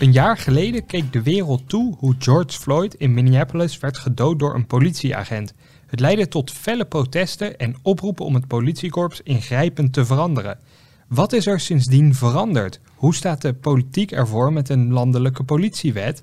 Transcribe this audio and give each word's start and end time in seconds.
Een 0.00 0.12
jaar 0.12 0.36
geleden 0.36 0.86
keek 0.86 1.12
de 1.12 1.22
wereld 1.22 1.68
toe 1.68 1.94
hoe 1.98 2.14
George 2.18 2.58
Floyd 2.58 2.94
in 2.94 3.14
Minneapolis 3.14 3.78
werd 3.78 3.98
gedood 3.98 4.38
door 4.38 4.54
een 4.54 4.66
politieagent. 4.66 5.54
Het 5.86 6.00
leidde 6.00 6.28
tot 6.28 6.50
felle 6.50 6.84
protesten 6.84 7.58
en 7.58 7.76
oproepen 7.82 8.24
om 8.24 8.34
het 8.34 8.46
politiekorps 8.46 9.20
ingrijpend 9.22 9.92
te 9.92 10.04
veranderen. 10.04 10.58
Wat 11.08 11.32
is 11.32 11.46
er 11.46 11.60
sindsdien 11.60 12.14
veranderd? 12.14 12.80
Hoe 12.94 13.14
staat 13.14 13.42
de 13.42 13.54
politiek 13.54 14.12
ervoor 14.12 14.52
met 14.52 14.68
een 14.68 14.92
landelijke 14.92 15.42
politiewet? 15.42 16.22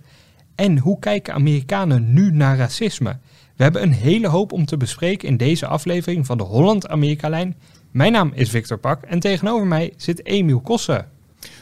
En 0.55 0.77
hoe 0.77 0.99
kijken 0.99 1.33
Amerikanen 1.33 2.13
nu 2.13 2.31
naar 2.31 2.57
racisme? 2.57 3.17
We 3.55 3.63
hebben 3.63 3.81
een 3.81 3.93
hele 3.93 4.27
hoop 4.27 4.51
om 4.51 4.65
te 4.65 4.77
bespreken 4.77 5.27
in 5.27 5.37
deze 5.37 5.67
aflevering 5.67 6.25
van 6.25 6.37
de 6.37 6.43
Holland-Amerika-lijn. 6.43 7.55
Mijn 7.91 8.11
naam 8.11 8.31
is 8.33 8.49
Victor 8.49 8.77
Pak 8.77 9.01
en 9.03 9.19
tegenover 9.19 9.67
mij 9.67 9.93
zit 9.97 10.25
Emiel 10.25 10.59
Kossen. 10.61 11.09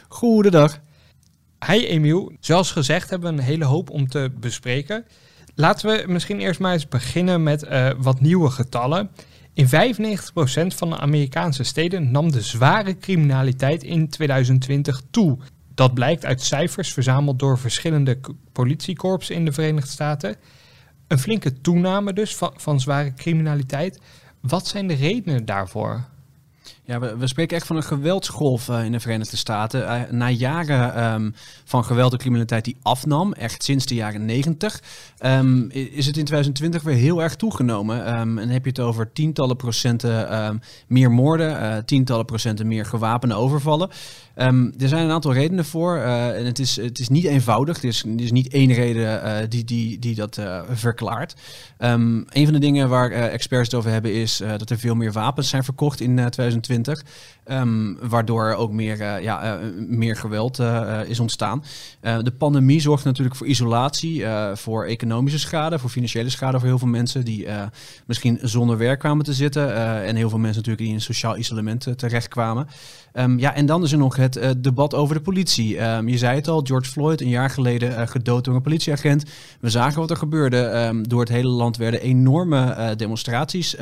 Goedendag. 0.08 0.84
Hi 1.64 1.86
Emiel, 1.86 2.32
zoals 2.40 2.70
gezegd 2.70 3.10
hebben 3.10 3.34
we 3.34 3.38
een 3.38 3.46
hele 3.48 3.64
hoop 3.64 3.90
om 3.90 4.08
te 4.08 4.32
bespreken. 4.40 5.04
Laten 5.54 5.88
we 5.88 6.12
misschien 6.12 6.40
eerst 6.40 6.60
maar 6.60 6.72
eens 6.72 6.88
beginnen 6.88 7.42
met 7.42 7.64
uh, 7.64 7.90
wat 7.98 8.20
nieuwe 8.20 8.50
getallen. 8.50 9.10
In 9.52 9.66
95% 9.66 9.68
van 10.66 10.90
de 10.90 10.98
Amerikaanse 10.98 11.62
steden 11.62 12.10
nam 12.10 12.32
de 12.32 12.40
zware 12.40 12.98
criminaliteit 12.98 13.82
in 13.82 14.08
2020 14.08 15.02
toe. 15.10 15.38
Dat 15.74 15.94
blijkt 15.94 16.24
uit 16.24 16.42
cijfers 16.42 16.92
verzameld 16.92 17.38
door 17.38 17.58
verschillende 17.58 18.18
politiekorpsen 18.52 19.34
in 19.34 19.44
de 19.44 19.52
Verenigde 19.52 19.90
Staten. 19.90 20.36
Een 21.08 21.18
flinke 21.18 21.60
toename 21.60 22.12
dus 22.12 22.36
van, 22.36 22.52
van 22.56 22.80
zware 22.80 23.14
criminaliteit. 23.14 24.00
Wat 24.40 24.66
zijn 24.66 24.86
de 24.86 24.94
redenen 24.94 25.44
daarvoor? 25.44 26.04
Ja, 26.86 27.16
we, 27.16 27.26
spreken 27.26 27.56
echt 27.56 27.66
van 27.66 27.76
een 27.76 27.82
geweldsgolf 27.82 28.68
uh, 28.68 28.84
in 28.84 28.92
de 28.92 29.00
Verenigde 29.00 29.36
Staten. 29.36 29.80
Uh, 29.80 30.00
na 30.10 30.30
jaren 30.30 31.12
um, 31.14 31.34
van 31.64 31.84
geweld 31.84 32.12
en 32.12 32.18
criminaliteit 32.18 32.64
die 32.64 32.76
afnam, 32.82 33.32
echt 33.32 33.62
sinds 33.64 33.86
de 33.86 33.94
jaren 33.94 34.24
90, 34.24 34.82
um, 35.24 35.70
is 35.70 36.06
het 36.06 36.16
in 36.16 36.24
2020 36.24 36.82
weer 36.82 36.94
heel 36.94 37.22
erg 37.22 37.36
toegenomen. 37.36 38.18
Um, 38.20 38.38
en 38.38 38.48
heb 38.48 38.62
je 38.62 38.68
het 38.68 38.80
over 38.80 39.12
tientallen 39.12 39.56
procenten 39.56 40.60
meer 40.86 41.10
moorden, 41.10 41.50
uh, 41.50 41.76
tientallen 41.76 42.24
procenten 42.24 42.66
meer 42.66 42.86
gewapende 42.86 43.34
overvallen. 43.34 43.90
er 44.34 44.88
zijn 44.88 45.04
een 45.04 45.10
aantal 45.10 45.32
redenen 45.32 45.64
voor 45.64 45.96
en 45.98 46.44
het 46.44 46.58
is, 46.58 46.76
het 46.76 46.98
is 46.98 47.08
niet 47.08 47.24
eenvoudig. 47.24 47.74
Het 47.74 47.84
is, 47.84 48.02
er 48.02 48.20
is 48.20 48.32
niet 48.32 48.48
één 48.48 48.72
reden 48.72 49.50
die, 49.50 49.64
die, 49.64 49.98
die 49.98 50.14
dat 50.14 50.40
verklaart. 50.70 51.34
een 51.78 52.26
van 52.44 52.52
de 52.52 52.58
dingen 52.58 52.88
waar 52.88 53.10
experts 53.10 53.70
het 53.70 53.78
over 53.78 53.90
hebben 53.90 54.12
is 54.12 54.42
dat 54.58 54.70
er 54.70 54.78
veel 54.78 54.94
meer 54.94 55.12
wapens 55.12 55.48
zijn 55.48 55.64
verkocht 55.64 56.00
in 56.00 56.14
2020. 56.14 56.75
2020 56.82 57.04
Ehm, 57.46 57.94
waardoor 58.08 58.54
ook 58.54 58.72
meer, 58.72 59.00
uh, 59.00 59.22
ja, 59.22 59.60
uh, 59.60 59.66
meer 59.88 60.16
geweld 60.16 60.60
uh, 60.60 61.00
is 61.06 61.20
ontstaan. 61.20 61.64
de 62.00 62.32
pandemie 62.38 62.80
zorgt 62.80 63.04
natuurlijk 63.04 63.36
voor 63.36 63.46
isolatie, 63.46 64.24
voor 64.54 64.84
economische 64.84 65.38
schade, 65.38 65.78
voor 65.78 65.90
financiële 65.90 66.30
schade 66.30 66.58
voor 66.58 66.68
heel 66.68 66.78
veel 66.78 66.88
mensen 66.88 67.24
die 67.24 67.46
misschien 68.06 68.38
zonder 68.42 68.78
werk 68.78 68.98
kwamen 68.98 69.24
te 69.24 69.32
zitten. 69.32 69.74
en 70.04 70.16
heel 70.16 70.28
veel 70.28 70.38
mensen 70.38 70.56
natuurlijk 70.56 70.86
die 70.86 70.94
in 70.94 71.00
sociaal 71.00 71.36
isolement 71.36 71.88
terechtkwamen. 71.96 72.66
Um, 73.12 73.38
ja, 73.38 73.54
en 73.54 73.66
dan 73.66 73.82
is 73.82 73.92
er 73.92 73.98
nog 73.98 74.16
het 74.16 74.54
debat 74.58 74.94
over 74.94 75.14
de 75.14 75.20
politie. 75.20 75.82
Um, 75.82 76.08
je 76.08 76.18
zei 76.18 76.36
het 76.36 76.48
al, 76.48 76.60
George 76.64 76.90
Floyd, 76.90 77.20
een 77.20 77.28
jaar 77.28 77.50
geleden 77.50 78.08
gedood 78.08 78.44
door 78.44 78.54
een 78.54 78.62
politieagent. 78.62 79.24
We 79.60 79.70
zagen 79.70 80.00
wat 80.00 80.10
er 80.10 80.16
gebeurde. 80.16 81.00
door 81.02 81.20
het 81.20 81.28
hele 81.28 81.48
land 81.48 81.76
werden 81.76 82.00
enorme 82.00 82.94
demonstraties 82.96 83.76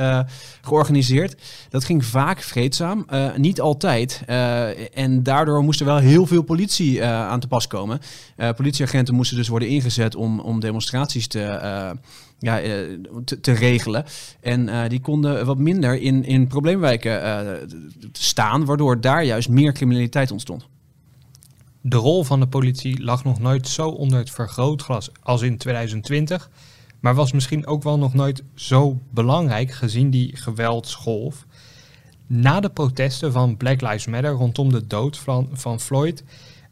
georganiseerd. 0.62 1.36
Dat 1.68 1.84
ging 1.84 2.04
vaak 2.04 2.40
vreedzaam 2.40 3.06
uh, 3.12 3.52
altijd. 3.60 4.22
Uh, 4.28 4.96
en 4.98 5.22
daardoor 5.22 5.62
moest 5.62 5.80
er 5.80 5.86
wel 5.86 5.96
heel 5.96 6.26
veel 6.26 6.42
politie 6.42 6.96
uh, 6.96 7.04
aan 7.04 7.40
te 7.40 7.46
pas 7.46 7.66
komen. 7.66 8.00
politieagenten 8.56 9.14
moesten 9.14 9.36
dus 9.36 9.48
worden 9.48 9.68
ingezet 9.68 10.14
om, 10.14 10.40
om 10.40 10.60
demonstraties 10.60 11.26
te, 11.26 11.38
ja, 12.38 12.60
te, 13.40 13.52
regelen. 13.52 14.04
En 14.40 14.88
die 14.88 15.00
konden 15.00 15.46
wat 15.46 15.58
minder 15.58 16.00
in, 16.00 16.24
in 16.24 16.46
probleemwijken 16.46 17.58
staan, 18.12 18.64
waardoor 18.64 19.00
daar 19.00 19.24
juist 19.24 19.48
meer 19.48 19.72
criminaliteit 19.72 20.30
ontstond. 20.30 20.66
De 21.86 21.96
rol 21.96 22.24
van 22.24 22.40
de 22.40 22.46
politie 22.46 23.02
lag 23.02 23.24
nog 23.24 23.38
nooit 23.38 23.68
zo 23.68 23.88
onder 23.88 24.18
het 24.18 24.30
vergrootglas 24.30 25.10
als 25.22 25.42
in 25.42 25.58
2020, 25.58 26.50
maar 27.00 27.14
was 27.14 27.32
misschien 27.32 27.66
ook 27.66 27.82
wel 27.82 27.98
nog 27.98 28.14
nooit 28.14 28.42
zo 28.54 29.00
belangrijk 29.10 29.70
gezien 29.72 30.10
die 30.10 30.36
geweldsgolf. 30.36 31.46
Na 32.26 32.60
de 32.60 32.70
protesten 32.70 33.32
van 33.32 33.56
Black 33.56 33.80
Lives 33.80 34.06
Matter 34.06 34.30
rondom 34.30 34.72
de 34.72 34.86
dood 34.86 35.18
van, 35.18 35.48
van 35.52 35.80
Floyd, 35.80 36.24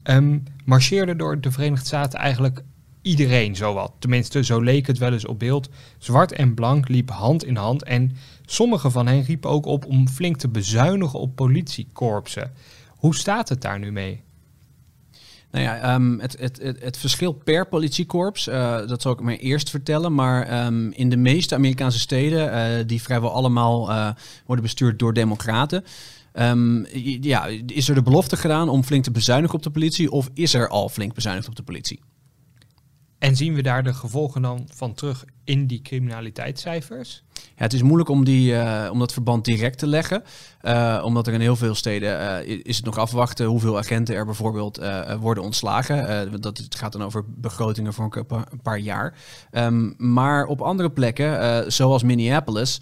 um, 0.02 0.42
marcheerde 0.64 1.16
door 1.16 1.40
de 1.40 1.50
Verenigde 1.50 1.86
Staten 1.86 2.18
eigenlijk 2.18 2.62
iedereen 3.02 3.56
zowat. 3.56 3.92
Tenminste, 3.98 4.44
zo 4.44 4.60
leek 4.60 4.86
het 4.86 4.98
wel 4.98 5.12
eens 5.12 5.26
op 5.26 5.38
beeld. 5.38 5.68
Zwart 5.98 6.32
en 6.32 6.54
blank 6.54 6.88
liep 6.88 7.10
hand 7.10 7.44
in 7.44 7.56
hand 7.56 7.82
en 7.82 8.16
sommige 8.46 8.90
van 8.90 9.06
hen 9.06 9.22
riepen 9.22 9.50
ook 9.50 9.66
op 9.66 9.86
om 9.86 10.08
flink 10.08 10.36
te 10.36 10.48
bezuinigen 10.48 11.18
op 11.18 11.36
politiekorpsen. 11.36 12.52
Hoe 12.88 13.14
staat 13.14 13.48
het 13.48 13.60
daar 13.60 13.78
nu 13.78 13.92
mee? 13.92 14.22
Nou 15.52 15.64
ja, 15.64 15.94
um, 15.94 16.20
het, 16.20 16.36
het, 16.38 16.58
het, 16.80 16.96
verschil 16.96 17.32
per 17.32 17.68
politiekorps, 17.68 18.48
uh, 18.48 18.86
dat 18.86 19.02
zal 19.02 19.12
ik 19.12 19.20
maar 19.20 19.34
eerst 19.34 19.70
vertellen. 19.70 20.14
Maar 20.14 20.66
um, 20.66 20.92
in 20.92 21.08
de 21.08 21.16
meeste 21.16 21.54
Amerikaanse 21.54 21.98
steden, 21.98 22.54
uh, 22.54 22.86
die 22.86 23.02
vrijwel 23.02 23.32
allemaal 23.32 23.90
uh, 23.90 24.10
worden 24.46 24.64
bestuurd 24.64 24.98
door 24.98 25.12
democraten, 25.12 25.84
um, 26.32 26.86
ja, 27.20 27.46
is 27.66 27.88
er 27.88 27.94
de 27.94 28.02
belofte 28.02 28.36
gedaan 28.36 28.68
om 28.68 28.84
flink 28.84 29.04
te 29.04 29.10
bezuinigen 29.10 29.56
op 29.56 29.62
de 29.62 29.70
politie 29.70 30.10
of 30.10 30.30
is 30.34 30.54
er 30.54 30.68
al 30.68 30.88
flink 30.88 31.14
bezuinigd 31.14 31.48
op 31.48 31.56
de 31.56 31.62
politie? 31.62 32.00
En 33.18 33.36
zien 33.36 33.54
we 33.54 33.62
daar 33.62 33.84
de 33.84 33.94
gevolgen 33.94 34.42
dan 34.42 34.68
van 34.74 34.94
terug 34.94 35.24
in 35.44 35.66
die 35.66 35.82
criminaliteitscijfers? 35.82 37.22
Ja, 37.34 37.62
het 37.62 37.72
is 37.72 37.82
moeilijk 37.82 38.08
om, 38.08 38.24
die, 38.24 38.52
uh, 38.52 38.88
om 38.92 38.98
dat 38.98 39.12
verband 39.12 39.44
direct 39.44 39.78
te 39.78 39.86
leggen. 39.86 40.22
Uh, 40.62 41.02
omdat 41.04 41.26
er 41.26 41.32
in 41.32 41.40
heel 41.40 41.56
veel 41.56 41.74
steden 41.74 42.20
uh, 42.46 42.58
is 42.62 42.76
het 42.76 42.84
nog 42.84 42.98
afwachten 42.98 43.46
hoeveel 43.46 43.78
agenten 43.78 44.14
er 44.14 44.24
bijvoorbeeld 44.24 44.80
worden 45.20 45.44
ontslagen. 45.44 46.40
dat, 46.40 46.58
het 46.58 46.74
gaat 46.74 46.92
dan 46.92 47.02
over 47.02 47.24
begrotingen 47.26 47.92
voor 47.92 48.24
een 48.28 48.60
paar 48.62 48.78
jaar. 48.78 49.14
Um, 49.52 49.94
maar 49.96 50.44
op 50.44 50.60
andere 50.60 50.90
plekken, 50.90 51.72
zoals 51.72 52.02
Minneapolis, 52.02 52.80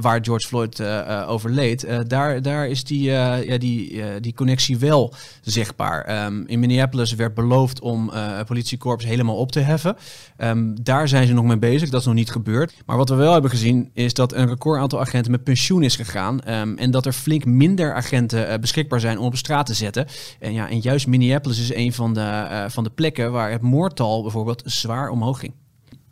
waar 0.00 0.24
George 0.24 0.46
Floyd 0.46 0.82
overleed, 1.26 1.86
daar, 2.06 2.42
daar 2.42 2.68
is 2.68 2.84
die, 2.84 3.02
ja, 3.02 3.58
die, 3.58 4.02
die 4.20 4.34
connectie 4.34 4.78
wel 4.78 5.14
zichtbaar. 5.42 6.24
Um, 6.24 6.46
in 6.46 6.60
Minneapolis 6.60 7.14
werd 7.14 7.34
beloofd 7.34 7.80
om 7.80 8.12
politiekorps 8.46 9.04
helemaal 9.04 9.36
op 9.36 9.52
te 9.52 9.60
heffen. 9.60 9.96
Um, 10.38 10.84
daar 10.84 11.08
zijn 11.08 11.26
ze 11.26 11.32
nog 11.32 11.44
mee 11.44 11.58
bezig, 11.58 11.90
dat 11.94 12.02
is 12.02 12.08
nog 12.08 12.16
niet 12.16 12.30
gebeurd. 12.30 12.74
Maar 12.86 12.96
wat 12.96 13.08
we 13.08 13.14
wel 13.14 13.32
hebben 13.32 13.50
gezien 13.50 13.90
is 13.92 14.14
dat 14.14 14.32
een 14.32 14.48
record 14.48 14.80
aantal 14.80 15.00
agenten 15.00 15.30
met 15.30 15.44
pensioen 15.44 15.82
is 15.82 15.96
gegaan. 15.96 16.50
Um, 16.50 16.78
en 16.78 16.90
dat 16.90 17.06
er 17.06 17.12
flink 17.12 17.44
minder 17.44 17.94
agenten 17.94 18.50
uh, 18.50 18.58
beschikbaar 18.58 19.00
zijn 19.00 19.18
om 19.18 19.26
op 19.26 19.36
straat 19.36 19.66
te 19.66 19.74
zetten. 19.74 20.06
En, 20.40 20.52
ja, 20.52 20.68
en 20.68 20.80
juist 20.80 21.06
Minneapolis 21.06 21.58
is 21.58 21.74
een 21.74 21.92
van 21.92 22.14
de, 22.14 22.20
uh, 22.20 22.64
van 22.68 22.84
de 22.84 22.90
plekken 22.90 23.32
waar 23.32 23.50
het 23.50 23.60
moordtal 23.60 24.22
bijvoorbeeld 24.22 24.62
zwaar 24.64 25.08
omhoog 25.08 25.38
ging. 25.38 25.54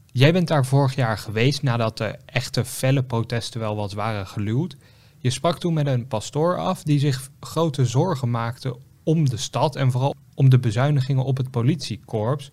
Jij 0.06 0.32
bent 0.32 0.48
daar 0.48 0.66
vorig 0.66 0.94
jaar 0.94 1.18
geweest 1.18 1.62
nadat 1.62 1.98
de 1.98 2.18
echte 2.26 2.64
felle 2.64 3.02
protesten 3.02 3.60
wel 3.60 3.76
wat 3.76 3.92
waren 3.92 4.26
geluwd. 4.26 4.76
Je 5.18 5.30
sprak 5.30 5.58
toen 5.58 5.74
met 5.74 5.86
een 5.86 6.06
pastoor 6.06 6.58
af 6.58 6.82
die 6.82 6.98
zich 6.98 7.30
grote 7.40 7.86
zorgen 7.86 8.30
maakte 8.30 8.76
om 9.04 9.28
de 9.28 9.36
stad 9.36 9.76
en 9.76 9.90
vooral 9.90 10.14
om 10.34 10.48
de 10.48 10.58
bezuinigingen 10.58 11.24
op 11.24 11.36
het 11.36 11.50
politiekorps. 11.50 12.50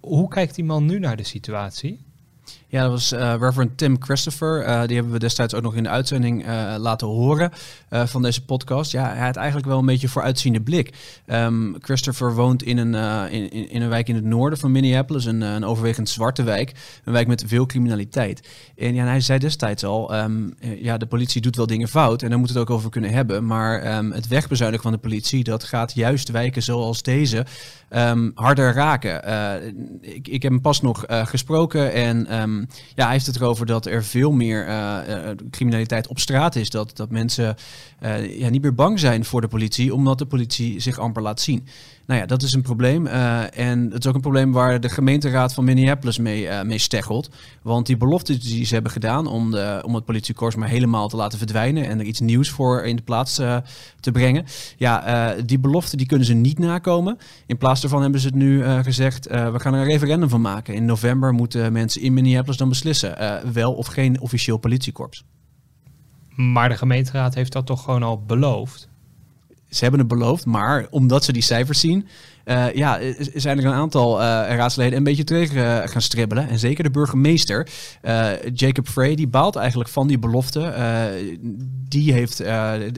Hoe 0.00 0.28
kijkt 0.28 0.54
die 0.54 0.64
man 0.64 0.86
nu 0.86 0.98
naar 0.98 1.16
de 1.16 1.24
situatie? 1.24 2.11
Ja, 2.72 2.82
dat 2.82 2.90
was 2.90 3.12
uh, 3.12 3.34
Reverend 3.38 3.78
Tim 3.78 4.02
Christopher. 4.02 4.66
Uh, 4.66 4.82
die 4.86 4.94
hebben 4.94 5.12
we 5.12 5.18
destijds 5.18 5.54
ook 5.54 5.62
nog 5.62 5.74
in 5.74 5.82
de 5.82 5.88
uitzending 5.88 6.46
uh, 6.46 6.74
laten 6.78 7.06
horen 7.06 7.52
van 7.90 8.22
deze 8.22 8.44
podcast. 8.44 8.92
Ja, 8.92 9.14
hij 9.14 9.26
had 9.26 9.36
eigenlijk 9.36 9.66
wel 9.66 9.78
een 9.78 9.86
beetje 9.86 10.08
vooruitziende 10.08 10.60
blik. 10.60 10.92
Um, 11.26 11.76
Christopher 11.80 12.34
woont 12.34 12.62
in 12.62 12.78
een, 12.78 12.94
in, 13.30 13.70
in, 13.70 13.82
een 13.82 13.88
wijk 13.88 14.08
in 14.08 14.14
het 14.14 14.24
noorden 14.24 14.58
van 14.58 14.72
Minneapolis, 14.72 15.24
een, 15.24 15.40
een, 15.40 15.64
overwegend 15.64 16.08
zwarte 16.08 16.42
wijk. 16.42 16.72
Een 17.04 17.12
wijk 17.12 17.26
met 17.26 17.44
veel 17.46 17.66
criminaliteit. 17.66 18.48
En 18.76 18.94
ja, 18.94 19.04
hij 19.04 19.20
zei 19.20 19.38
destijds 19.38 19.84
al, 19.84 20.14
um, 20.14 20.54
ja, 20.60 20.96
de 20.96 21.06
politie 21.06 21.40
doet 21.40 21.56
wel 21.56 21.66
dingen 21.66 21.88
fout 21.88 22.22
en 22.22 22.28
daar 22.28 22.38
moeten 22.38 22.56
we 22.56 22.62
het 22.62 22.70
ook 22.70 22.76
over 22.76 22.90
kunnen 22.90 23.10
hebben. 23.10 23.46
Maar 23.46 23.96
um, 23.96 24.12
het 24.12 24.28
wegbezuinigen 24.28 24.82
van 24.82 24.92
de 24.92 25.08
politie, 25.08 25.44
dat 25.44 25.64
gaat 25.64 25.94
juist 25.94 26.30
wijken 26.30 26.62
zoals 26.62 27.02
deze 27.02 27.46
harder 28.34 28.72
raken. 28.72 29.22
ik, 30.00 30.28
ik 30.28 30.42
heb 30.42 30.52
hem 30.52 30.60
pas 30.60 30.80
nog 30.80 31.04
gesproken 31.08 31.92
en 31.92 32.26
ja, 32.94 33.04
hij 33.04 33.12
heeft 33.12 33.26
het 33.26 33.36
erover 33.36 33.66
dat 33.66 33.86
er 33.86 34.04
veel 34.04 34.32
meer 34.32 34.68
uh, 34.68 34.98
criminaliteit 35.50 36.06
op 36.08 36.18
straat 36.18 36.56
is. 36.56 36.70
Dat, 36.70 36.96
dat 36.96 37.10
mensen 37.10 37.56
ja, 38.28 38.48
niet 38.48 38.62
meer 38.62 38.74
bang 38.74 39.00
zijn 39.00 39.24
voor 39.24 39.40
de 39.40 39.48
politie, 39.48 39.94
omdat 39.94 40.18
de 40.18 40.26
politie 40.26 40.80
zich 40.80 40.98
amper 40.98 41.22
laat 41.22 41.40
zien. 41.40 41.66
Nou 42.06 42.20
ja, 42.20 42.26
dat 42.26 42.42
is 42.42 42.52
een 42.52 42.62
probleem. 42.62 43.06
Uh, 43.06 43.58
en 43.58 43.90
het 43.90 44.04
is 44.04 44.06
ook 44.06 44.14
een 44.14 44.20
probleem 44.20 44.52
waar 44.52 44.80
de 44.80 44.88
gemeenteraad 44.88 45.54
van 45.54 45.64
Minneapolis 45.64 46.18
mee, 46.18 46.44
uh, 46.44 46.62
mee 46.62 46.78
steggelt. 46.78 47.30
Want 47.62 47.86
die 47.86 47.96
beloftes 47.96 48.40
die 48.40 48.64
ze 48.64 48.74
hebben 48.74 48.92
gedaan 48.92 49.26
om, 49.26 49.50
de, 49.50 49.82
om 49.86 49.94
het 49.94 50.04
politiekorps 50.04 50.54
maar 50.54 50.68
helemaal 50.68 51.08
te 51.08 51.16
laten 51.16 51.38
verdwijnen 51.38 51.86
en 51.86 51.98
er 51.98 52.04
iets 52.04 52.20
nieuws 52.20 52.50
voor 52.50 52.82
in 52.82 52.96
de 52.96 53.02
plaats 53.02 53.38
uh, 53.38 53.56
te 54.00 54.12
brengen. 54.12 54.44
Ja, 54.76 55.34
die 55.44 55.58
beloften 55.58 55.98
die 55.98 56.06
kunnen 56.06 56.26
ze 56.26 56.34
niet 56.34 56.58
nakomen. 56.58 57.18
In 57.46 57.58
plaats 57.58 57.80
daarvan 57.80 58.02
hebben 58.02 58.20
ze 58.20 58.26
het 58.26 58.36
nu 58.36 58.64
gezegd, 58.64 59.26
we 59.26 59.60
gaan 59.60 59.74
er 59.74 59.80
een 59.80 59.86
referendum 59.86 60.28
van 60.28 60.40
maken. 60.40 60.74
In 60.74 60.84
november 60.84 61.32
moeten 61.32 61.72
mensen 61.72 62.00
in 62.00 62.14
Minneapolis 62.14 62.56
dan 62.56 62.68
beslissen, 62.68 63.16
wel 63.52 63.72
of 63.72 63.86
geen 63.86 64.20
officieel 64.20 64.56
politiekorps. 64.56 65.24
Maar 66.36 66.68
de 66.68 66.76
gemeenteraad 66.76 67.34
heeft 67.34 67.52
dat 67.52 67.66
toch 67.66 67.82
gewoon 67.82 68.02
al 68.02 68.22
beloofd? 68.22 68.90
Ze 69.72 69.82
hebben 69.82 70.00
het 70.00 70.08
beloofd, 70.08 70.46
maar 70.46 70.86
omdat 70.90 71.24
ze 71.24 71.32
die 71.32 71.42
cijfers 71.42 71.80
zien, 71.80 72.06
uh, 72.44 72.74
ja, 72.74 73.00
zijn 73.34 73.58
er 73.58 73.64
een 73.64 73.72
aantal 73.72 74.20
uh, 74.20 74.24
raadsleden 74.48 74.96
een 74.96 75.04
beetje 75.04 75.24
tegen 75.24 75.56
uh, 75.56 75.88
gaan 75.88 76.02
stribbelen. 76.02 76.48
En 76.48 76.58
zeker 76.58 76.84
de 76.84 76.90
burgemeester, 76.90 77.68
Jacob 78.54 78.88
Frey, 78.88 79.14
die 79.14 79.28
baalt 79.28 79.56
eigenlijk 79.56 79.90
van 79.90 80.06
die 80.06 80.18
belofte. 80.18 80.74
die 81.88 82.12
heeft 82.12 82.42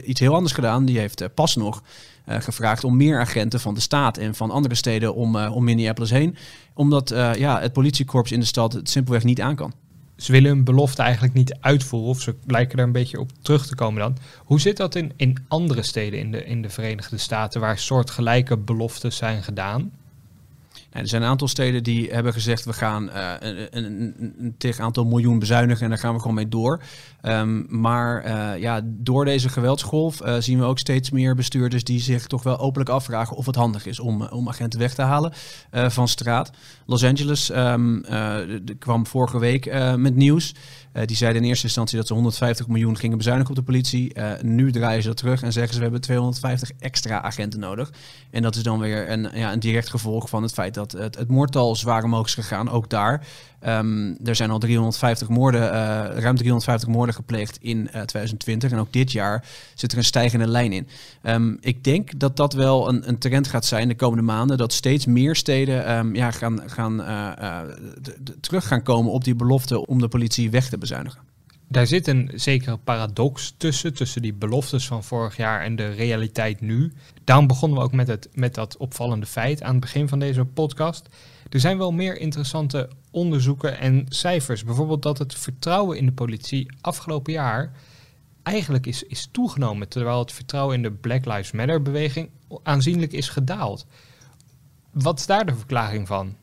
iets 0.04 0.20
heel 0.20 0.34
anders 0.34 0.52
gedaan. 0.52 0.84
Die 0.84 0.98
heeft 0.98 1.34
pas 1.34 1.56
nog 1.56 1.82
gevraagd 2.26 2.84
om 2.84 2.96
meer 2.96 3.20
agenten 3.20 3.60
van 3.60 3.74
de 3.74 3.80
staat 3.80 4.16
en 4.16 4.34
van 4.34 4.50
andere 4.50 4.74
steden 4.74 5.14
om, 5.14 5.36
om 5.36 5.64
Minneapolis 5.64 6.10
heen. 6.10 6.36
Omdat 6.74 7.08
ja, 7.36 7.60
het 7.60 7.72
politiekorps 7.72 8.32
in 8.32 8.40
de 8.40 8.46
stad 8.46 8.72
het 8.72 8.90
simpelweg 8.90 9.24
niet 9.24 9.40
aan 9.40 9.56
kan 9.56 9.72
ze 10.16 10.32
willen 10.32 10.50
hun 10.50 10.64
belofte 10.64 11.02
eigenlijk 11.02 11.34
niet 11.34 11.56
uitvoeren, 11.60 12.10
of 12.10 12.20
ze 12.20 12.34
lijken 12.46 12.78
er 12.78 12.84
een 12.84 12.92
beetje 12.92 13.20
op 13.20 13.30
terug 13.42 13.66
te 13.66 13.74
komen 13.74 14.00
dan. 14.00 14.16
Hoe 14.44 14.60
zit 14.60 14.76
dat 14.76 14.94
in, 14.94 15.12
in 15.16 15.44
andere 15.48 15.82
steden 15.82 16.18
in 16.18 16.30
de, 16.30 16.44
in 16.44 16.62
de 16.62 16.70
Verenigde 16.70 17.18
Staten 17.18 17.60
waar 17.60 17.78
soortgelijke 17.78 18.56
beloftes 18.56 19.16
zijn 19.16 19.42
gedaan? 19.42 19.92
er 20.90 21.08
zijn 21.08 21.22
een 21.22 21.28
aantal 21.28 21.48
steden 21.48 21.82
die 21.82 22.10
hebben 22.10 22.32
gezegd 22.32 22.64
we 22.64 22.72
gaan 22.72 23.08
uh, 23.08 23.32
een, 23.40 23.76
een, 23.84 24.14
een, 24.38 24.54
tegen 24.58 24.84
aantal 24.84 25.04
miljoen 25.04 25.38
bezuinigen 25.38 25.82
en 25.82 25.88
daar 25.88 25.98
gaan 25.98 26.14
we 26.14 26.20
gewoon 26.20 26.34
mee 26.34 26.48
door. 26.48 26.82
Um, 27.26 27.66
maar 27.68 28.26
uh, 28.26 28.60
ja, 28.60 28.80
door 28.84 29.24
deze 29.24 29.48
geweldsgolf 29.48 30.22
uh, 30.22 30.34
zien 30.38 30.58
we 30.58 30.64
ook 30.64 30.78
steeds 30.78 31.10
meer 31.10 31.34
bestuurders 31.34 31.84
die 31.84 32.00
zich 32.00 32.26
toch 32.26 32.42
wel 32.42 32.58
openlijk 32.58 32.90
afvragen 32.90 33.36
of 33.36 33.46
het 33.46 33.54
handig 33.54 33.86
is 33.86 34.00
om, 34.00 34.22
om 34.22 34.48
agenten 34.48 34.78
weg 34.78 34.94
te 34.94 35.02
halen 35.02 35.32
van 35.70 36.08
straat. 36.08 36.50
Los 36.86 37.04
Angeles 37.04 37.50
um, 37.50 38.04
kwam 38.78 39.06
vorige 39.06 39.38
week 39.38 39.72
met 39.96 40.16
nieuws. 40.16 40.54
die 41.04 41.16
zeiden 41.16 41.42
in 41.42 41.48
eerste 41.48 41.66
instantie 41.66 41.96
dat 41.96 42.06
ze 42.06 42.12
150 42.12 42.68
miljoen 42.68 42.96
gingen 42.96 43.16
bezuinigen 43.16 43.50
op 43.50 43.56
de 43.56 43.62
politie. 43.62 44.12
nu 44.42 44.72
draaien 44.72 45.02
ze 45.02 45.08
dat 45.08 45.16
terug 45.16 45.42
en 45.42 45.52
zeggen 45.52 45.72
ze 45.72 45.78
we 45.78 45.84
hebben 45.84 46.00
250 46.00 46.70
extra 46.78 47.22
agenten 47.22 47.60
nodig. 47.60 47.92
En 48.30 48.42
dat 48.42 48.56
is 48.56 48.62
dan 48.62 48.78
weer 48.78 49.10
een, 49.10 49.28
ja, 49.34 49.52
een 49.52 49.60
direct 49.60 49.90
gevolg 49.90 50.28
van 50.28 50.42
het 50.42 50.52
feit 50.52 50.74
dat 50.74 50.92
het, 50.92 51.16
het 51.16 51.28
moordtal 51.28 51.76
zwaar 51.76 52.04
omhoog 52.04 52.26
is 52.26 52.34
gegaan, 52.34 52.70
ook 52.70 52.90
daar. 52.90 53.26
Um, 53.66 54.16
er 54.24 54.34
zijn 54.34 54.50
al 54.50 54.58
350 54.58 55.28
moorden, 55.28 55.62
uh, 55.62 55.70
ruim 56.14 56.36
350 56.36 56.88
moorden 56.88 57.14
gepleegd 57.14 57.58
in 57.60 57.78
uh, 57.78 57.84
eh, 57.84 57.90
2020. 57.90 58.70
En 58.70 58.78
ook 58.78 58.92
dit 58.92 59.12
jaar 59.12 59.44
zit 59.74 59.92
er 59.92 59.98
een 59.98 60.04
stijgende 60.04 60.46
lijn 60.46 60.72
in. 60.72 60.88
Um, 61.22 61.56
ik 61.60 61.84
denk 61.84 62.18
dat 62.18 62.36
dat 62.36 62.52
wel 62.52 62.88
een, 62.88 63.08
een, 63.08 63.18
trend 63.18 63.46
gaat 63.46 63.64
zijn 63.64 63.88
de 63.88 63.94
komende 63.94 64.24
maanden. 64.24 64.58
Dat 64.58 64.72
steeds 64.72 65.06
meer 65.06 65.36
steden 65.36 65.96
um, 65.96 66.14
ja, 66.14 66.30
gaan, 66.30 66.62
gaan, 66.66 67.00
uh, 67.00 67.60
terug 68.40 68.66
gaan 68.66 68.82
komen 68.82 69.12
op 69.12 69.24
die 69.24 69.34
belofte 69.34 69.86
om 69.86 69.98
de 69.98 70.08
politie 70.08 70.50
weg 70.50 70.68
te 70.68 70.78
bezuinigen. 70.78 71.33
Daar 71.68 71.86
zit 71.86 72.06
een 72.06 72.30
zekere 72.34 72.76
paradox 72.76 73.54
tussen, 73.56 73.94
tussen 73.94 74.22
die 74.22 74.34
beloftes 74.34 74.86
van 74.86 75.04
vorig 75.04 75.36
jaar 75.36 75.60
en 75.60 75.76
de 75.76 75.90
realiteit 75.90 76.60
nu. 76.60 76.92
Daarom 77.24 77.46
begonnen 77.46 77.78
we 77.78 77.84
ook 77.84 77.92
met, 77.92 78.06
het, 78.06 78.28
met 78.32 78.54
dat 78.54 78.76
opvallende 78.76 79.26
feit 79.26 79.62
aan 79.62 79.70
het 79.70 79.80
begin 79.80 80.08
van 80.08 80.18
deze 80.18 80.44
podcast. 80.44 81.08
Er 81.50 81.60
zijn 81.60 81.78
wel 81.78 81.92
meer 81.92 82.18
interessante 82.18 82.88
onderzoeken 83.10 83.78
en 83.78 84.06
cijfers. 84.08 84.64
Bijvoorbeeld 84.64 85.02
dat 85.02 85.18
het 85.18 85.34
vertrouwen 85.34 85.98
in 85.98 86.06
de 86.06 86.12
politie 86.12 86.72
afgelopen 86.80 87.32
jaar 87.32 87.72
eigenlijk 88.42 88.86
is, 88.86 89.02
is 89.02 89.28
toegenomen, 89.32 89.88
terwijl 89.88 90.18
het 90.18 90.32
vertrouwen 90.32 90.76
in 90.76 90.82
de 90.82 90.92
Black 90.92 91.24
Lives 91.24 91.52
Matter 91.52 91.82
beweging 91.82 92.30
aanzienlijk 92.62 93.12
is 93.12 93.28
gedaald. 93.28 93.86
Wat 94.90 95.18
is 95.18 95.26
daar 95.26 95.46
de 95.46 95.54
verklaring 95.54 96.06
van? 96.06 96.36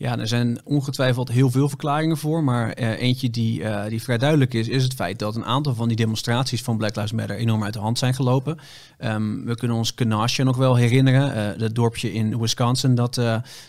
Ja, 0.00 0.18
er 0.18 0.28
zijn 0.28 0.60
ongetwijfeld 0.64 1.28
heel 1.28 1.50
veel 1.50 1.68
verklaringen 1.68 2.16
voor. 2.16 2.44
Maar 2.44 2.80
uh, 2.80 3.00
eentje 3.00 3.30
die, 3.30 3.60
uh, 3.60 3.84
die 3.88 4.02
vrij 4.02 4.18
duidelijk 4.18 4.54
is, 4.54 4.68
is 4.68 4.82
het 4.82 4.94
feit 4.94 5.18
dat 5.18 5.36
een 5.36 5.44
aantal 5.44 5.74
van 5.74 5.88
die 5.88 5.96
demonstraties 5.96 6.62
van 6.62 6.76
Black 6.76 6.96
Lives 6.96 7.12
Matter 7.12 7.36
enorm 7.36 7.64
uit 7.64 7.72
de 7.72 7.78
hand 7.78 7.98
zijn 7.98 8.14
gelopen. 8.14 8.58
Um, 8.98 9.44
we 9.44 9.54
kunnen 9.54 9.76
ons 9.76 9.94
Kenosha 9.94 10.42
nog 10.42 10.56
wel 10.56 10.74
herinneren. 10.74 11.36
Uh, 11.36 11.58
dat 11.58 11.74
dorpje 11.74 12.12
in 12.12 12.38
Wisconsin 12.38 12.94
dat, 12.94 13.14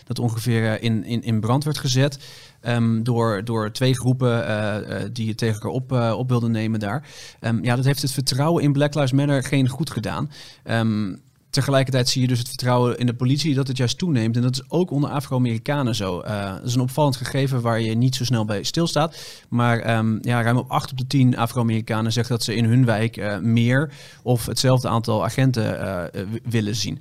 dat 0.04 0.18
ongeveer 0.18 0.82
in, 0.82 1.04
in, 1.04 1.22
in 1.22 1.40
brand 1.40 1.64
werd 1.64 1.78
gezet. 1.78 2.18
Um, 2.66 3.02
door, 3.02 3.44
door 3.44 3.72
twee 3.72 3.94
groepen 3.94 5.12
die 5.12 5.28
het 5.28 5.38
tegen 5.38 5.70
elkaar 5.70 6.12
op, 6.12 6.28
wilden 6.28 6.50
nemen 6.50 6.80
daar. 6.80 7.08
Um, 7.40 7.64
ja, 7.64 7.76
dat 7.76 7.84
heeft 7.84 8.02
het 8.02 8.12
vertrouwen 8.12 8.62
in 8.62 8.72
Black 8.72 8.94
Lives 8.94 9.12
Matter 9.12 9.44
geen 9.44 9.68
goed 9.68 9.90
gedaan. 9.90 10.30
Tegelijkertijd 11.52 12.08
zie 12.08 12.22
je 12.22 12.28
dus 12.28 12.38
het 12.38 12.48
vertrouwen 12.48 12.98
in 12.98 13.06
de 13.06 13.14
politie 13.14 13.54
dat 13.54 13.68
het 13.68 13.76
juist 13.76 13.98
toeneemt. 13.98 14.36
En 14.36 14.42
dat 14.42 14.52
is 14.52 14.62
ook 14.68 14.90
onder 14.90 15.10
Afro-Amerikanen 15.10 15.94
zo. 15.94 16.22
Uh, 16.22 16.54
dat 16.54 16.66
is 16.66 16.74
een 16.74 16.80
opvallend 16.80 17.16
gegeven 17.16 17.60
waar 17.60 17.80
je 17.80 17.94
niet 17.94 18.14
zo 18.14 18.24
snel 18.24 18.44
bij 18.44 18.62
stilstaat. 18.62 19.44
Maar 19.48 19.96
um, 19.96 20.18
ja, 20.20 20.42
ruim 20.42 20.56
op 20.56 20.70
8 20.70 20.90
op 20.90 20.98
de 20.98 21.06
10 21.06 21.36
Afro-Amerikanen 21.36 22.12
zegt 22.12 22.28
dat 22.28 22.42
ze 22.42 22.54
in 22.54 22.64
hun 22.64 22.84
wijk 22.84 23.16
uh, 23.16 23.38
meer 23.38 23.92
of 24.22 24.46
hetzelfde 24.46 24.88
aantal 24.88 25.24
agenten 25.24 25.80
uh, 25.80 26.22
willen 26.44 26.76
zien. 26.76 26.98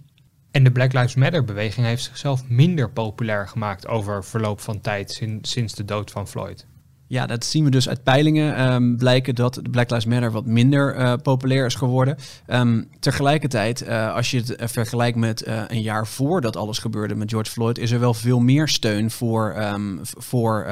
En 0.51 0.63
de 0.63 0.71
Black 0.71 0.94
Lives 0.94 1.15
Matter 1.15 1.45
beweging 1.45 1.86
heeft 1.86 2.03
zichzelf 2.03 2.44
minder 2.48 2.89
populair 2.89 3.48
gemaakt 3.48 3.88
over 3.88 4.24
verloop 4.24 4.59
van 4.59 4.81
tijd 4.81 5.21
sinds 5.42 5.74
de 5.74 5.86
dood 5.86 6.12
van 6.12 6.27
Floyd. 6.27 6.65
Ja, 7.12 7.25
dat 7.25 7.46
zien 7.46 7.63
we 7.63 7.69
dus 7.69 7.90
uit 7.90 8.04
peilingen 8.04 8.72
um, 8.74 8.98
blijken 8.98 9.36
dat 9.36 9.72
Black 9.72 9.90
Lives 9.90 10.06
Matter 10.06 10.31
wat 10.31 10.46
minder 10.46 10.98
uh, 10.98 11.13
populair 11.24 11.66
is 11.66 11.75
geworden. 11.75 12.18
Um, 12.48 12.90
tegelijkertijd, 13.00 13.88
uh, 13.88 14.16
als 14.16 14.31
je 14.31 14.38
het 14.38 14.50
uh, 14.50 14.68
vergelijkt 14.68 15.18
met 15.18 15.44
een 15.68 15.81
jaar 15.81 16.08
voordat 16.08 16.56
alles 16.56 16.80
gebeurde 16.80 17.16
met 17.16 17.30
George 17.30 17.52
Floyd, 17.52 17.78
is 17.78 17.92
er 17.92 18.00
wel 18.00 18.13
veel 18.13 18.40
meer 18.40 18.68
steun 18.68 19.12
voor, 19.12 19.56
um, 19.58 20.00
voor 20.01 20.65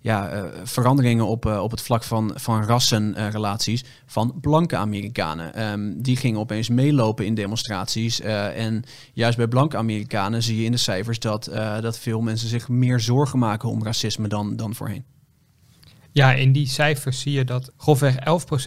ja, 0.00 0.50
veranderingen 0.64 1.26
op, 1.26 1.46
op 1.46 1.70
het 1.70 1.82
vlak 1.82 2.02
van, 2.02 2.32
van 2.34 2.64
rassenrelaties 2.64 3.84
van 4.06 4.34
blanke 4.40 4.76
Amerikanen. 4.76 6.02
die 6.02 6.16
gingen 6.16 6.40
opeens 6.40 6.68
meelopen 6.68 7.26
in 7.26 7.34
demonstraties. 7.34 8.20
en 8.20 8.84
juist 9.12 9.36
bij 9.36 9.48
blanke 9.48 9.76
Amerikanen 9.76 10.42
zie 10.42 10.56
je 10.56 10.64
in 10.64 10.72
de 10.72 10.78
cijfers 10.78 11.18
dat, 11.18 11.50
dat 11.80 11.98
veel 11.98 12.20
mensen 12.20 12.48
zich 12.48 12.68
meer 12.68 13.00
zorgen 13.00 13.38
maken 13.38 13.68
om 13.68 13.84
racisme 13.84 14.28
dan, 14.28 14.56
dan 14.56 14.74
voorheen. 14.74 15.04
Ja, 16.14 16.32
in 16.32 16.52
die 16.52 16.66
cijfers 16.66 17.20
zie 17.20 17.32
je 17.32 17.44
dat 17.44 17.72
grofweg 17.76 18.16
11% 18.16 18.18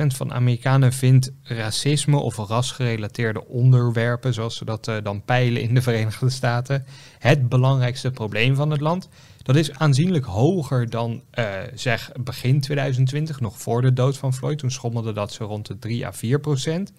van 0.05 0.33
Amerikanen 0.33 0.93
vindt 0.93 1.31
racisme 1.43 2.17
of 2.17 2.35
rasgerelateerde 2.37 3.47
onderwerpen, 3.47 4.33
zoals 4.33 4.57
ze 4.57 4.65
dat 4.65 4.87
uh, 4.87 4.95
dan 5.03 5.23
peilen 5.25 5.61
in 5.61 5.73
de 5.73 5.81
Verenigde 5.81 6.29
Staten, 6.29 6.85
het 7.19 7.49
belangrijkste 7.49 8.11
probleem 8.11 8.55
van 8.55 8.71
het 8.71 8.81
land. 8.81 9.09
Dat 9.41 9.55
is 9.55 9.71
aanzienlijk 9.71 10.25
hoger 10.25 10.89
dan 10.89 11.23
uh, 11.33 11.45
zeg 11.73 12.11
begin 12.19 12.61
2020, 12.61 13.39
nog 13.39 13.61
voor 13.61 13.81
de 13.81 13.93
dood 13.93 14.17
van 14.17 14.33
Floyd. 14.33 14.57
Toen 14.57 14.71
schommelde 14.71 15.13
dat 15.13 15.33
zo 15.33 15.45
rond 15.45 15.65
de 15.65 15.79
3 15.79 16.05
à 16.05 16.13
4 16.13 16.39
procent. 16.39 16.93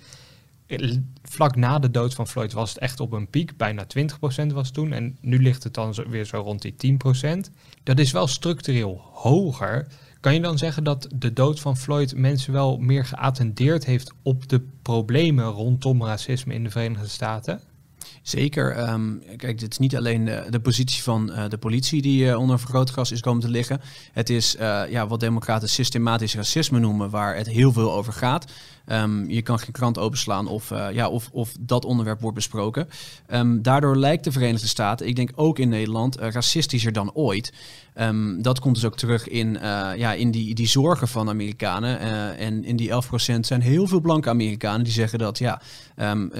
Vlak 1.22 1.56
na 1.56 1.78
de 1.78 1.90
dood 1.90 2.14
van 2.14 2.28
Floyd 2.28 2.52
was 2.52 2.68
het 2.68 2.78
echt 2.78 3.00
op 3.00 3.12
een 3.12 3.30
piek, 3.30 3.56
bijna 3.56 3.84
20 3.84 4.18
procent 4.18 4.52
was 4.52 4.70
toen. 4.70 4.92
En 4.92 5.16
nu 5.20 5.42
ligt 5.42 5.64
het 5.64 5.74
dan 5.74 5.94
weer 6.08 6.24
zo 6.24 6.40
rond 6.40 6.62
die 6.62 6.74
10 6.74 6.96
procent. 6.96 7.50
Dat 7.82 7.98
is 7.98 8.12
wel 8.12 8.26
structureel 8.26 9.00
hoger 9.12 9.86
kan 10.26 10.34
je 10.34 10.40
dan 10.40 10.58
zeggen 10.58 10.84
dat 10.84 11.08
de 11.14 11.32
dood 11.32 11.60
van 11.60 11.76
Floyd 11.76 12.16
mensen 12.16 12.52
wel 12.52 12.78
meer 12.78 13.04
geattendeerd 13.04 13.84
heeft 13.84 14.12
op 14.22 14.48
de 14.48 14.60
problemen 14.82 15.44
rondom 15.44 16.04
racisme 16.04 16.54
in 16.54 16.64
de 16.64 16.70
Verenigde 16.70 17.08
Staten? 17.08 17.60
Zeker. 18.22 18.72
Ehm, 18.72 19.18
kijk, 19.36 19.58
dit 19.58 19.70
is 19.70 19.78
niet 19.78 19.96
alleen 19.96 20.24
de, 20.24 20.60
positie 20.60 21.02
van 21.02 21.30
uh, 21.30 21.48
de 21.48 21.58
politie 21.58 22.02
die 22.02 22.24
uh, 22.24 22.38
onder 22.38 22.58
vergrootglas 22.58 23.12
is 23.12 23.20
komen 23.20 23.40
te 23.40 23.48
liggen. 23.48 23.80
Het 24.12 24.30
is 24.30 24.56
uh, 24.56 24.82
ja, 24.88 25.06
wat 25.06 25.20
democraten 25.20 25.68
systematisch 25.68 26.34
racisme 26.34 26.78
noemen, 26.78 27.10
waar 27.10 27.36
het 27.36 27.46
heel 27.46 27.72
veel 27.72 27.92
over 27.92 28.12
gaat. 28.12 28.52
Um, 28.92 29.30
je 29.30 29.42
kan 29.42 29.58
geen 29.58 29.72
krant 29.72 29.98
openslaan 29.98 30.46
of, 30.46 30.70
ja, 30.92 31.08
of, 31.08 31.28
of 31.32 31.52
dat 31.60 31.84
onderwerp 31.84 32.20
wordt 32.20 32.36
besproken. 32.36 32.88
Um, 33.30 33.62
daardoor 33.62 33.96
lijkt 33.96 34.24
de 34.24 34.32
Verenigde 34.32 34.66
Staten, 34.66 35.06
ik 35.06 35.16
denk 35.16 35.30
ook 35.34 35.58
in 35.58 35.68
Nederland, 35.68 36.16
racistischer 36.16 36.92
dan 36.92 37.12
ooit. 37.14 37.52
Um, 38.00 38.42
dat 38.42 38.60
komt 38.60 38.74
dus 38.74 38.84
ook 38.84 38.96
terug 38.96 39.28
in, 39.28 39.54
uh, 39.54 39.60
ja, 39.96 40.12
in 40.12 40.30
die, 40.30 40.54
die 40.54 40.68
zorgen 40.68 41.08
van 41.08 41.28
Amerikanen. 41.28 41.98
En 42.36 42.64
in 42.64 42.76
die 42.76 42.90
11% 42.90 42.94
zijn 43.40 43.60
heel 43.60 43.86
veel 43.86 44.00
blanke 44.00 44.28
Amerikanen 44.28 44.84
die 44.84 44.92
zeggen 44.92 45.18
dat 45.18 45.38
ja, 45.38 45.60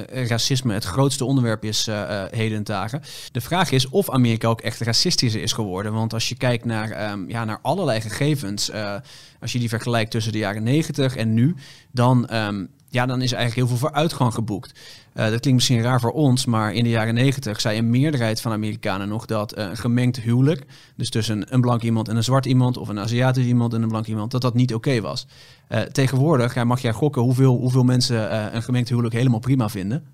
racisme 0.07 0.75
het 0.75 0.85
grootste 0.85 1.25
onderwerp 1.25 1.65
is 1.65 1.89
heden 2.31 2.65
dagen. 2.65 3.03
De 3.33 3.41
vraag 3.41 3.71
is 3.71 3.89
of 3.89 4.11
Amerika 4.11 4.49
ook 4.49 4.61
echt 4.61 4.81
racistischer 4.81 5.43
is 5.43 5.53
geworden. 5.53 5.93
Want 5.93 6.13
als 6.13 6.29
je 6.29 6.37
kijkt 6.37 6.65
naar, 6.65 7.19
ja, 7.29 7.45
naar 7.45 7.59
allerlei 7.63 8.01
gegevens, 8.01 8.71
als 9.41 9.53
je 9.53 9.59
die 9.59 9.69
vergelijkt 9.69 10.11
tussen 10.11 10.33
de 10.33 10.39
jaren 10.39 10.63
90 10.63 11.17
en 11.17 11.35
nu, 11.35 11.55
dan 11.93 12.29
ja, 12.97 13.07
dan 13.07 13.23
is 13.23 13.33
er 13.33 13.39
eigenlijk 13.39 13.69
heel 13.69 13.79
veel 13.79 13.89
vooruitgang 13.89 14.35
geboekt. 14.35 14.81
Uh, 15.15 15.15
dat 15.15 15.41
klinkt 15.41 15.53
misschien 15.53 15.83
raar 15.83 16.01
voor 16.01 16.13
ons, 16.13 16.45
maar 16.45 16.75
in 16.75 16.85
de 16.85 16.91
jaren 16.91 17.15
negentig 17.15 17.61
zei 17.61 17.79
een 17.79 17.91
meerderheid 17.91 18.41
van 18.41 18.53
Amerikanen 18.53 19.09
nog 19.09 19.27
dat 19.27 19.59
uh, 19.59 19.65
een 19.65 19.77
gemengd 19.77 20.21
huwelijk, 20.21 20.65
dus 20.97 21.11
tussen 21.11 21.55
een 21.55 21.61
blank 21.61 21.83
iemand 21.83 22.09
en 22.09 22.17
een 22.17 22.25
zwart 22.25 22.47
iemand, 22.47 22.77
of 22.77 22.89
een 22.89 22.99
Aziatisch 22.99 23.47
iemand 23.47 23.75
en 23.75 23.83
een 23.83 23.89
blank 23.89 24.07
iemand, 24.07 24.31
dat 24.31 24.41
dat 24.41 24.55
niet 24.55 24.75
oké 24.75 24.89
okay 24.89 25.03
was. 25.03 25.27
Uh, 25.69 25.81
tegenwoordig 25.81 26.55
ja, 26.55 26.65
mag 26.65 26.81
jij 26.81 26.93
gokken 26.93 27.23
hoeveel, 27.23 27.57
hoeveel 27.57 27.85
mensen 27.85 28.55
een 28.55 28.63
gemengd 28.63 28.89
huwelijk 28.89 29.15
helemaal 29.15 29.39
prima 29.39 29.69
vinden. 29.69 30.05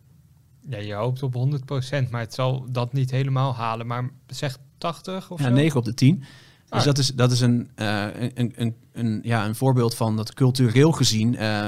Ja, 0.68 0.78
je 0.78 0.94
hoopt 0.94 1.22
op 1.22 1.34
100%, 1.34 2.10
maar 2.10 2.20
het 2.20 2.34
zal 2.34 2.64
dat 2.70 2.92
niet 2.92 3.10
helemaal 3.10 3.54
halen. 3.54 3.86
Maar 3.86 4.10
zeg 4.26 4.58
80 4.78 5.30
of 5.30 5.38
ja, 5.38 5.48
zo? 5.48 5.52
9 5.52 5.78
op 5.78 5.84
de 5.84 5.94
10. 5.94 6.24
Dus 6.72 6.84
dat 6.84 6.98
is, 6.98 7.14
dat 7.14 7.32
is 7.32 7.40
een, 7.40 7.70
uh, 7.76 8.04
een, 8.34 8.52
een, 8.56 8.74
een, 8.92 9.20
ja, 9.22 9.44
een 9.44 9.54
voorbeeld 9.54 9.94
van 9.94 10.16
dat 10.16 10.34
cultureel 10.34 10.92
gezien 10.92 11.34
uh, 11.34 11.66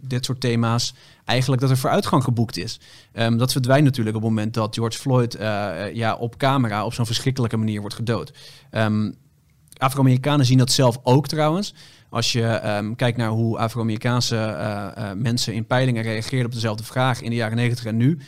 dit 0.00 0.24
soort 0.24 0.40
thema's 0.40 0.94
eigenlijk 1.24 1.60
dat 1.60 1.70
er 1.70 1.76
vooruitgang 1.76 2.24
geboekt 2.24 2.56
is. 2.56 2.80
Um, 3.12 3.38
dat 3.38 3.52
verdwijnt 3.52 3.84
natuurlijk 3.84 4.16
op 4.16 4.22
het 4.22 4.30
moment 4.30 4.54
dat 4.54 4.74
George 4.74 4.98
Floyd 4.98 5.36
ja, 5.92 6.14
op 6.14 6.36
camera 6.36 6.84
op 6.84 6.94
zo'n 6.94 7.06
verschrikkelijke 7.06 7.56
manier 7.56 7.80
wordt 7.80 7.94
gedood. 7.94 8.32
Um, 8.70 9.14
Afro-Amerikanen 9.76 10.46
zien 10.46 10.58
dat 10.58 10.72
zelf 10.72 10.98
ook 11.02 11.28
trouwens. 11.28 11.74
Als 12.08 12.32
je 12.32 12.76
um, 12.76 12.96
kijkt 12.96 13.18
naar 13.18 13.30
hoe 13.30 13.58
Afro-Amerikaanse 13.58 15.14
mensen 15.16 15.54
in 15.54 15.66
peilingen 15.66 16.02
reageerden 16.02 16.46
op 16.46 16.52
dezelfde 16.52 16.84
vraag 16.84 17.20
in 17.20 17.30
de 17.30 17.36
jaren 17.36 17.56
90 17.56 17.84
en 17.84 17.96
nu, 17.96 18.18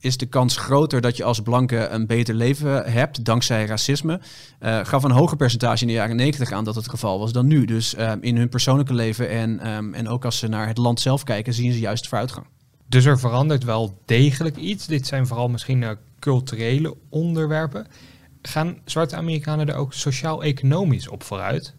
is 0.00 0.16
de 0.16 0.26
kans 0.26 0.56
groter 0.56 1.00
dat 1.00 1.16
je 1.16 1.24
als 1.24 1.40
blanke 1.40 1.88
een 1.88 2.06
beter 2.06 2.34
leven 2.34 2.92
hebt 2.92 3.24
dankzij 3.24 3.66
racisme. 3.66 4.20
Uh, 4.60 4.80
gaf 4.84 5.02
een 5.02 5.10
hoger 5.10 5.36
percentage 5.36 5.80
in 5.80 5.86
de 5.86 5.92
jaren 5.92 6.16
90 6.16 6.52
aan 6.52 6.64
dat 6.64 6.74
het 6.74 6.88
geval 6.88 7.18
was 7.18 7.32
dan 7.32 7.46
nu. 7.46 7.64
Dus 7.64 7.94
uh, 7.94 8.12
in 8.20 8.36
hun 8.36 8.48
persoonlijke 8.48 8.94
leven 8.94 9.28
en, 9.28 9.68
um, 9.68 9.94
en 9.94 10.08
ook 10.08 10.24
als 10.24 10.38
ze 10.38 10.48
naar 10.48 10.66
het 10.66 10.78
land 10.78 11.00
zelf 11.00 11.22
kijken, 11.22 11.54
zien 11.54 11.72
ze 11.72 11.78
juist 11.78 12.08
vooruitgang. 12.08 12.46
Dus 12.86 13.04
er 13.04 13.18
verandert 13.18 13.64
wel 13.64 13.98
degelijk 14.04 14.56
iets. 14.56 14.86
Dit 14.86 15.06
zijn 15.06 15.26
vooral 15.26 15.48
misschien 15.48 15.82
uh, 15.82 15.90
culturele 16.18 16.96
onderwerpen. 17.08 17.86
Gaan 18.42 18.78
zwarte 18.84 19.16
Amerikanen 19.16 19.68
er 19.68 19.74
ook 19.74 19.92
sociaal-economisch 19.92 21.08
op 21.08 21.22
vooruit? 21.22 21.74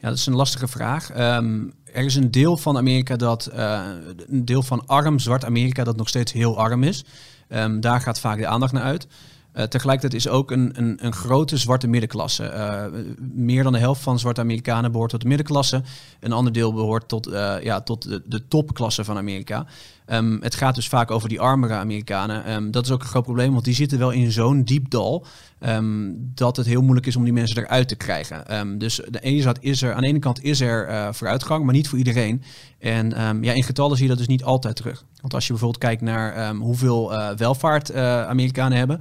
Ja, 0.00 0.08
dat 0.08 0.18
is 0.18 0.26
een 0.26 0.34
lastige 0.34 0.68
vraag. 0.68 1.36
Um, 1.36 1.72
er 1.92 2.04
is 2.04 2.14
een 2.14 2.30
deel 2.30 2.56
van 2.56 2.76
Amerika 2.76 3.16
dat, 3.16 3.50
een 3.52 4.44
deel 4.44 4.62
van 4.62 4.86
arm 4.86 5.18
zwart 5.18 5.44
Amerika 5.44 5.84
dat 5.84 5.96
nog 5.96 6.08
steeds 6.08 6.32
heel 6.32 6.58
arm 6.58 6.82
is. 6.82 7.04
Um, 7.48 7.80
daar 7.80 8.00
gaat 8.00 8.20
vaak 8.20 8.38
de 8.38 8.46
aandacht 8.46 8.72
naar 8.72 8.82
uit. 8.82 9.06
Uh, 9.54 9.64
tegelijkertijd 9.64 10.22
is 10.22 10.28
ook 10.28 10.50
een, 10.50 10.72
een, 10.74 10.98
een 11.02 11.12
grote 11.12 11.56
zwarte 11.56 11.86
middenklasse. 11.86 12.52
Uh, 12.54 13.00
meer 13.18 13.62
dan 13.62 13.72
de 13.72 13.78
helft 13.78 14.02
van 14.02 14.18
zwarte 14.18 14.40
Amerikanen 14.40 14.92
behoort 14.92 15.10
tot 15.10 15.20
de 15.20 15.28
middenklasse. 15.28 15.82
Een 16.20 16.32
ander 16.32 16.52
deel 16.52 16.72
behoort 16.72 17.08
tot, 17.08 17.28
uh, 17.28 17.62
ja, 17.62 17.80
tot 17.80 18.02
de, 18.02 18.22
de 18.26 18.48
topklasse 18.48 19.04
van 19.04 19.16
Amerika. 19.16 19.66
Um, 20.12 20.38
het 20.42 20.54
gaat 20.54 20.74
dus 20.74 20.88
vaak 20.88 21.10
over 21.10 21.28
die 21.28 21.40
armere 21.40 21.74
Amerikanen. 21.74 22.52
Um, 22.52 22.70
dat 22.70 22.84
is 22.84 22.90
ook 22.90 23.00
een 23.00 23.08
groot 23.08 23.24
probleem, 23.24 23.52
want 23.52 23.64
die 23.64 23.74
zitten 23.74 23.98
wel 23.98 24.10
in 24.10 24.32
zo'n 24.32 24.62
diep 24.62 24.90
dal. 24.90 25.26
Um, 25.60 26.30
dat 26.34 26.56
het 26.56 26.66
heel 26.66 26.82
moeilijk 26.82 27.06
is 27.06 27.16
om 27.16 27.24
die 27.24 27.32
mensen 27.32 27.62
eruit 27.62 27.88
te 27.88 27.94
krijgen. 27.94 28.78
dus 28.78 29.00
de 29.08 29.20
is 29.60 29.82
er, 29.82 29.94
aan 29.94 30.00
de 30.00 30.06
ene 30.06 30.18
kant 30.18 30.42
is 30.42 30.60
er 30.60 31.14
vooruitgang, 31.14 31.64
maar 31.64 31.74
niet 31.74 31.88
voor 31.88 31.98
iedereen. 31.98 32.42
En 32.78 33.08
ja, 33.40 33.52
in 33.52 33.62
getallen 33.62 33.96
zie 33.96 34.02
je 34.02 34.10
dat 34.10 34.18
dus 34.18 34.26
niet 34.26 34.44
altijd 34.44 34.76
terug. 34.76 35.04
Want 35.20 35.34
als 35.34 35.46
je 35.46 35.52
bijvoorbeeld 35.52 35.82
kijkt 35.82 36.02
naar 36.02 36.54
hoeveel 36.54 37.12
welvaart 37.36 37.94
Amerikanen 37.94 38.78
hebben 38.78 39.00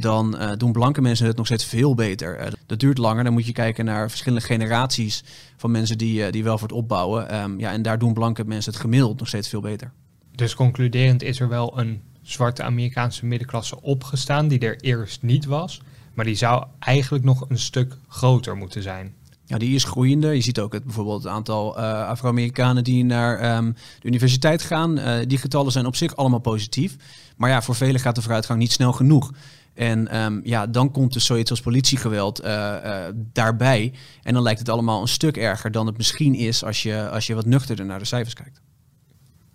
dan 0.00 0.38
doen 0.56 0.72
blanke 0.72 1.00
mensen 1.00 1.26
het 1.26 1.36
nog 1.36 1.46
steeds 1.46 1.64
veel 1.64 1.94
beter. 1.94 2.54
Dat 2.66 2.80
duurt 2.80 2.98
langer. 2.98 3.24
Dan 3.24 3.32
moet 3.32 3.46
je 3.46 3.52
kijken 3.52 3.84
naar 3.84 4.08
verschillende 4.08 4.46
generaties 4.46 5.24
van 5.56 5.70
mensen 5.70 5.98
die, 5.98 6.20
uh, 6.20 6.32
die 6.32 6.44
welvaart 6.44 6.72
opbouwen. 6.72 7.58
Ja, 7.58 7.72
en 7.72 7.82
daar 7.82 7.98
doen 7.98 8.12
blanke 8.12 8.44
mensen 8.44 8.72
het 8.72 8.80
gemiddeld 8.80 9.18
nog 9.18 9.28
steeds 9.28 9.48
veel 9.48 9.60
beter. 9.60 9.92
Dus 10.38 10.54
concluderend 10.54 11.22
is 11.22 11.40
er 11.40 11.48
wel 11.48 11.78
een 11.78 12.02
zwarte 12.22 12.62
Amerikaanse 12.62 13.26
middenklasse 13.26 13.82
opgestaan 13.82 14.48
die 14.48 14.58
er 14.58 14.80
eerst 14.80 15.22
niet 15.22 15.44
was. 15.44 15.80
Maar 16.14 16.24
die 16.24 16.34
zou 16.34 16.64
eigenlijk 16.78 17.24
nog 17.24 17.44
een 17.48 17.58
stuk 17.58 17.96
groter 18.08 18.56
moeten 18.56 18.82
zijn. 18.82 19.14
Ja, 19.44 19.58
die 19.58 19.74
is 19.74 19.84
groeiende. 19.84 20.34
Je 20.34 20.40
ziet 20.40 20.60
ook 20.60 20.72
het, 20.72 20.84
bijvoorbeeld 20.84 21.22
het 21.22 21.32
aantal 21.32 21.78
uh, 21.78 22.08
Afro-Amerikanen 22.08 22.84
die 22.84 23.04
naar 23.04 23.56
um, 23.56 23.74
de 24.00 24.08
universiteit 24.08 24.62
gaan. 24.62 24.98
Uh, 24.98 25.14
die 25.26 25.38
getallen 25.38 25.72
zijn 25.72 25.86
op 25.86 25.96
zich 25.96 26.16
allemaal 26.16 26.38
positief. 26.38 26.96
Maar 27.36 27.50
ja, 27.50 27.62
voor 27.62 27.74
velen 27.74 28.00
gaat 28.00 28.14
de 28.14 28.22
vooruitgang 28.22 28.58
niet 28.58 28.72
snel 28.72 28.92
genoeg. 28.92 29.32
En 29.74 30.20
um, 30.22 30.40
ja, 30.44 30.66
dan 30.66 30.90
komt 30.90 31.14
er 31.14 31.20
zoiets 31.20 31.50
als 31.50 31.60
politiegeweld 31.60 32.44
uh, 32.44 33.04
daarbij. 33.14 33.92
En 34.22 34.34
dan 34.34 34.42
lijkt 34.42 34.58
het 34.58 34.68
allemaal 34.68 35.00
een 35.00 35.08
stuk 35.08 35.36
erger 35.36 35.70
dan 35.70 35.86
het 35.86 35.96
misschien 35.96 36.34
is 36.34 36.64
als 36.64 36.82
je, 36.82 37.08
als 37.10 37.26
je 37.26 37.34
wat 37.34 37.46
nuchterder 37.46 37.84
naar 37.84 37.98
de 37.98 38.04
cijfers 38.04 38.34
kijkt. 38.34 38.60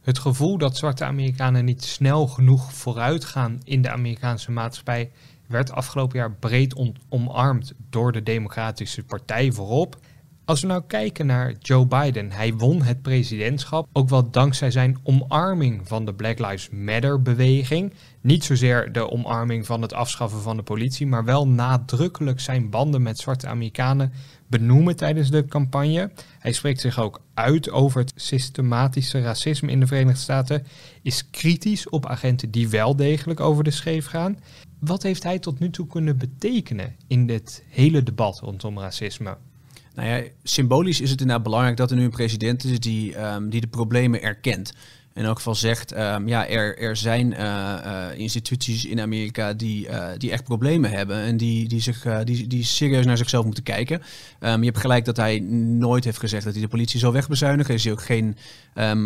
Het 0.03 0.19
gevoel 0.19 0.57
dat 0.57 0.77
zwarte 0.77 1.03
Amerikanen 1.05 1.65
niet 1.65 1.83
snel 1.83 2.27
genoeg 2.27 2.73
vooruit 2.73 3.25
gaan 3.25 3.59
in 3.63 3.81
de 3.81 3.89
Amerikaanse 3.89 4.51
maatschappij 4.51 5.11
werd 5.47 5.71
afgelopen 5.71 6.17
jaar 6.17 6.31
breed 6.31 6.95
omarmd 7.09 7.73
door 7.89 8.11
de 8.11 8.23
Democratische 8.23 9.03
Partij 9.03 9.51
voorop. 9.51 9.97
Als 10.45 10.61
we 10.61 10.67
nou 10.67 10.83
kijken 10.87 11.25
naar 11.25 11.53
Joe 11.59 11.85
Biden, 11.85 12.31
hij 12.31 12.53
won 12.53 12.81
het 12.81 13.01
presidentschap 13.01 13.87
ook 13.93 14.09
wel 14.09 14.31
dankzij 14.31 14.71
zijn 14.71 14.97
omarming 15.03 15.87
van 15.87 16.05
de 16.05 16.13
Black 16.13 16.39
Lives 16.39 16.69
Matter 16.69 17.21
beweging. 17.21 17.93
Niet 18.21 18.43
zozeer 18.43 18.91
de 18.91 19.11
omarming 19.11 19.65
van 19.65 19.81
het 19.81 19.93
afschaffen 19.93 20.41
van 20.41 20.57
de 20.57 20.63
politie, 20.63 21.07
maar 21.07 21.25
wel 21.25 21.47
nadrukkelijk 21.47 22.39
zijn 22.39 22.69
banden 22.69 23.01
met 23.01 23.19
zwarte 23.19 23.47
Amerikanen 23.47 24.13
benoemen 24.47 24.95
tijdens 24.95 25.29
de 25.29 25.45
campagne. 25.45 26.11
Hij 26.39 26.51
spreekt 26.51 26.81
zich 26.81 26.99
ook 26.99 27.21
uit 27.33 27.69
over 27.69 27.99
het 27.99 28.13
systematische 28.15 29.21
racisme 29.21 29.71
in 29.71 29.79
de 29.79 29.87
Verenigde 29.87 30.21
Staten, 30.21 30.65
is 31.01 31.29
kritisch 31.29 31.89
op 31.89 32.05
agenten 32.05 32.51
die 32.51 32.69
wel 32.69 32.95
degelijk 32.95 33.39
over 33.39 33.63
de 33.63 33.71
scheef 33.71 34.05
gaan. 34.05 34.39
Wat 34.79 35.03
heeft 35.03 35.23
hij 35.23 35.39
tot 35.39 35.59
nu 35.59 35.69
toe 35.69 35.87
kunnen 35.87 36.17
betekenen 36.17 36.95
in 37.07 37.27
dit 37.27 37.63
hele 37.69 38.03
debat 38.03 38.39
rondom 38.39 38.79
racisme? 38.79 39.37
Nou 39.95 40.07
ja, 40.07 40.23
symbolisch 40.43 41.01
is 41.01 41.09
het 41.09 41.21
inderdaad 41.21 41.43
belangrijk 41.43 41.77
dat 41.77 41.91
er 41.91 41.97
nu 41.97 42.03
een 42.03 42.09
president 42.09 42.63
is 42.63 42.79
die, 42.79 43.25
um, 43.25 43.49
die 43.49 43.61
de 43.61 43.67
problemen 43.67 44.21
erkent 44.21 44.73
in 45.13 45.25
elk 45.25 45.37
geval 45.37 45.55
zegt, 45.55 45.97
um, 45.97 46.27
ja, 46.27 46.47
er, 46.47 46.77
er 46.77 46.95
zijn 46.95 47.31
uh, 47.31 47.39
uh, 47.39 48.05
instituties 48.15 48.85
in 48.85 48.99
Amerika 48.99 49.53
die, 49.53 49.87
uh, 49.87 50.07
die 50.17 50.31
echt 50.31 50.43
problemen 50.43 50.91
hebben 50.91 51.17
en 51.17 51.37
die, 51.37 51.67
die, 51.67 51.81
zich, 51.81 52.23
die, 52.23 52.47
die 52.47 52.63
serieus 52.63 53.05
naar 53.05 53.17
zichzelf 53.17 53.45
moeten 53.45 53.63
kijken. 53.63 54.01
Um, 54.39 54.59
je 54.59 54.65
hebt 54.65 54.77
gelijk 54.77 55.05
dat 55.05 55.17
hij 55.17 55.39
nooit 55.39 56.03
heeft 56.03 56.19
gezegd 56.19 56.43
dat 56.43 56.53
hij 56.53 56.61
de 56.61 56.67
politie 56.67 56.99
zou 56.99 57.13
wegbezuinigen. 57.13 57.67
Daar 57.67 57.77
is 57.77 57.83
hij 57.83 57.93
ook 57.93 58.03
geen, 58.03 58.37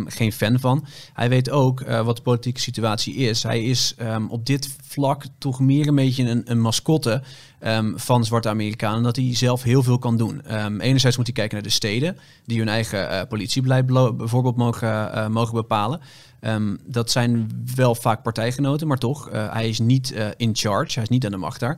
geen 0.08 0.32
fan 0.32 0.60
van. 0.60 0.86
Hij 1.14 1.30
weet 1.30 1.50
ook 1.50 1.84
wat 1.86 2.16
de 2.16 2.22
politieke 2.22 2.60
situatie 2.60 3.16
is. 3.16 3.44
Hij 3.44 3.64
is 3.64 3.96
op 4.30 4.46
dit 4.46 4.76
vlak 4.82 5.24
toch 5.38 5.60
meer 5.60 5.88
een 5.88 5.96
beetje 5.96 6.24
een, 6.24 6.52
een 6.52 6.62
mascotte 6.62 7.24
um, 7.66 7.94
van 8.00 8.26
zwarte 8.26 8.50
Amerikanen, 8.50 9.04
dat 9.04 9.16
hij 9.16 9.36
zelf 9.36 9.64
heel 9.64 9.84
veel 9.84 10.00
kan 10.00 10.18
doen. 10.18 10.42
Um, 10.66 10.82
enerzijds 10.82 11.18
moet 11.18 11.26
hij 11.26 11.36
kijken 11.36 11.56
naar 11.56 11.68
de 11.68 11.74
steden, 11.74 12.18
die 12.46 12.58
hun 12.60 12.70
eigen 12.70 13.12
uh, 13.12 13.22
politiebeleid 13.30 13.86
bijvoorbeeld 14.18 14.56
mogen, 14.56 14.88
uh, 14.90 15.28
mogen 15.28 15.54
bepalen. 15.54 16.02
Um, 16.42 16.80
dat 16.86 17.12
zijn 17.12 17.64
wel 17.76 17.96
vaak 17.96 18.24
partijgenoten, 18.24 18.88
maar 18.88 18.98
toch, 18.98 19.30
uh, 19.30 19.54
hij 19.54 19.70
is 19.70 19.80
niet 19.80 20.16
in 20.38 20.56
charge, 20.56 20.94
hij 20.94 21.04
is 21.04 21.10
niet 21.10 21.26
aan 21.26 21.32
de 21.32 21.38
macht 21.38 21.60
daar. 21.60 21.78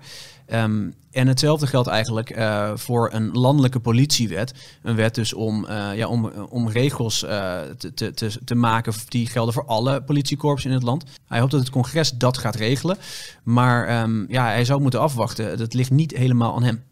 Um, 0.54 0.94
en 1.12 1.28
hetzelfde 1.28 1.68
geldt 1.68 1.88
eigenlijk 1.88 2.38
uh, 2.38 2.72
voor 2.76 3.14
een 3.14 3.32
landelijke 3.32 3.80
politiewet. 3.80 4.54
Een 4.82 4.96
wet 4.96 5.16
dus 5.16 5.34
om, 5.34 5.66
ja, 5.96 6.08
om, 6.08 6.26
om 6.50 6.70
regels 6.70 7.20
te, 7.20 8.12
te, 8.14 8.44
te 8.46 8.56
maken 8.56 8.94
die 9.08 9.28
gelden 9.28 9.54
voor 9.54 9.66
alle 9.66 10.04
politiekorps 10.04 10.66
in 10.66 10.72
het 10.72 10.84
land. 10.84 11.04
Hij 11.28 11.40
hoopt 11.40 11.52
dat 11.52 11.60
het 11.60 11.70
congres 11.70 12.12
dat 12.12 12.38
gaat 12.38 12.56
regelen. 12.56 12.98
Maar 13.44 14.04
um, 14.04 14.26
ja, 14.28 14.46
hij 14.46 14.66
zou 14.66 14.82
moeten 14.82 15.00
afwachten. 15.00 15.58
Dat 15.58 15.74
ligt 15.74 15.92
niet 15.92 16.18
helemaal 16.18 16.56
aan 16.56 16.64
hem. 16.64 16.84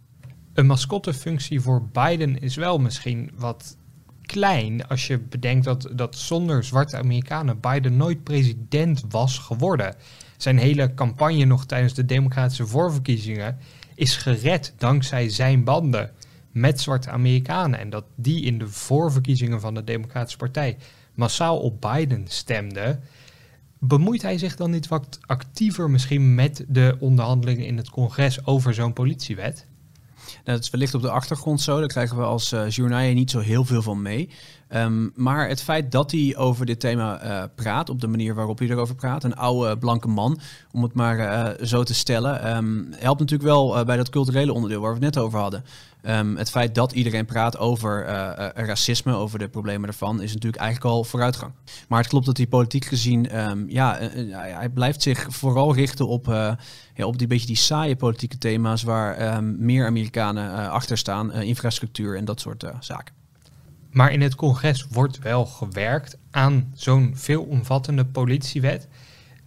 Een 0.53 0.65
mascottefunctie 0.65 1.61
voor 1.61 1.83
Biden 1.91 2.41
is 2.41 2.55
wel 2.55 2.77
misschien 2.77 3.31
wat 3.37 3.77
klein 4.27 4.87
als 4.87 5.07
je 5.07 5.19
bedenkt 5.19 5.65
dat, 5.65 5.89
dat 5.91 6.15
zonder 6.15 6.63
zwarte 6.63 6.97
Amerikanen 6.97 7.59
Biden 7.59 7.97
nooit 7.97 8.23
president 8.23 9.03
was 9.09 9.37
geworden. 9.37 9.95
zijn 10.37 10.57
hele 10.57 10.93
campagne 10.93 11.45
nog 11.45 11.65
tijdens 11.65 11.93
de 11.93 12.05
democratische 12.05 12.67
voorverkiezingen 12.67 13.57
is 13.95 14.15
gered 14.15 14.73
dankzij 14.77 15.29
zijn 15.29 15.63
banden 15.63 16.11
met 16.51 16.81
zwarte 16.81 17.09
Amerikanen. 17.09 17.79
En 17.79 17.89
dat 17.89 18.05
die 18.15 18.43
in 18.43 18.57
de 18.57 18.67
voorverkiezingen 18.67 19.59
van 19.59 19.73
de 19.73 19.83
Democratische 19.83 20.37
Partij 20.37 20.77
massaal 21.13 21.59
op 21.59 21.81
Biden 21.81 22.25
stemden. 22.27 23.03
Bemoeit 23.79 24.21
hij 24.21 24.37
zich 24.37 24.55
dan 24.55 24.71
niet 24.71 24.87
wat 24.87 25.19
actiever 25.25 25.89
misschien 25.89 26.35
met 26.35 26.65
de 26.67 26.95
onderhandelingen 26.99 27.65
in 27.65 27.77
het 27.77 27.89
congres 27.89 28.45
over 28.45 28.73
zo'n 28.73 28.93
politiewet? 28.93 29.67
Dat 30.43 30.63
is 30.63 30.69
wellicht 30.69 30.93
op 30.93 31.01
de 31.01 31.11
achtergrond 31.11 31.61
zo. 31.61 31.79
Daar 31.79 31.87
krijgen 31.87 32.17
we 32.17 32.23
als 32.23 32.53
uh, 32.53 33.13
niet 33.13 33.31
zo 33.31 33.39
heel 33.39 33.65
veel 33.65 33.81
van 33.81 34.01
mee. 34.01 34.29
Um, 34.75 35.11
maar 35.15 35.47
het 35.47 35.61
feit 35.61 35.91
dat 35.91 36.11
hij 36.11 36.33
over 36.37 36.65
dit 36.65 36.79
thema 36.79 37.23
uh, 37.23 37.43
praat, 37.55 37.89
op 37.89 38.01
de 38.01 38.07
manier 38.07 38.35
waarop 38.35 38.59
hij 38.59 38.67
erover 38.67 38.95
praat, 38.95 39.23
een 39.23 39.35
oude 39.35 39.77
blanke 39.77 40.07
man, 40.07 40.39
om 40.71 40.83
het 40.83 40.93
maar 40.93 41.19
uh, 41.19 41.65
zo 41.65 41.83
te 41.83 41.93
stellen, 41.93 42.57
um, 42.57 42.87
helpt 42.95 43.19
natuurlijk 43.19 43.49
wel 43.49 43.85
bij 43.85 43.97
dat 43.97 44.09
culturele 44.09 44.53
onderdeel 44.53 44.81
waar 44.81 44.89
we 44.89 45.05
het 45.05 45.15
net 45.15 45.23
over 45.23 45.39
hadden. 45.39 45.63
Um, 46.03 46.37
het 46.37 46.49
feit 46.49 46.75
dat 46.75 46.91
iedereen 46.91 47.25
praat 47.25 47.57
over 47.57 48.05
racisme, 48.55 49.13
over 49.13 49.39
de 49.39 49.47
problemen 49.47 49.87
ervan, 49.87 50.21
is 50.21 50.33
natuurlijk 50.33 50.61
eigenlijk 50.61 50.93
al 50.95 51.03
vooruitgang. 51.03 51.51
Maar 51.87 51.99
het 51.99 52.07
klopt 52.07 52.25
dat 52.25 52.37
hij 52.37 52.47
politiek 52.47 52.85
gezien, 52.85 53.27
ja, 53.67 53.97
hij 54.31 54.69
blijft 54.69 55.01
zich 55.01 55.27
vooral 55.29 55.73
richten 55.73 56.07
op, 56.07 56.25
ja, 56.93 57.05
op 57.05 57.17
die 57.17 57.27
beetje 57.27 57.47
die 57.47 57.55
saaie 57.55 57.95
politieke 57.95 58.37
thema's 58.37 58.83
waar 58.83 59.43
meer 59.43 59.85
Amerikanen 59.85 60.69
achter 60.69 60.97
staan, 60.97 61.33
infrastructuur 61.33 62.17
en 62.17 62.25
dat 62.25 62.39
soort 62.39 62.65
zaken. 62.79 63.15
Maar 63.97 64.11
in 64.11 64.21
het 64.21 64.35
congres 64.35 64.87
wordt 64.89 65.19
wel 65.19 65.45
gewerkt 65.45 66.17
aan 66.31 66.71
zo'n 66.73 67.11
veelomvattende 67.15 68.05
politiewet. 68.05 68.87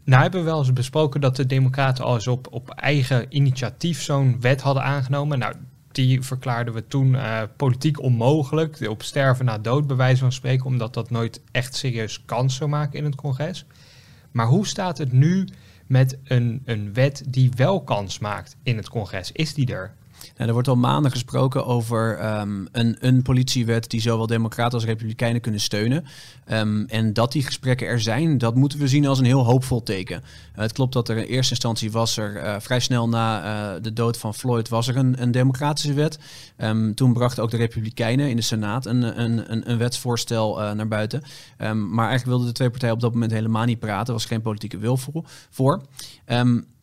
Nou 0.04 0.23
hebben 0.23 0.40
we 0.40 0.47
wel 0.47 0.59
eens 0.59 0.73
besproken 0.73 1.21
dat 1.21 1.37
de 1.37 1.47
Democraten 1.47 2.04
al 2.04 2.14
eens 2.14 2.26
op, 2.26 2.49
op 2.50 2.71
eigen 2.71 3.26
initiatief 3.28 4.02
zo'n 4.02 4.40
wet 4.40 4.61
hadden 4.61 4.83
aangenomen. 4.83 5.38
Nou, 5.38 5.54
die 5.92 6.23
verklaarden 6.23 6.75
we 6.75 6.87
toen 6.87 7.12
uh, 7.12 7.42
politiek 7.57 8.00
onmogelijk. 8.00 8.88
Op 8.88 9.02
sterven 9.02 9.45
na 9.45 9.59
dood, 9.59 9.87
bij 9.87 9.97
wijze 9.97 10.21
van 10.21 10.33
spreken, 10.33 10.66
omdat 10.66 10.95
dat 10.95 11.11
nooit 11.11 11.40
echt 11.52 11.75
serieus 11.75 12.25
kans 12.25 12.57
zou 12.57 12.71
maken 12.71 12.99
in 12.99 13.04
het 13.04 13.14
congres. 13.14 13.64
Maar 14.30 14.47
hoe 14.47 14.66
staat 14.66 14.99
het 14.99 15.12
nu 15.12 15.49
met 15.87 16.19
een, 16.25 16.62
een 16.64 16.95
wet 16.95 17.23
die 17.26 17.50
wel 17.57 17.83
kans 17.83 18.19
maakt 18.19 18.57
in 18.62 18.76
het 18.76 18.88
congres? 18.88 19.33
Is 19.33 19.54
die 19.54 19.73
er? 19.73 19.95
Nou, 20.36 20.48
er 20.48 20.52
wordt 20.52 20.68
al 20.68 20.76
maanden 20.76 21.10
gesproken 21.10 21.66
over 21.66 22.24
um, 22.40 22.68
een, 22.72 22.96
een 23.00 23.22
politiewet 23.22 23.90
die 23.90 24.00
zowel 24.00 24.26
democraten 24.26 24.72
als 24.72 24.84
republikeinen 24.84 25.40
kunnen 25.40 25.60
steunen. 25.60 26.04
Um, 26.52 26.84
en 26.86 27.12
dat 27.12 27.32
die 27.32 27.42
gesprekken 27.42 27.86
er 27.86 28.00
zijn, 28.00 28.38
dat 28.38 28.54
moeten 28.54 28.78
we 28.78 28.88
zien 28.88 29.06
als 29.06 29.18
een 29.18 29.24
heel 29.24 29.44
hoopvol 29.44 29.82
teken. 29.82 30.22
Uh, 30.54 30.60
het 30.60 30.72
klopt 30.72 30.92
dat 30.92 31.08
er 31.08 31.16
in 31.16 31.24
eerste 31.24 31.50
instantie 31.50 31.90
was 31.90 32.16
er 32.16 32.36
uh, 32.36 32.56
vrij 32.58 32.80
snel 32.80 33.08
na 33.08 33.44
uh, 33.44 33.82
de 33.82 33.92
dood 33.92 34.18
van 34.18 34.34
Floyd 34.34 34.68
was 34.68 34.88
er 34.88 34.96
een, 34.96 35.22
een 35.22 35.30
democratische 35.30 35.92
wet. 35.92 36.18
Um, 36.58 36.94
toen 36.94 37.12
brachten 37.12 37.42
ook 37.42 37.50
de 37.50 37.56
republikeinen 37.56 38.30
in 38.30 38.36
de 38.36 38.42
Senaat 38.42 38.86
een, 38.86 39.20
een, 39.20 39.52
een, 39.52 39.70
een 39.70 39.78
wetsvoorstel 39.78 40.74
naar 40.74 40.88
buiten. 40.88 41.22
maar 41.58 42.08
eigenlijk 42.08 42.24
wilden 42.24 42.46
de 42.46 42.52
twee 42.52 42.70
partijen 42.70 42.94
op 42.94 43.00
dat 43.00 43.12
moment 43.12 43.32
helemaal 43.32 43.64
niet 43.64 43.78
praten. 43.78 44.06
Er 44.06 44.12
was 44.12 44.24
geen 44.24 44.40
politieke 44.40 44.78
wil 44.78 44.96
voor. 44.96 45.24
voor 45.50 45.82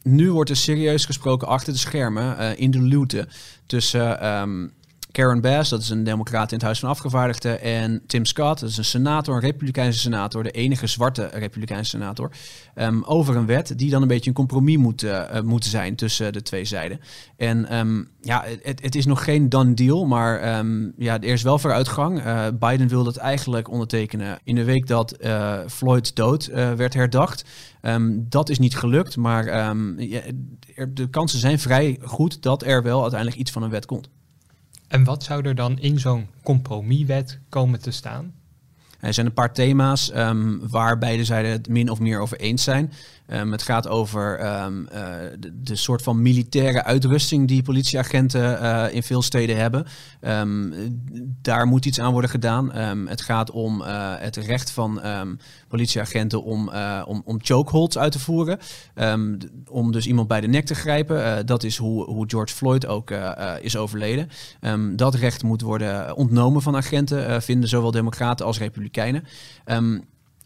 nu 0.03 0.31
wordt 0.31 0.49
er 0.49 0.55
serieus 0.55 1.05
gesproken 1.05 1.47
achter 1.47 1.73
de 1.73 1.79
schermen 1.79 2.37
uh, 2.39 2.59
in 2.59 2.71
de 2.71 2.81
lute 2.81 3.27
tussen 3.65 4.27
um, 4.27 4.71
Karen 5.17 5.41
Bass, 5.41 5.69
dat 5.69 5.81
is 5.81 5.89
een 5.89 6.03
democraat 6.03 6.51
in 6.51 6.57
het 6.57 6.65
Huis 6.65 6.79
van 6.79 6.89
Afgevaardigden, 6.89 7.61
en 7.61 8.01
Tim 8.07 8.25
Scott, 8.25 8.59
dat 8.59 8.69
is 8.69 8.77
een 8.77 8.85
senator, 8.85 9.35
een 9.35 9.41
republikeinse 9.41 9.99
senator, 9.99 10.43
de 10.43 10.51
enige 10.51 10.87
zwarte 10.87 11.29
republikeinse 11.33 11.89
senator, 11.89 12.31
um, 12.75 13.03
over 13.03 13.35
een 13.35 13.45
wet 13.45 13.77
die 13.77 13.89
dan 13.89 14.01
een 14.01 14.07
beetje 14.07 14.29
een 14.29 14.35
compromis 14.35 14.77
moet, 14.77 15.03
uh, 15.03 15.55
zijn 15.59 15.95
tussen 15.95 16.33
de 16.33 16.41
twee 16.41 16.65
zijden. 16.65 16.99
En 17.37 17.77
um, 17.77 18.09
ja, 18.21 18.43
het, 18.61 18.81
het, 18.81 18.95
is 18.95 19.05
nog 19.05 19.23
geen 19.23 19.49
done 19.49 19.73
deal, 19.73 20.05
maar 20.05 20.57
um, 20.57 20.93
ja, 20.97 21.13
er 21.13 21.23
is 21.23 21.41
wel 21.41 21.59
vooruitgang. 21.59 22.25
Uh, 22.25 22.45
Biden 22.59 22.87
wil 22.87 23.03
dat 23.03 23.17
eigenlijk 23.17 23.69
ondertekenen 23.69 24.39
in 24.43 24.55
de 24.55 24.63
week 24.63 24.87
dat 24.87 25.15
uh, 25.19 25.59
Floyd 25.67 26.15
dood 26.15 26.45
werd 26.53 26.93
herdacht. 26.93 27.45
dat 28.11 28.49
is 28.49 28.59
niet 28.59 28.75
gelukt, 28.75 29.17
maar 29.17 29.45
de 30.93 31.09
kansen 31.09 31.39
zijn 31.39 31.59
vrij 31.59 31.99
goed 32.03 32.41
dat 32.41 32.63
er 32.63 32.83
wel 32.83 33.01
uiteindelijk 33.01 33.39
iets 33.39 33.51
van 33.51 33.63
een 33.63 33.69
wet 33.69 33.85
komt. 33.85 34.09
En 34.87 35.03
wat 35.03 35.23
zou 35.23 35.45
er 35.45 35.55
dan 35.55 35.79
in 35.79 35.99
zo'n 35.99 36.27
compromiswet 36.43 37.39
komen 37.49 37.81
te 37.81 37.91
staan? 37.91 38.33
Er 38.99 39.13
zijn 39.13 39.25
een 39.25 39.33
paar 39.33 39.53
thema's 39.53 40.11
um, 40.15 40.69
waar 40.69 40.97
beide 40.97 41.25
zijden 41.25 41.51
het 41.51 41.69
min 41.69 41.89
of 41.89 41.99
meer 41.99 42.19
over 42.19 42.37
eens 42.37 42.63
zijn. 42.63 42.91
Um, 43.33 43.51
het 43.51 43.61
gaat 43.61 43.87
over 43.87 44.45
um, 44.63 44.87
uh, 44.93 45.15
de, 45.55 45.75
soort 45.75 46.01
van 46.01 46.21
militaire 46.21 46.83
uitrusting 46.83 47.47
die 47.47 47.63
politieagenten 47.63 48.63
uh, 48.63 48.85
in 48.91 49.03
veel 49.03 49.21
steden 49.21 49.57
hebben. 49.57 49.85
daar 51.41 51.67
moet 51.67 51.85
iets 51.85 51.99
aan 51.99 52.11
worden 52.11 52.29
gedaan. 52.29 52.71
het 53.07 53.21
gaat 53.21 53.51
om 53.51 53.81
uh, 53.81 54.13
het 54.17 54.35
recht 54.35 54.71
van 54.71 55.01
politieagenten 55.67 56.43
om, 56.43 56.71
om, 57.05 57.21
om 57.25 57.37
chokeholds 57.41 57.97
uit 57.97 58.11
te 58.11 58.19
voeren. 58.19 58.59
om 59.69 59.91
dus 59.91 60.07
iemand 60.07 60.27
bij 60.27 60.41
de 60.41 60.47
nek 60.47 60.65
te 60.65 60.75
grijpen. 60.75 61.45
dat 61.45 61.63
is 61.63 61.77
hoe, 61.77 62.05
hoe 62.05 62.25
George 62.27 62.55
Floyd 62.55 62.85
ook 62.85 63.11
is 63.61 63.77
overleden. 63.77 64.29
dat 64.95 65.15
recht 65.15 65.43
moet 65.43 65.61
worden 65.61 66.15
ontnomen 66.15 66.61
van 66.61 66.75
agenten, 66.75 67.41
vinden 67.41 67.69
zowel 67.69 67.91
democraten 67.91 68.45
als 68.45 68.57
republikeinen. 68.57 68.86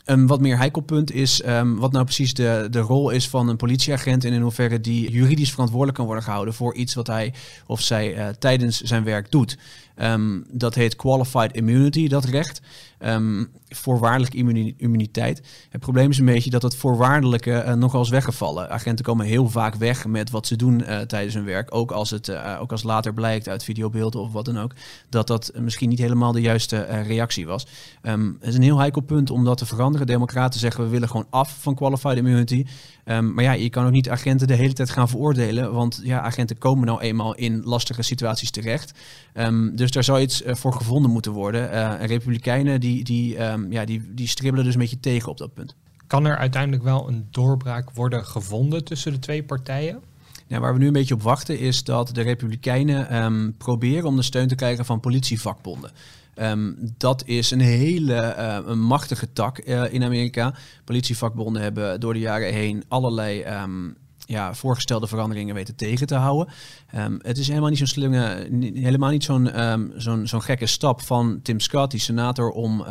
Een 0.05 0.27
wat 0.27 0.41
meer 0.41 0.57
heikel 0.57 0.81
punt 0.81 1.11
is 1.11 1.45
um, 1.45 1.77
wat 1.77 1.91
nou 1.91 2.03
precies 2.03 2.33
de, 2.33 2.67
de 2.69 2.79
rol 2.79 3.09
is 3.09 3.29
van 3.29 3.47
een 3.47 3.57
politieagent 3.57 4.25
en 4.25 4.33
in 4.33 4.41
hoeverre 4.41 4.81
die 4.81 5.11
juridisch 5.11 5.51
verantwoordelijk 5.51 5.97
kan 5.97 6.05
worden 6.05 6.23
gehouden 6.23 6.53
voor 6.53 6.75
iets 6.75 6.93
wat 6.93 7.07
hij 7.07 7.33
of 7.65 7.81
zij 7.81 8.17
uh, 8.17 8.27
tijdens 8.27 8.81
zijn 8.81 9.03
werk 9.03 9.31
doet. 9.31 9.57
Um, 10.01 10.45
dat 10.51 10.75
heet 10.75 10.95
qualified 10.95 11.53
immunity, 11.53 12.07
dat 12.07 12.25
recht. 12.25 12.61
Um, 13.05 13.49
voorwaardelijke 13.69 14.37
immuniteit. 14.77 15.41
Het 15.69 15.81
probleem 15.81 16.09
is 16.09 16.17
een 16.17 16.25
beetje 16.25 16.49
dat 16.49 16.61
het 16.61 16.75
voorwaardelijke 16.75 17.63
uh, 17.67 17.73
nogal 17.73 18.01
is 18.01 18.09
weggevallen. 18.09 18.69
Agenten 18.69 19.05
komen 19.05 19.25
heel 19.25 19.49
vaak 19.49 19.75
weg 19.75 20.07
met 20.07 20.29
wat 20.29 20.47
ze 20.47 20.55
doen 20.55 20.79
uh, 20.81 20.99
tijdens 20.99 21.33
hun 21.33 21.45
werk. 21.45 21.75
Ook 21.75 21.91
als 21.91 22.09
het 22.09 22.27
uh, 22.27 22.57
ook 22.61 22.71
als 22.71 22.83
later 22.83 23.13
blijkt 23.13 23.49
uit 23.49 23.63
videobeelden 23.63 24.21
of 24.21 24.31
wat 24.31 24.45
dan 24.45 24.59
ook. 24.59 24.73
Dat 25.09 25.27
dat 25.27 25.51
misschien 25.55 25.89
niet 25.89 25.99
helemaal 25.99 26.31
de 26.31 26.41
juiste 26.41 26.81
reactie 26.81 27.45
was. 27.45 27.67
Um, 28.03 28.37
het 28.39 28.49
is 28.49 28.55
een 28.55 28.61
heel 28.61 28.77
heikel 28.77 29.01
punt 29.01 29.29
om 29.29 29.43
dat 29.43 29.57
te 29.57 29.65
veranderen. 29.65 30.07
Democraten 30.07 30.59
zeggen 30.59 30.83
we 30.83 30.89
willen 30.89 31.09
gewoon 31.09 31.27
af 31.29 31.57
van 31.59 31.75
qualified 31.75 32.17
immunity. 32.17 32.65
Um, 33.05 33.33
maar 33.33 33.43
ja, 33.43 33.51
je 33.51 33.69
kan 33.69 33.85
ook 33.85 33.91
niet 33.91 34.09
agenten 34.09 34.47
de 34.47 34.55
hele 34.55 34.73
tijd 34.73 34.89
gaan 34.89 35.09
veroordelen. 35.09 35.73
Want 35.73 35.99
ja, 36.03 36.19
agenten 36.21 36.57
komen 36.57 36.85
nou 36.85 37.01
eenmaal 37.01 37.35
in 37.35 37.61
lastige 37.63 38.01
situaties 38.01 38.51
terecht. 38.51 38.99
Um, 39.33 39.75
dus 39.75 39.91
daar 39.91 40.03
zou 40.03 40.21
iets 40.21 40.41
uh, 40.41 40.55
voor 40.55 40.73
gevonden 40.73 41.11
moeten 41.11 41.31
worden. 41.31 41.73
Uh, 41.73 41.93
Republikeinen 41.99 42.79
die, 42.79 43.03
die, 43.03 43.43
um, 43.43 43.71
ja, 43.71 43.85
die, 43.85 44.13
die 44.13 44.27
stribbelen 44.27 44.65
dus 44.65 44.73
een 44.73 44.79
beetje 44.79 44.99
tegen 44.99 45.29
op 45.29 45.37
dat 45.37 45.53
punt. 45.53 45.75
Kan 46.07 46.25
er 46.25 46.37
uiteindelijk 46.37 46.83
wel 46.83 47.07
een 47.07 47.27
doorbraak 47.31 47.91
worden 47.91 48.25
gevonden 48.25 48.83
tussen 48.83 49.11
de 49.11 49.19
twee 49.19 49.43
partijen? 49.43 50.01
Waar 50.47 50.73
we 50.73 50.79
nu 50.79 50.87
een 50.87 50.93
beetje 50.93 51.13
op 51.13 51.21
wachten 51.21 51.59
is 51.59 51.83
dat 51.83 52.15
de 52.15 52.21
Republikeinen 52.21 53.55
proberen 53.57 54.07
om 54.07 54.15
de 54.15 54.21
steun 54.21 54.47
te 54.47 54.55
krijgen 54.55 54.85
van 54.85 54.99
politievakbonden. 54.99 55.91
Um, 56.35 56.77
dat 56.97 57.23
is 57.25 57.51
een 57.51 57.59
hele 57.59 58.33
een 58.65 58.79
machtige 58.79 59.33
tak 59.33 59.67
uh, 59.67 59.93
in 59.93 60.03
Amerika. 60.03 60.53
Politievakbonden 60.83 61.61
hebben 61.61 61.99
door 61.99 62.13
de 62.13 62.19
jaren 62.19 62.53
heen 62.53 62.83
allerlei 62.87 63.43
um, 63.43 63.95
ja, 64.31 64.53
voorgestelde 64.53 65.07
veranderingen 65.07 65.55
weten 65.55 65.75
tegen 65.75 66.07
te 66.07 66.15
houden. 66.15 66.53
Um, 66.95 67.19
het 67.21 67.37
is 67.37 67.47
helemaal 67.47 67.69
niet 67.69 67.77
zo'n 67.77 67.87
slimme, 67.87 68.47
helemaal 68.73 69.09
niet 69.09 69.23
zo'n 69.23 69.61
um, 69.61 69.91
zo'n 69.95 70.27
zo'n 70.27 70.41
gekke 70.41 70.65
stap 70.65 71.01
van 71.01 71.39
Tim 71.43 71.59
Scott, 71.59 71.91
die 71.91 71.99
senator, 71.99 72.49
om, 72.49 72.81
uh, 72.81 72.87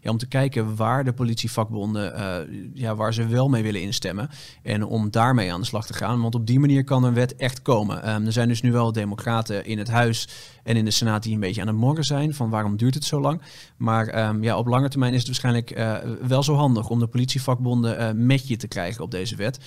ja, 0.00 0.10
om 0.10 0.18
te 0.18 0.26
kijken 0.26 0.76
waar 0.76 1.04
de 1.04 1.12
politievakbonden, 1.12 2.18
uh, 2.18 2.70
ja, 2.74 2.94
waar 2.94 3.14
ze 3.14 3.26
wel 3.26 3.48
mee 3.48 3.62
willen 3.62 3.80
instemmen. 3.80 4.30
En 4.62 4.84
om 4.84 5.10
daarmee 5.10 5.52
aan 5.52 5.60
de 5.60 5.66
slag 5.66 5.86
te 5.86 5.94
gaan. 5.94 6.20
Want 6.20 6.34
op 6.34 6.46
die 6.46 6.60
manier 6.60 6.84
kan 6.84 7.04
een 7.04 7.14
wet 7.14 7.36
echt 7.36 7.62
komen. 7.62 8.14
Um, 8.14 8.26
er 8.26 8.32
zijn 8.32 8.48
dus 8.48 8.62
nu 8.62 8.72
wel 8.72 8.92
democraten 8.92 9.64
in 9.64 9.78
het 9.78 9.88
huis 9.88 10.28
en 10.62 10.76
in 10.76 10.84
de 10.84 10.90
Senaat 10.90 11.22
die 11.22 11.34
een 11.34 11.40
beetje 11.40 11.60
aan 11.60 11.66
het 11.66 11.76
morgen 11.76 12.04
zijn 12.04 12.34
van 12.34 12.50
waarom 12.50 12.76
duurt 12.76 12.94
het 12.94 13.04
zo 13.04 13.20
lang. 13.20 13.42
Maar 13.76 14.36
ja, 14.42 14.58
op 14.58 14.66
lange 14.66 14.88
termijn 14.88 15.12
is 15.12 15.18
het 15.18 15.26
waarschijnlijk 15.26 15.78
uh, 15.78 15.96
wel 16.28 16.42
zo 16.42 16.54
handig 16.54 16.88
om 16.88 16.98
de 16.98 17.06
politievakbonden 17.06 18.26
met 18.26 18.48
je 18.48 18.56
te 18.56 18.68
krijgen 18.68 19.04
op 19.04 19.10
deze 19.10 19.36
wet. 19.36 19.58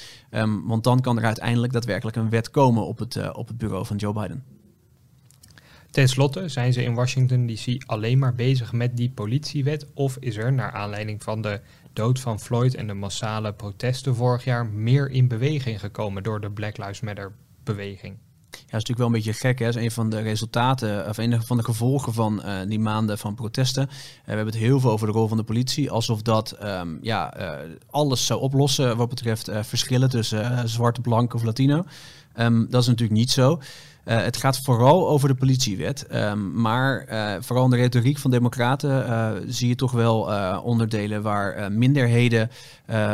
Want 0.65 0.83
dan 0.83 1.01
kan 1.01 1.10
er 1.17 1.25
uiteindelijk 1.25 1.73
daadwerkelijk 1.73 2.17
een 2.17 2.29
wet 2.29 2.51
komen 2.51 2.85
op 2.85 2.99
het, 2.99 3.15
uh, 3.15 3.29
op 3.33 3.47
het 3.47 3.57
bureau 3.57 3.85
van 3.85 3.97
Joe 3.97 4.13
Biden. 4.13 4.43
Ten 5.91 6.07
slotte 6.07 6.47
zijn 6.47 6.73
ze 6.73 6.83
in 6.83 6.93
Washington 6.93 7.47
DC 7.47 7.83
alleen 7.85 8.19
maar 8.19 8.35
bezig 8.35 8.71
met 8.71 8.97
die 8.97 9.09
politiewet? 9.09 9.87
Of 9.93 10.17
is 10.19 10.37
er, 10.37 10.53
naar 10.53 10.71
aanleiding 10.71 11.23
van 11.23 11.41
de 11.41 11.61
dood 11.93 12.19
van 12.19 12.39
Floyd 12.39 12.75
en 12.75 12.87
de 12.87 12.93
massale 12.93 13.53
protesten 13.53 14.15
vorig 14.15 14.43
jaar, 14.43 14.65
meer 14.65 15.09
in 15.09 15.27
beweging 15.27 15.79
gekomen 15.79 16.23
door 16.23 16.41
de 16.41 16.51
Black 16.51 16.77
Lives 16.77 17.01
Matter 17.01 17.31
beweging? 17.63 18.17
Ja, 18.51 18.57
dat 18.57 18.81
is 18.81 18.87
natuurlijk 18.87 18.97
wel 18.97 19.07
een 19.07 19.13
beetje 19.13 19.33
gek. 19.33 19.59
Hè? 19.59 19.65
Dat 19.65 19.75
is 19.75 19.83
een 19.83 19.91
van 19.91 20.09
de 20.09 20.19
resultaten, 20.19 21.09
of 21.09 21.17
een 21.17 21.43
van 21.43 21.57
de 21.57 21.63
gevolgen 21.63 22.13
van 22.13 22.41
uh, 22.45 22.53
die 22.67 22.79
maanden 22.79 23.17
van 23.17 23.35
protesten. 23.35 23.83
Uh, 23.83 23.89
we 24.25 24.31
hebben 24.31 24.45
het 24.45 24.55
heel 24.55 24.79
veel 24.79 24.91
over 24.91 25.07
de 25.07 25.13
rol 25.13 25.27
van 25.27 25.37
de 25.37 25.43
politie. 25.43 25.91
Alsof 25.91 26.21
dat 26.21 26.57
um, 26.63 26.99
ja, 27.01 27.39
uh, 27.39 27.49
alles 27.89 28.25
zou 28.25 28.41
oplossen 28.41 28.97
wat 28.97 29.09
betreft 29.09 29.49
verschillen 29.61 30.09
tussen 30.09 30.69
zwart, 30.69 31.01
blank 31.01 31.33
of 31.33 31.43
Latino. 31.43 31.83
Um, 32.37 32.67
dat 32.69 32.81
is 32.81 32.87
natuurlijk 32.87 33.19
niet 33.19 33.31
zo. 33.31 33.61
Het 34.03 34.37
gaat 34.37 34.59
vooral 34.59 35.09
over 35.09 35.27
de 35.27 35.35
politiewet. 35.35 36.05
Um, 36.13 36.61
maar 36.61 37.05
vooral 37.39 37.65
in 37.65 37.71
de 37.71 37.77
retoriek 37.77 38.17
van 38.17 38.31
democraten 38.31 39.53
zie 39.53 39.67
je 39.67 39.75
toch 39.75 39.91
wel 39.91 40.21
onderdelen 40.63 41.21
waar 41.21 41.71
minderheden 41.71 42.49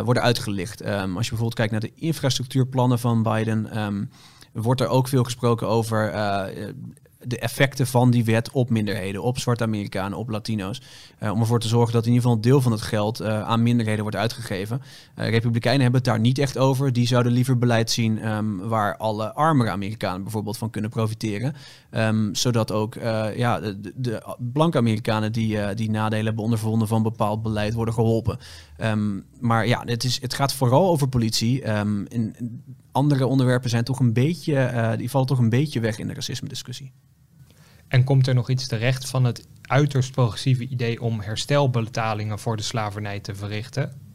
worden 0.03 0.23
uitgelicht. 0.23 0.83
Als 0.83 1.01
je 1.01 1.11
bijvoorbeeld 1.11 1.53
kijkt 1.53 1.71
naar 1.71 1.81
de 1.81 1.91
infrastructuurplannen 1.95 2.99
van 2.99 3.23
Biden, 3.23 3.69
wordt 4.53 4.81
er 4.81 4.87
ook 4.87 5.07
veel 5.07 5.23
gesproken 5.23 5.67
over 5.67 6.11
de 7.27 7.39
effecten 7.39 7.87
van 7.87 8.11
die 8.11 8.25
wet 8.25 8.51
op 8.51 8.69
minderheden, 8.69 9.23
op 9.23 9.39
zwarte 9.39 9.63
Amerikanen, 9.63 10.17
op 10.17 10.29
Latino's. 10.29 10.81
Uh, 11.23 11.31
om 11.31 11.39
ervoor 11.39 11.59
te 11.59 11.67
zorgen 11.67 11.93
dat 11.93 12.05
in 12.05 12.11
ieder 12.11 12.21
geval 12.21 12.37
een 12.37 12.49
deel 12.49 12.61
van 12.61 12.71
het 12.71 12.81
geld 12.81 13.21
uh, 13.21 13.41
aan 13.41 13.63
minderheden 13.63 14.01
wordt 14.01 14.17
uitgegeven. 14.17 14.81
Republikeinen 15.15 15.81
hebben 15.81 15.99
het 15.99 16.09
daar 16.09 16.19
niet 16.19 16.37
echt 16.37 16.57
over. 16.57 16.93
Die 16.93 17.07
zouden 17.07 17.31
liever 17.31 17.57
beleid 17.57 17.91
zien 17.91 18.27
um, 18.27 18.57
waar 18.67 18.97
alle 18.97 19.33
armere 19.33 19.69
Amerikanen 19.69 20.23
bijvoorbeeld 20.23 20.57
van 20.57 20.69
kunnen 20.69 20.89
profiteren. 20.89 21.55
Um, 21.91 22.35
zodat 22.35 22.71
ook 22.71 22.95
ja, 23.35 23.59
de, 23.59 23.93
de, 23.95 24.35
blanke 24.53 24.77
Amerikanen 24.77 25.31
die, 25.31 25.73
die 25.75 25.89
nadelen 25.89 26.25
hebben 26.25 26.43
ondervonden 26.43 26.87
van 26.87 27.03
bepaald 27.03 27.41
beleid 27.41 27.73
worden 27.73 27.93
geholpen. 27.93 28.39
Um, 28.81 29.25
maar 29.39 29.67
ja, 29.67 29.83
het, 29.85 30.03
is, 30.03 30.21
het 30.21 30.33
gaat 30.33 30.53
vooral 30.53 30.89
over 30.89 31.07
politie. 31.07 31.61
in, 31.61 32.35
andere 32.91 33.25
onderwerpen 33.25 33.69
zijn 33.69 33.83
toch 33.83 33.99
een 33.99 34.13
beetje, 34.13 34.93
die 34.97 35.09
vallen 35.09 35.27
toch 35.27 35.39
een 35.39 35.49
beetje 35.49 35.79
weg 35.79 35.97
in 35.97 36.07
de 36.07 36.13
racisme 36.13 36.47
discussie. 36.47 36.91
En 37.87 38.03
komt 38.03 38.27
er 38.27 38.33
nog 38.33 38.49
iets 38.49 38.67
terecht 38.67 39.09
van 39.09 39.23
het 39.23 39.47
uiterst 39.61 40.11
progressieve 40.11 40.67
idee 40.67 41.01
om 41.01 41.19
herstelbetalingen 41.19 42.39
voor 42.39 42.57
de 42.57 42.63
slavernij 42.63 43.19
te 43.19 43.35
verrichten? 43.35 44.06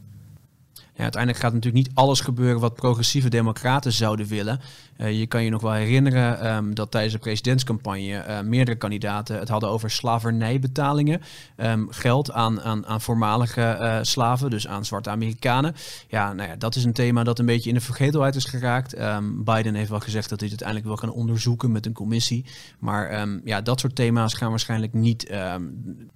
Uiteindelijk 1.03 1.43
gaat 1.43 1.53
natuurlijk 1.53 1.85
niet 1.85 1.95
alles 1.95 2.19
gebeuren 2.19 2.61
wat 2.61 2.75
progressieve 2.75 3.29
democraten 3.29 3.91
zouden 3.91 4.27
willen. 4.27 4.59
Uh, 4.97 5.19
je 5.19 5.27
kan 5.27 5.43
je 5.43 5.49
nog 5.49 5.61
wel 5.61 5.71
herinneren 5.71 6.55
um, 6.55 6.75
dat 6.75 6.91
tijdens 6.91 7.13
de 7.13 7.19
presidentscampagne 7.19 8.25
uh, 8.27 8.41
meerdere 8.41 8.77
kandidaten 8.77 9.39
het 9.39 9.49
hadden 9.49 9.69
over 9.69 9.91
slavernijbetalingen. 9.91 11.21
Um, 11.57 11.87
geld 11.91 12.31
aan, 12.31 12.61
aan, 12.61 12.85
aan 12.85 13.01
voormalige 13.01 13.77
uh, 13.81 13.97
slaven, 14.01 14.49
dus 14.49 14.67
aan 14.67 14.85
zwarte 14.85 15.09
Amerikanen. 15.09 15.75
Ja, 16.07 16.33
nou 16.33 16.49
ja, 16.49 16.55
dat 16.55 16.75
is 16.75 16.83
een 16.83 16.93
thema 16.93 17.23
dat 17.23 17.39
een 17.39 17.45
beetje 17.45 17.69
in 17.69 17.75
de 17.75 17.81
vergetelheid 17.81 18.35
is 18.35 18.45
geraakt. 18.45 18.99
Um, 18.99 19.43
Biden 19.43 19.75
heeft 19.75 19.89
wel 19.89 19.99
gezegd 19.99 20.29
dat 20.29 20.39
hij 20.39 20.49
het 20.49 20.63
uiteindelijk 20.63 20.99
wil 20.99 21.09
gaan 21.09 21.19
onderzoeken 21.21 21.71
met 21.71 21.85
een 21.85 21.93
commissie. 21.93 22.45
Maar 22.79 23.27
ja, 23.43 23.61
dat 23.61 23.79
soort 23.79 23.95
thema's 23.95 24.33
gaan 24.33 24.49
waarschijnlijk 24.49 24.93
niet 24.93 25.31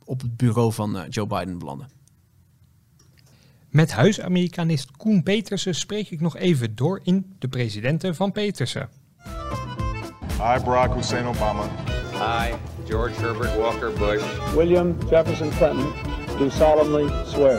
op 0.04 0.21
het 0.21 0.38
bureau 0.38 0.73
van 0.73 1.06
Joe 1.10 1.28
Biden 1.28 1.60
belanden. 1.60 1.96
Met 3.77 3.91
huisamerikanist 3.91 4.91
Koen 4.91 5.23
Petersen 5.23 5.75
spreek 5.75 6.09
ik 6.09 6.21
nog 6.21 6.37
even 6.37 6.75
door 6.75 6.99
in 7.03 7.35
de 7.39 7.47
presidenten 7.47 8.15
van 8.15 8.31
Petersen. 8.31 8.89
Hi 10.31 10.63
Barack 10.63 10.95
Hussein 10.95 11.25
Obama. 11.25 11.63
Hi 12.11 12.53
George 12.87 13.21
Herbert 13.21 13.55
Walker 13.57 13.93
Bush. 13.93 14.53
William 14.55 14.97
Jefferson 15.09 15.49
Clinton 15.49 15.93
do 16.37 16.49
solemnly 16.49 17.25
swear. 17.25 17.57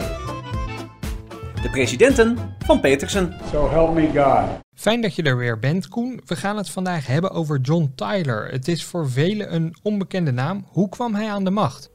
De 1.62 1.68
presidenten 1.70 2.38
van 2.58 2.80
Petersen. 2.80 3.34
So 3.50 3.70
help 3.70 3.94
me 3.94 4.06
God. 4.14 4.60
Fijn 4.74 5.00
dat 5.00 5.14
je 5.14 5.22
er 5.22 5.36
weer 5.36 5.58
bent, 5.58 5.88
Koen. 5.88 6.20
We 6.24 6.36
gaan 6.36 6.56
het 6.56 6.70
vandaag 6.70 7.06
hebben 7.06 7.30
over 7.30 7.60
John 7.60 7.92
Tyler. 7.94 8.50
Het 8.50 8.68
is 8.68 8.84
voor 8.84 9.10
velen 9.10 9.54
een 9.54 9.76
onbekende 9.82 10.32
naam. 10.32 10.66
Hoe 10.68 10.88
kwam 10.88 11.14
hij 11.14 11.30
aan 11.30 11.44
de 11.44 11.50
macht? 11.50 11.90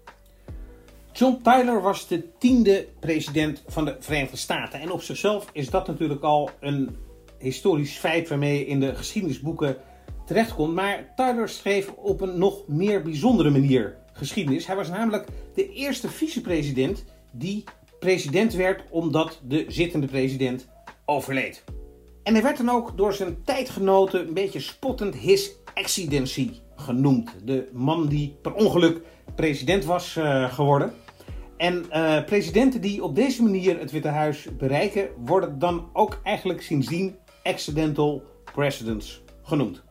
John 1.14 1.40
Tyler 1.44 1.82
was 1.82 2.08
de 2.08 2.38
tiende 2.38 2.88
president 3.00 3.64
van 3.68 3.86
de 3.86 3.96
Verenigde 4.00 4.38
Staten. 4.38 4.80
En 4.80 4.92
op 4.92 5.02
zichzelf 5.02 5.50
is 5.52 5.70
dat 5.70 5.88
natuurlijk 5.88 6.22
al 6.22 6.50
een 6.60 6.96
historisch 7.40 7.98
feit 7.98 8.30
waarmee 8.30 8.66
in 8.66 8.80
de 8.80 8.96
geschiedenisboeken 8.96 9.78
terechtkomt. 10.26 10.74
Maar 10.74 11.14
Tyler 11.16 11.50
schreef 11.50 11.92
op 11.92 12.22
een 12.22 12.38
nog 12.38 12.68
meer 12.68 13.02
bijzondere 13.02 13.50
manier 13.50 13.98
geschiedenis. 14.14 14.66
Hij 14.66 14.76
was 14.76 14.90
namelijk 14.90 15.28
de 15.56 15.74
eerste 15.74 16.10
vicepresident 16.10 17.04
die 17.32 17.64
president 18.00 18.54
werd 18.54 18.84
omdat 18.90 19.40
de 19.44 19.66
zittende 19.68 20.08
president 20.08 20.68
overleed. 21.06 21.64
En 22.24 22.34
hij 22.34 22.44
werd 22.44 22.58
dan 22.58 22.70
ook 22.70 22.98
door 22.98 23.14
zijn 23.14 23.44
tijdgenoten 23.44 24.28
een 24.28 24.34
beetje 24.34 24.60
spottend 24.60 25.16
his 25.16 25.52
excellency 25.74 26.52
genoemd. 26.76 27.32
De 27.44 27.70
man 27.74 28.08
die 28.08 28.36
per 28.42 28.54
ongeluk 28.54 29.02
president 29.36 29.86
was 29.86 30.16
uh, 30.16 30.54
geworden. 30.54 30.94
En 31.64 31.86
uh, 31.90 32.24
presidenten 32.24 32.82
die 32.82 33.04
op 33.04 33.16
deze 33.16 33.44
manier 33.44 33.80
het 33.80 33.92
Witte 33.92 34.08
Huis 34.08 34.48
bereiken, 34.58 35.10
worden 35.26 35.60
dan 35.60 35.90
ook 35.94 36.20
eigenlijk 36.24 36.62
sindsdien 36.62 37.16
accidental 37.44 38.24
presidents 38.54 39.22
genoemd. 39.44 39.84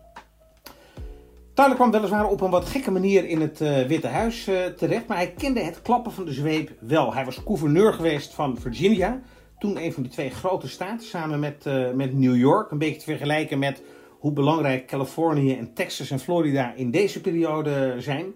Tyler 1.55 1.75
kwam 1.75 1.91
weliswaar 1.91 2.29
op 2.29 2.41
een 2.41 2.51
wat 2.51 2.65
gekke 2.65 2.91
manier 2.91 3.25
in 3.25 3.41
het 3.41 3.61
uh, 3.61 3.83
Witte 3.83 4.07
Huis 4.07 4.49
uh, 4.49 4.65
terecht, 4.65 5.07
maar 5.07 5.17
hij 5.17 5.33
kende 5.33 5.61
het 5.61 5.83
klappen 5.83 6.13
van 6.13 6.25
de 6.25 6.33
zweep 6.33 6.71
wel. 6.81 7.15
Hij 7.15 7.25
was 7.25 7.37
gouverneur 7.37 7.93
geweest 7.93 8.35
van 8.35 8.59
Virginia, 8.59 9.21
toen 9.59 9.83
een 9.83 9.93
van 9.93 10.03
de 10.03 10.09
twee 10.09 10.31
grote 10.31 10.69
staten, 10.69 11.07
samen 11.07 11.41
met, 11.41 11.65
met 11.95 12.19
New 12.19 12.37
York. 12.37 12.71
Een 12.71 12.79
beetje 12.79 12.99
te 12.99 13.05
vergelijken 13.05 13.59
met 13.59 13.83
hoe 14.19 14.33
belangrijk 14.33 14.87
Californië 14.87 15.57
en 15.57 15.75
Texas 15.75 16.11
en 16.11 16.19
Florida 16.19 16.75
in 16.75 16.91
deze 16.91 17.21
periode 17.21 17.95
zijn. 17.99 18.35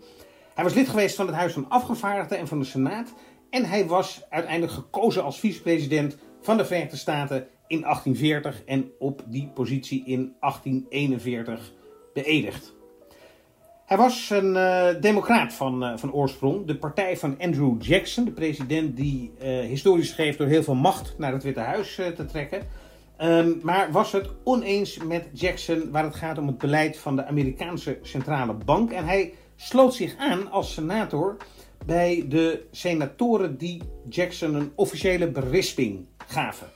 Hij 0.56 0.64
was 0.64 0.74
lid 0.74 0.88
geweest 0.88 1.16
van 1.16 1.26
het 1.26 1.34
Huis 1.34 1.52
van 1.52 1.68
Afgevaardigden 1.68 2.38
en 2.38 2.48
van 2.48 2.58
de 2.58 2.64
Senaat. 2.64 3.14
En 3.50 3.64
hij 3.64 3.86
was 3.86 4.22
uiteindelijk 4.30 4.72
gekozen 4.72 5.24
als 5.24 5.38
vicepresident 5.38 6.16
van 6.40 6.56
de 6.56 6.64
Verenigde 6.64 6.96
Staten 6.96 7.46
in 7.66 7.80
1840 7.80 8.62
en 8.64 8.90
op 8.98 9.22
die 9.26 9.50
positie 9.54 10.02
in 10.04 10.34
1841 10.40 11.72
beëdigd. 12.14 12.74
Hij 13.86 13.96
was 13.96 14.30
een 14.30 14.54
uh, 14.54 14.88
democraat 15.00 15.52
van, 15.52 15.82
uh, 15.82 15.96
van 15.96 16.12
oorsprong. 16.12 16.66
De 16.66 16.76
partij 16.76 17.16
van 17.16 17.38
Andrew 17.38 17.82
Jackson, 17.82 18.24
de 18.24 18.30
president 18.30 18.96
die 18.96 19.32
uh, 19.42 19.60
historisch 19.60 20.08
schreef 20.08 20.36
door 20.36 20.46
heel 20.46 20.62
veel 20.62 20.74
macht 20.74 21.14
naar 21.18 21.32
het 21.32 21.42
Witte 21.42 21.60
Huis 21.60 21.94
te 21.94 22.24
trekken. 22.26 22.62
Um, 23.22 23.60
maar 23.62 23.92
was 23.92 24.12
het 24.12 24.30
oneens 24.44 24.98
met 25.04 25.28
Jackson 25.32 25.90
waar 25.90 26.04
het 26.04 26.14
gaat 26.14 26.38
om 26.38 26.46
het 26.46 26.58
beleid 26.58 26.98
van 26.98 27.16
de 27.16 27.26
Amerikaanse 27.26 27.98
Centrale 28.02 28.54
Bank. 28.54 28.92
En 28.92 29.04
hij 29.04 29.32
sloot 29.56 29.94
zich 29.94 30.16
aan 30.16 30.50
als 30.50 30.72
senator 30.72 31.36
bij 31.86 32.24
de 32.28 32.66
senatoren 32.70 33.56
die 33.56 33.82
Jackson 34.08 34.54
een 34.54 34.72
officiële 34.74 35.30
berisping 35.30 36.06
gaven. 36.26 36.66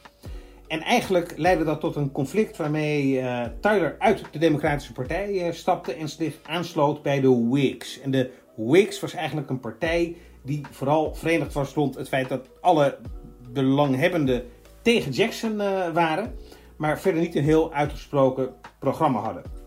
En 0.66 0.81
eigenlijk 0.81 1.33
leidde 1.37 1.64
dat 1.64 1.81
tot 1.81 1.97
een 1.97 2.12
conflict 2.12 2.57
waarmee 2.57 3.12
uh, 3.12 3.45
Tyler 3.61 3.97
uit 3.99 4.23
de 4.31 4.38
Democratische 4.38 4.93
Partij 4.93 5.47
uh, 5.47 5.53
stapte 5.53 5.93
en 5.93 6.09
zich 6.09 6.38
aansloot 6.43 7.03
bij 7.03 7.21
de 7.21 7.49
Whigs. 7.49 8.01
En 8.01 8.11
de 8.11 8.31
Whigs 8.57 9.01
was 9.01 9.14
eigenlijk 9.14 9.51
een 9.51 9.61
partij 9.61 10.16
die 10.43 10.61
vooral 10.71 11.14
verenigd 11.14 11.53
was 11.53 11.73
rond 11.73 11.95
het 11.95 12.09
feit 12.09 12.29
dat 12.29 12.47
alle 12.61 12.99
belanghebbenden 13.53 14.45
tegen 14.83 15.12
Jackson 15.12 15.53
uh, 15.53 15.88
waren, 15.93 16.35
maar 16.77 17.01
verder 17.01 17.21
niet 17.21 17.35
een 17.35 17.45
heel 17.45 17.73
uitgesproken 17.73 18.55
programma 18.79 19.21
hadden. 19.21 19.60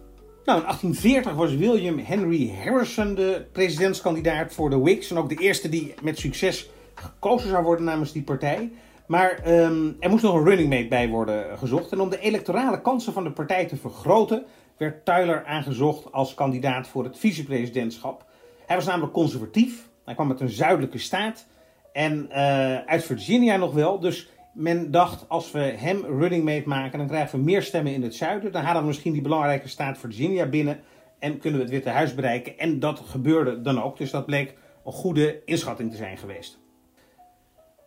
Nou, 0.45 0.60
in 0.60 0.65
1840 0.65 1.34
was 1.34 1.56
William 1.56 1.99
Henry 1.99 2.53
Harrison 2.63 3.15
de 3.15 3.45
presidentskandidaat 3.51 4.53
voor 4.53 4.69
de 4.69 4.77
Whigs. 4.77 5.12
En 5.12 5.17
ook 5.17 5.29
de 5.29 5.36
eerste 5.36 5.69
die 5.69 5.93
met 6.01 6.19
succes 6.19 6.69
gekozen 6.95 7.49
zou 7.49 7.63
worden 7.63 7.86
namens 7.86 8.12
die 8.12 8.23
partij. 8.23 8.71
Maar 9.06 9.41
um, 9.47 9.97
er 9.99 10.10
moest 10.10 10.23
nog 10.23 10.36
een 10.36 10.43
running 10.43 10.69
mate 10.69 10.88
bij 10.88 11.10
worden 11.10 11.58
gezocht. 11.58 11.91
En 11.91 11.99
om 11.99 12.10
de 12.10 12.19
electorale 12.19 12.82
kansen 12.82 13.13
van 13.13 13.23
de 13.23 13.32
partij 13.32 13.65
te 13.65 13.75
vergroten, 13.75 14.45
werd 14.77 15.06
Tyler 15.06 15.45
aangezocht 15.45 16.12
als 16.12 16.34
kandidaat 16.34 16.88
voor 16.88 17.03
het 17.03 17.19
vicepresidentschap. 17.19 18.25
Hij 18.65 18.75
was 18.75 18.86
namelijk 18.86 19.13
conservatief. 19.13 19.89
Hij 20.06 20.13
kwam 20.13 20.29
uit 20.29 20.39
een 20.39 20.49
zuidelijke 20.49 20.97
staat. 20.97 21.45
En 21.93 22.27
uh, 22.29 22.36
uit 22.77 23.03
Virginia 23.03 23.58
nog 23.58 23.73
wel. 23.73 23.99
Dus 23.99 24.29
men 24.53 24.91
dacht, 24.91 25.29
als 25.29 25.51
we 25.51 25.59
hem 25.59 26.05
running 26.05 26.43
mate 26.43 26.67
maken, 26.67 26.97
dan 26.97 27.07
krijgen 27.07 27.39
we 27.39 27.45
meer 27.45 27.61
stemmen 27.61 27.93
in 27.93 28.03
het 28.03 28.15
zuiden. 28.15 28.51
Dan 28.51 28.63
halen 28.63 28.81
we 28.81 28.87
misschien 28.87 29.13
die 29.13 29.21
belangrijke 29.21 29.67
staat 29.67 29.97
Virginia 29.97 30.45
binnen 30.45 30.79
en 31.19 31.37
kunnen 31.37 31.59
we 31.59 31.65
het 31.65 31.73
Witte 31.73 31.89
Huis 31.89 32.15
bereiken. 32.15 32.57
En 32.57 32.79
dat 32.79 32.99
gebeurde 32.99 33.61
dan 33.61 33.83
ook, 33.83 33.97
dus 33.97 34.11
dat 34.11 34.25
bleek 34.25 34.55
een 34.85 34.91
goede 34.91 35.41
inschatting 35.45 35.91
te 35.91 35.97
zijn 35.97 36.17
geweest. 36.17 36.59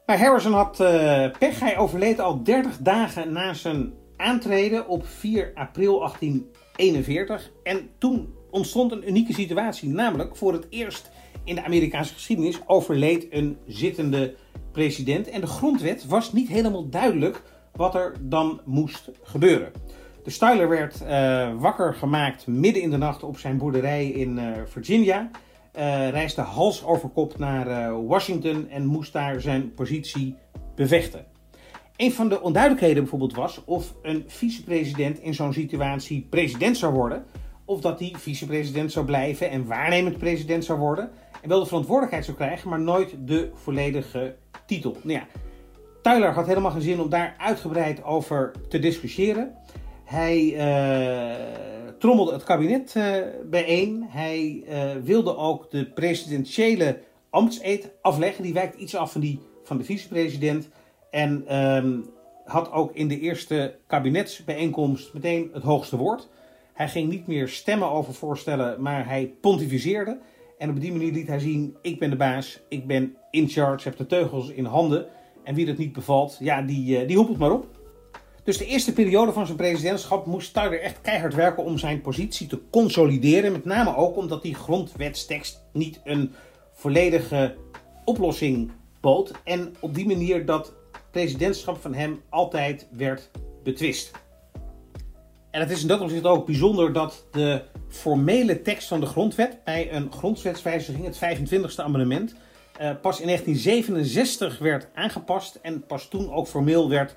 Maar 0.07 0.19
Harrison 0.19 0.53
had 0.53 0.81
uh, 0.81 1.31
pech. 1.39 1.61
Hij 1.61 1.79
overleed 1.79 2.21
al 2.21 2.43
30 2.43 2.79
dagen 2.79 3.33
na 3.33 3.55
zijn 3.55 3.93
aantreden 4.17 4.89
op 4.89 5.07
4 5.07 5.53
april 5.55 5.99
1841. 5.99 7.51
En 7.63 7.89
toen 7.99 8.35
ontstond 8.51 8.93
een 8.93 9.09
unieke 9.09 9.33
situatie, 9.33 9.89
namelijk 9.89 10.37
voor 10.37 10.53
het 10.53 10.67
eerst 10.71 11.11
in 11.45 11.55
de 11.55 11.65
Amerikaanse 11.65 12.15
geschiedenis 12.15 12.61
overleed 12.67 13.27
een 13.31 13.59
zittende 13.67 14.35
president. 14.77 15.29
En 15.29 15.41
de 15.41 15.47
grondwet 15.47 16.07
was 16.07 16.33
niet 16.33 16.49
helemaal 16.49 16.89
duidelijk 16.89 17.43
wat 17.73 17.95
er 17.95 18.15
dan 18.21 18.61
moest 18.65 19.11
gebeuren. 19.23 19.73
De 20.25 20.31
Styler 20.31 20.69
werd 20.69 21.03
uh, 21.03 21.51
wakker 21.59 21.95
gemaakt 21.95 22.47
midden 22.47 22.83
in 22.83 22.91
de 22.91 22.97
nacht 22.97 23.23
op 23.23 23.39
zijn 23.39 23.57
boerderij 23.57 24.07
in 24.07 24.39
uh, 24.39 24.45
Virginia. 24.67 25.31
Uh, 25.77 26.09
reisde 26.09 26.41
hals 26.41 26.85
over 26.85 27.09
kop 27.09 27.39
naar 27.39 27.67
Washington 28.07 28.69
en 28.69 28.87
moest 28.87 29.13
daar 29.13 29.41
zijn 29.41 29.75
positie 29.75 30.35
bevechten. 30.75 31.25
Een 31.97 32.13
van 32.13 32.29
de 32.29 32.43
onduidelijkheden 32.43 33.03
bijvoorbeeld 33.03 33.35
was 33.35 33.63
of 33.65 33.95
een 34.03 34.25
vicepresident 34.27 35.19
in 35.19 35.35
zo'n 35.35 35.53
situatie 35.53 36.27
president 36.31 36.77
zou 36.77 36.93
worden. 36.93 37.25
Of 37.65 37.81
dat 37.81 37.99
hij 37.99 38.15
vicepresident 38.17 38.93
zou 38.93 39.07
blijven 39.07 39.51
en 39.51 39.67
waarnemend 39.67 40.19
president 40.19 40.65
zou 40.65 40.79
worden. 40.79 41.11
Wel 41.47 41.61
de 41.61 41.67
verantwoordelijkheid 41.67 42.25
zou 42.25 42.37
krijgen, 42.37 42.69
maar 42.69 42.81
nooit 42.81 43.15
de 43.19 43.51
volledige 43.55 44.37
titel. 44.67 44.97
Nou 45.03 45.19
ja, 45.19 45.27
Tyler 46.03 46.33
had 46.33 46.47
helemaal 46.47 46.71
geen 46.71 46.81
zin 46.81 47.01
om 47.01 47.09
daar 47.09 47.35
uitgebreid 47.39 48.05
over 48.05 48.53
te 48.69 48.79
discussiëren. 48.79 49.55
Hij 50.05 50.39
uh, 50.39 51.35
trommelde 51.99 52.33
het 52.33 52.45
kabinet 52.45 52.95
uh, 52.97 53.17
bijeen. 53.45 54.07
Hij 54.09 54.65
uh, 54.69 55.03
wilde 55.03 55.37
ook 55.37 55.71
de 55.71 55.87
presidentiële 55.87 56.99
ambtseed 57.31 57.91
afleggen. 58.03 58.43
Die 58.43 58.53
wijkt 58.53 58.77
iets 58.77 58.97
af 58.97 59.13
van 59.13 59.21
die 59.21 59.41
van 59.65 59.79
de 59.79 59.85
vicepresident. 59.85 60.69
En 61.11 61.57
um, 61.57 62.05
had 62.45 62.73
ook 62.73 62.95
in 62.95 63.09
de 63.09 63.21
eerste 63.21 63.79
kabinetsbijeenkomst 63.87 65.15
meteen 65.15 65.51
het 65.53 65.63
hoogste 65.63 65.97
woord. 65.97 66.29
Hij 66.73 66.89
ging 66.89 67.09
niet 67.09 67.27
meer 67.27 67.49
stemmen 67.49 67.91
over 67.91 68.15
voorstellen, 68.15 68.83
maar 68.83 69.09
hij 69.09 69.35
pontificeerde. 69.41 70.19
En 70.59 70.71
op 70.71 70.81
die 70.81 70.93
manier 70.93 71.13
liet 71.13 71.27
hij 71.27 71.39
zien: 71.39 71.77
ik 71.83 71.99
ben 71.99 72.11
de 72.11 72.17
baas, 72.17 72.61
ik 72.69 72.87
ben 72.87 73.17
in 73.31 73.49
charge, 73.49 73.89
heb 73.89 73.97
de 73.99 74.07
teugels 74.07 74.49
in 74.49 74.65
handen. 74.65 75.07
En 75.45 75.55
wie 75.55 75.67
dat 75.67 75.77
niet 75.77 75.93
bevalt, 75.93 76.37
ja, 76.41 76.63
die, 76.63 77.07
die 77.07 77.17
hoepelt 77.17 77.39
maar 77.39 77.53
op. 77.53 77.67
Dus 78.47 78.59
de 78.59 78.67
eerste 78.67 78.93
periode 78.93 79.33
van 79.33 79.47
zijn 79.47 79.59
presidentschap 79.59 80.27
moest 80.27 80.55
Tyler 80.55 80.81
echt 80.81 81.01
keihard 81.01 81.35
werken 81.35 81.65
om 81.65 81.79
zijn 81.79 82.01
positie 82.01 82.47
te 82.47 82.61
consolideren. 82.71 83.53
Met 83.53 83.65
name 83.65 83.97
ook 83.97 84.17
omdat 84.17 84.43
die 84.43 84.55
grondwetstekst 84.55 85.65
niet 85.73 86.01
een 86.05 86.33
volledige 86.73 87.57
oplossing 88.05 88.71
bood. 89.01 89.33
En 89.45 89.75
op 89.81 89.95
die 89.95 90.07
manier 90.07 90.47
dat 90.47 90.75
presidentschap 91.11 91.81
van 91.81 91.95
hem 91.95 92.21
altijd 92.29 92.89
werd 92.91 93.31
betwist. 93.63 94.11
En 95.57 95.63
het 95.63 95.71
is 95.71 95.83
in 95.83 95.89
dat 95.89 96.01
opzicht 96.01 96.25
ook 96.25 96.47
bijzonder 96.47 96.93
dat 96.93 97.27
de 97.31 97.63
formele 97.89 98.63
tekst 98.63 98.89
van 98.89 99.01
de 99.01 99.07
grondwet 99.07 99.65
bij 99.65 99.93
een 99.93 100.13
grondwetswijziging, 100.13 101.05
het 101.05 101.17
25e 101.17 101.77
amendement, 101.77 102.31
uh, 102.33 102.91
pas 103.01 103.21
in 103.21 103.27
1967 103.27 104.59
werd 104.59 104.89
aangepast 104.95 105.59
en 105.63 105.87
pas 105.87 106.09
toen 106.09 106.33
ook 106.33 106.47
formeel 106.47 106.89
werd 106.89 107.15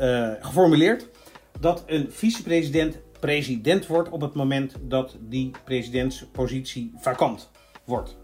uh, 0.00 0.30
geformuleerd 0.40 1.08
dat 1.60 1.82
een 1.86 2.06
vicepresident 2.10 2.98
president 3.20 3.86
wordt 3.86 4.08
op 4.08 4.20
het 4.20 4.34
moment 4.34 4.74
dat 4.82 5.16
die 5.20 5.50
presidentspositie 5.64 6.92
vakant 6.96 7.50
wordt. 7.84 8.16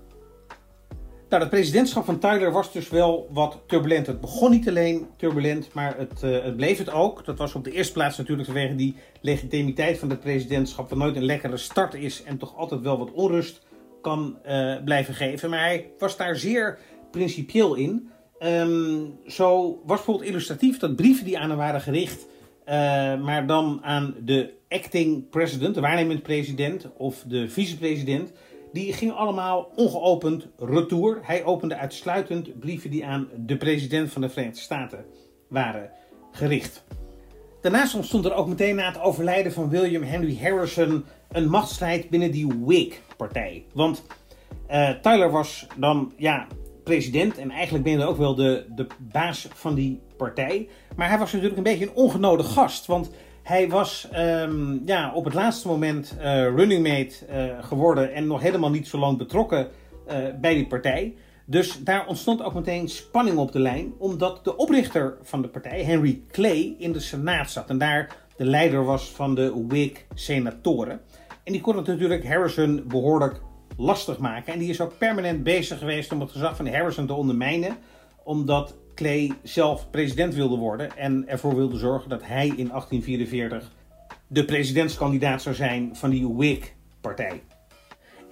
Nou, 1.33 1.45
het 1.45 1.53
presidentschap 1.53 2.05
van 2.05 2.18
Tyler 2.18 2.53
was 2.53 2.73
dus 2.73 2.88
wel 2.88 3.29
wat 3.31 3.59
turbulent. 3.66 4.07
Het 4.07 4.21
begon 4.21 4.51
niet 4.51 4.68
alleen 4.68 5.07
turbulent, 5.16 5.68
maar 5.73 5.97
het, 5.99 6.23
uh, 6.25 6.42
het 6.42 6.57
bleef 6.57 6.79
het 6.79 6.90
ook. 6.90 7.25
Dat 7.25 7.38
was 7.38 7.55
op 7.55 7.64
de 7.64 7.71
eerste 7.71 7.92
plaats 7.92 8.16
natuurlijk 8.16 8.49
vanwege 8.49 8.75
die 8.75 8.97
legitimiteit 9.21 9.99
van 9.99 10.11
het 10.11 10.21
presidentschap, 10.21 10.88
wat 10.88 10.99
nooit 10.99 11.16
een 11.16 11.25
lekkere 11.25 11.57
start 11.57 11.95
is 11.95 12.23
en 12.23 12.38
toch 12.38 12.57
altijd 12.57 12.81
wel 12.81 12.99
wat 12.99 13.12
onrust 13.12 13.66
kan 14.03 14.38
uh, 14.47 14.75
blijven 14.85 15.14
geven. 15.14 15.51
Maar 15.51 15.61
hij 15.61 15.90
was 15.99 16.16
daar 16.16 16.37
zeer 16.37 16.79
principieel 17.11 17.75
in. 17.75 18.11
Um, 18.42 19.18
zo 19.27 19.71
was 19.87 19.97
bijvoorbeeld 19.97 20.29
illustratief 20.29 20.79
dat 20.79 20.97
brieven 20.97 21.25
die 21.25 21.38
aan 21.38 21.49
hem 21.49 21.59
waren 21.59 21.81
gericht, 21.81 22.27
uh, 22.66 22.75
maar 23.23 23.47
dan 23.47 23.81
aan 23.83 24.14
de 24.21 24.55
acting 24.68 25.29
president, 25.29 25.75
de 25.75 25.81
waarnemend 25.81 26.23
president 26.23 26.87
of 26.97 27.25
de 27.27 27.49
vicepresident, 27.49 28.33
die 28.73 28.93
gingen 28.93 29.17
allemaal 29.17 29.73
ongeopend 29.75 30.47
retour. 30.59 31.19
Hij 31.23 31.45
opende 31.45 31.77
uitsluitend 31.77 32.59
brieven 32.61 32.91
die 32.91 33.07
aan 33.07 33.29
de 33.37 33.57
president 33.57 34.13
van 34.13 34.23
de 34.23 34.29
Verenigde 34.29 34.61
Staten 34.61 35.05
waren 35.49 35.91
gericht. 36.33 36.85
Daarnaast 37.61 37.95
ontstond 37.95 38.25
er 38.25 38.35
ook 38.35 38.49
meteen 38.49 38.77
na 38.77 38.87
het 38.87 39.01
overlijden 39.01 39.53
van 39.53 39.69
William 39.69 40.03
Henry 40.03 40.39
Harrison 40.43 41.05
een 41.29 41.49
machtsstrijd 41.49 42.11
binnen 42.11 42.31
die 42.31 42.47
Whig-partij. 42.65 43.65
Want 43.75 44.03
uh, 44.71 44.91
Tyler 44.91 45.31
was 45.31 45.67
dan 45.77 46.13
ja, 46.17 46.47
president 46.85 47.39
en 47.39 47.51
eigenlijk 47.51 47.85
ben 47.85 47.99
je 47.99 48.05
ook 48.05 48.17
wel 48.17 48.35
de, 48.35 48.67
de 48.75 48.87
baas 48.99 49.49
van 49.55 49.75
die 49.75 50.01
partij. 50.17 50.69
Maar 50.97 51.09
hij 51.09 51.19
was 51.19 51.33
natuurlijk 51.33 51.57
een 51.57 51.63
beetje 51.63 51.87
een 51.87 51.95
ongenode 51.95 52.43
gast, 52.43 52.87
want 52.87 53.11
hij 53.42 53.68
was 53.68 54.09
um, 54.16 54.83
ja, 54.87 55.12
op 55.14 55.24
het 55.24 55.35
laatste 55.35 55.68
moment 55.68 56.16
uh, 56.18 56.24
running 56.44 56.83
mate 56.83 57.14
uh, 57.31 57.64
geworden 57.64 58.12
en 58.12 58.26
nog 58.26 58.42
helemaal 58.42 58.70
niet 58.70 58.88
zo 58.88 58.98
lang 58.98 59.18
betrokken 59.18 59.68
uh, 60.09 60.14
bij 60.40 60.55
die 60.55 60.66
partij. 60.66 61.14
Dus 61.44 61.85
daar 61.85 62.07
ontstond 62.07 62.42
ook 62.42 62.55
meteen 62.55 62.88
spanning 62.88 63.38
op 63.38 63.52
de 63.52 63.59
lijn, 63.59 63.92
omdat 63.98 64.44
de 64.44 64.57
oprichter 64.57 65.16
van 65.22 65.42
de 65.42 65.48
partij, 65.48 65.85
Henry 65.85 66.22
Clay, 66.31 66.74
in 66.78 66.92
de 66.92 67.00
Senaat 67.00 67.50
zat 67.50 67.68
en 67.68 67.78
daar 67.78 68.16
de 68.37 68.44
leider 68.44 68.85
was 68.85 69.11
van 69.11 69.35
de 69.35 69.64
Whig-senatoren. 69.68 71.00
En 71.44 71.52
die 71.52 71.61
kon 71.61 71.76
het 71.76 71.87
natuurlijk 71.87 72.26
Harrison 72.26 72.85
behoorlijk 72.87 73.40
lastig 73.76 74.18
maken. 74.18 74.52
En 74.52 74.59
die 74.59 74.68
is 74.68 74.81
ook 74.81 74.98
permanent 74.98 75.42
bezig 75.42 75.78
geweest 75.78 76.12
om 76.12 76.20
het 76.20 76.31
gezag 76.31 76.57
van 76.57 76.66
Harrison 76.66 77.07
te 77.07 77.12
ondermijnen. 77.12 77.76
Omdat 78.24 78.74
Clay 78.94 79.33
zelf 79.42 79.90
president 79.90 80.35
wilde 80.35 80.57
worden 80.57 80.96
en 80.96 81.28
ervoor 81.28 81.57
wilde 81.57 81.78
zorgen 81.78 82.11
dat 82.11 82.22
hij 82.22 82.46
in 82.46 82.68
1844 82.68 83.70
de 84.26 84.44
presidentskandidaat 84.44 85.42
zou 85.42 85.55
zijn 85.55 85.96
van 85.96 86.11
die 86.11 86.28
Whig-partij. 86.28 87.42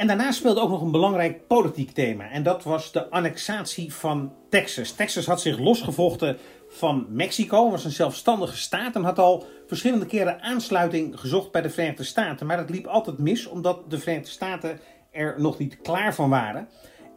En 0.00 0.06
daarna 0.06 0.32
speelde 0.32 0.60
ook 0.60 0.70
nog 0.70 0.82
een 0.82 0.90
belangrijk 0.90 1.46
politiek 1.46 1.90
thema. 1.90 2.30
En 2.30 2.42
dat 2.42 2.64
was 2.64 2.92
de 2.92 3.10
annexatie 3.10 3.94
van 3.94 4.32
Texas. 4.48 4.92
Texas 4.92 5.26
had 5.26 5.40
zich 5.40 5.58
losgevochten 5.58 6.38
van 6.68 7.06
Mexico, 7.08 7.70
was 7.70 7.84
een 7.84 7.90
zelfstandige 7.90 8.56
staat 8.56 8.94
en 8.94 9.02
had 9.02 9.18
al 9.18 9.46
verschillende 9.66 10.06
keren 10.06 10.42
aansluiting 10.42 11.20
gezocht 11.20 11.52
bij 11.52 11.62
de 11.62 11.70
Verenigde 11.70 12.04
Staten. 12.04 12.46
Maar 12.46 12.56
dat 12.56 12.70
liep 12.70 12.86
altijd 12.86 13.18
mis, 13.18 13.46
omdat 13.46 13.90
de 13.90 13.98
Verenigde 13.98 14.30
Staten 14.30 14.80
er 15.10 15.34
nog 15.38 15.58
niet 15.58 15.80
klaar 15.80 16.14
van 16.14 16.30
waren. 16.30 16.68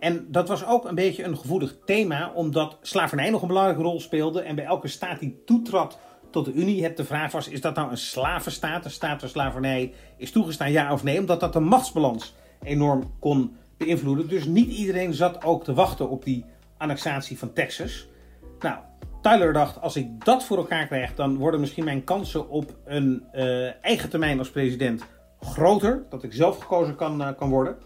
En 0.03 0.25
dat 0.27 0.47
was 0.47 0.65
ook 0.65 0.85
een 0.85 0.95
beetje 0.95 1.23
een 1.23 1.37
gevoelig 1.37 1.75
thema, 1.85 2.31
omdat 2.35 2.77
slavernij 2.81 3.29
nog 3.29 3.41
een 3.41 3.47
belangrijke 3.47 3.81
rol 3.81 3.99
speelde. 3.99 4.41
En 4.41 4.55
bij 4.55 4.65
elke 4.65 4.87
staat 4.87 5.19
die 5.19 5.41
toetrad 5.45 5.99
tot 6.29 6.45
de 6.45 6.53
Unie, 6.53 6.83
het 6.83 6.97
de 6.97 7.05
vraag 7.05 7.31
was: 7.31 7.47
is 7.47 7.61
dat 7.61 7.75
nou 7.75 7.91
een 7.91 7.97
slavenstaat, 7.97 8.85
een 8.85 8.91
staat 8.91 9.21
waar 9.21 9.29
slavernij 9.29 9.93
is 10.17 10.31
toegestaan, 10.31 10.71
ja 10.71 10.93
of 10.93 11.03
nee? 11.03 11.19
Omdat 11.19 11.39
dat 11.39 11.53
de 11.53 11.59
machtsbalans 11.59 12.35
enorm 12.63 13.13
kon 13.19 13.55
beïnvloeden. 13.77 14.27
Dus 14.27 14.45
niet 14.45 14.71
iedereen 14.71 15.13
zat 15.13 15.43
ook 15.43 15.63
te 15.63 15.73
wachten 15.73 16.09
op 16.09 16.23
die 16.23 16.45
annexatie 16.77 17.39
van 17.39 17.53
Texas. 17.53 18.07
Nou, 18.59 18.77
Tyler 19.21 19.53
dacht: 19.53 19.81
als 19.81 19.95
ik 19.95 20.25
dat 20.25 20.43
voor 20.43 20.57
elkaar 20.57 20.87
krijg, 20.87 21.15
dan 21.15 21.37
worden 21.37 21.59
misschien 21.59 21.83
mijn 21.83 22.03
kansen 22.03 22.49
op 22.49 22.75
een 22.85 23.23
uh, 23.33 23.83
eigen 23.83 24.09
termijn 24.09 24.39
als 24.39 24.51
president 24.51 25.03
groter. 25.39 26.05
Dat 26.09 26.23
ik 26.23 26.33
zelf 26.33 26.57
gekozen 26.57 26.95
kan, 26.95 27.21
uh, 27.21 27.27
kan 27.37 27.49
worden. 27.49 27.77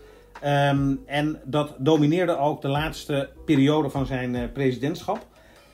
Um, 0.44 1.02
en 1.06 1.42
dat 1.46 1.76
domineerde 1.78 2.38
ook 2.38 2.62
de 2.62 2.68
laatste 2.68 3.30
periode 3.46 3.90
van 3.90 4.06
zijn 4.06 4.36
uh, 4.36 4.42
presidentschap. 4.54 5.28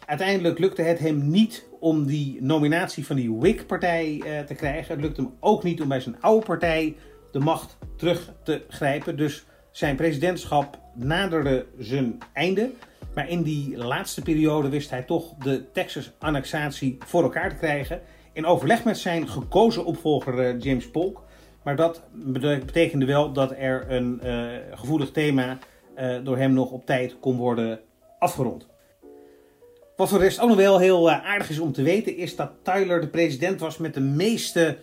Uiteindelijk 0.05 0.59
lukte 0.59 0.81
het 0.81 0.99
hem 0.99 1.29
niet 1.29 1.67
om 1.79 2.05
die 2.05 2.41
nominatie 2.41 3.05
van 3.05 3.15
die 3.15 3.33
Whig-partij 3.33 4.13
uh, 4.13 4.39
te 4.39 4.53
krijgen. 4.53 4.93
Het 4.93 5.03
lukte 5.03 5.21
hem 5.21 5.33
ook 5.39 5.63
niet 5.63 5.81
om 5.81 5.87
bij 5.87 5.99
zijn 5.99 6.21
oude 6.21 6.45
partij 6.45 6.95
de 7.31 7.39
macht 7.39 7.77
terug 7.97 8.33
te 8.43 8.61
grijpen. 8.67 9.17
Dus 9.17 9.45
zijn 9.71 9.95
presidentschap 9.95 10.79
naderde 10.95 11.65
zijn 11.77 12.17
einde. 12.33 12.71
Maar 13.15 13.29
in 13.29 13.43
die 13.43 13.77
laatste 13.77 14.21
periode 14.21 14.69
wist 14.69 14.89
hij 14.89 15.03
toch 15.03 15.33
de 15.33 15.71
Texas-annexatie 15.71 16.97
voor 17.05 17.23
elkaar 17.23 17.49
te 17.49 17.55
krijgen. 17.55 18.01
In 18.33 18.45
overleg 18.45 18.83
met 18.83 18.97
zijn 18.97 19.27
gekozen 19.27 19.85
opvolger 19.85 20.55
uh, 20.55 20.59
James 20.59 20.89
Polk. 20.89 21.22
Maar 21.63 21.75
dat 21.75 22.01
betekende 22.13 23.05
wel 23.05 23.31
dat 23.33 23.51
er 23.57 23.85
een 23.91 24.19
uh, 24.23 24.45
gevoelig 24.71 25.11
thema 25.11 25.57
uh, 25.99 26.15
door 26.23 26.37
hem 26.37 26.53
nog 26.53 26.71
op 26.71 26.85
tijd 26.85 27.19
kon 27.19 27.37
worden 27.37 27.79
afgerond. 28.19 28.67
Wat 29.95 30.09
voor 30.09 30.17
de 30.17 30.23
rest 30.23 30.39
ook 30.39 30.47
nog 30.47 30.57
wel 30.57 30.79
heel 30.79 31.09
uh, 31.09 31.25
aardig 31.25 31.49
is 31.49 31.59
om 31.59 31.71
te 31.71 31.81
weten, 31.81 32.17
is 32.17 32.35
dat 32.35 32.51
Tyler 32.61 33.01
de 33.01 33.07
president 33.07 33.59
was 33.59 33.77
met 33.77 33.93
de 33.93 34.01
meeste 34.01 34.77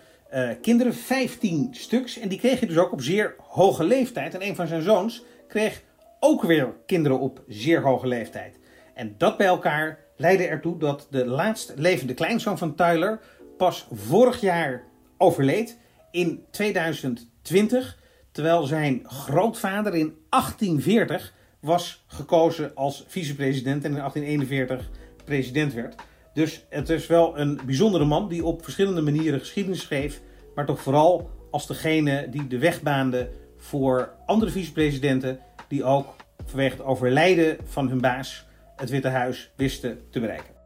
kinderen, 0.60 0.94
15 0.94 1.68
stuks. 1.70 2.18
En 2.18 2.28
die 2.28 2.38
kreeg 2.38 2.58
hij 2.58 2.68
dus 2.68 2.78
ook 2.78 2.92
op 2.92 3.02
zeer 3.02 3.34
hoge 3.38 3.84
leeftijd. 3.84 4.34
En 4.34 4.42
een 4.42 4.54
van 4.54 4.66
zijn 4.66 4.82
zoons 4.82 5.24
kreeg 5.48 5.82
ook 6.20 6.42
weer 6.42 6.74
kinderen 6.86 7.18
op 7.18 7.42
zeer 7.48 7.82
hoge 7.82 8.06
leeftijd. 8.06 8.58
En 8.94 9.14
dat 9.18 9.36
bij 9.36 9.46
elkaar 9.46 9.98
leidde 10.16 10.46
ertoe 10.46 10.78
dat 10.78 11.06
de 11.10 11.26
laatst 11.26 11.72
levende 11.76 12.14
kleinzoon 12.14 12.58
van 12.58 12.74
Tyler 12.74 13.20
pas 13.56 13.86
vorig 13.92 14.40
jaar 14.40 14.82
overleed 15.18 15.78
in 16.10 16.44
2020, 16.50 17.98
terwijl 18.32 18.62
zijn 18.62 19.00
grootvader 19.04 19.94
in 19.94 20.14
1840 20.28 21.34
was 21.60 22.04
gekozen 22.06 22.74
als 22.74 23.04
vicepresident 23.06 23.84
en 23.84 23.90
in 23.90 23.96
1841 23.96 24.90
president 25.24 25.72
werd. 25.72 25.94
Dus 26.34 26.64
het 26.68 26.88
is 26.88 27.06
wel 27.06 27.38
een 27.38 27.60
bijzondere 27.66 28.04
man 28.04 28.28
die 28.28 28.44
op 28.44 28.62
verschillende 28.62 29.00
manieren 29.00 29.40
geschiedenis 29.40 29.80
schreef, 29.80 30.20
maar 30.54 30.66
toch 30.66 30.80
vooral 30.80 31.30
als 31.50 31.66
degene 31.66 32.28
die 32.30 32.46
de 32.46 32.58
weg 32.58 32.82
baande 32.82 33.30
voor 33.56 34.12
andere 34.26 34.50
vicepresidenten 34.50 35.40
die 35.68 35.84
ook 35.84 36.14
vanwege 36.46 36.76
het 36.76 36.84
overlijden 36.84 37.56
van 37.64 37.88
hun 37.88 38.00
baas 38.00 38.46
het 38.76 38.90
Witte 38.90 39.08
Huis 39.08 39.50
wisten 39.56 40.00
te 40.10 40.20
bereiken. 40.20 40.59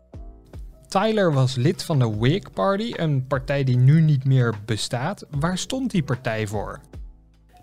Tyler 1.00 1.33
was 1.33 1.57
lid 1.57 1.85
van 1.85 1.98
de 1.98 2.16
Whig 2.18 2.52
Party, 2.52 2.92
een 2.96 3.26
partij 3.26 3.64
die 3.64 3.76
nu 3.76 4.00
niet 4.00 4.24
meer 4.24 4.54
bestaat. 4.64 5.26
Waar 5.30 5.59
stond 5.59 5.90
die 5.90 6.02
partij 6.02 6.46
voor? 6.46 6.80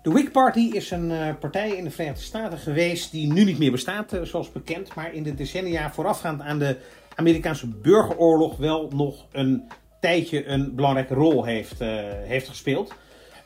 De 0.02 0.10
Whig 0.10 0.30
Party 0.30 0.70
is 0.72 0.90
een 0.90 1.10
uh, 1.10 1.28
partij 1.40 1.70
in 1.70 1.84
de 1.84 1.90
Verenigde 1.90 2.22
Staten 2.22 2.58
geweest 2.58 3.12
die 3.12 3.32
nu 3.32 3.44
niet 3.44 3.58
meer 3.58 3.70
bestaat, 3.70 4.14
uh, 4.14 4.22
zoals 4.22 4.52
bekend, 4.52 4.94
maar 4.94 5.14
in 5.14 5.22
de 5.22 5.34
decennia 5.34 5.92
voorafgaand 5.92 6.40
aan 6.40 6.58
de 6.58 6.76
Amerikaanse 7.14 7.66
burgeroorlog 7.68 8.56
wel 8.56 8.90
nog 8.94 9.26
een 9.30 9.62
tijdje 10.00 10.46
een 10.46 10.74
belangrijke 10.74 11.14
rol 11.14 11.44
heeft, 11.44 11.80
uh, 11.80 11.88
heeft 12.04 12.48
gespeeld. 12.48 12.94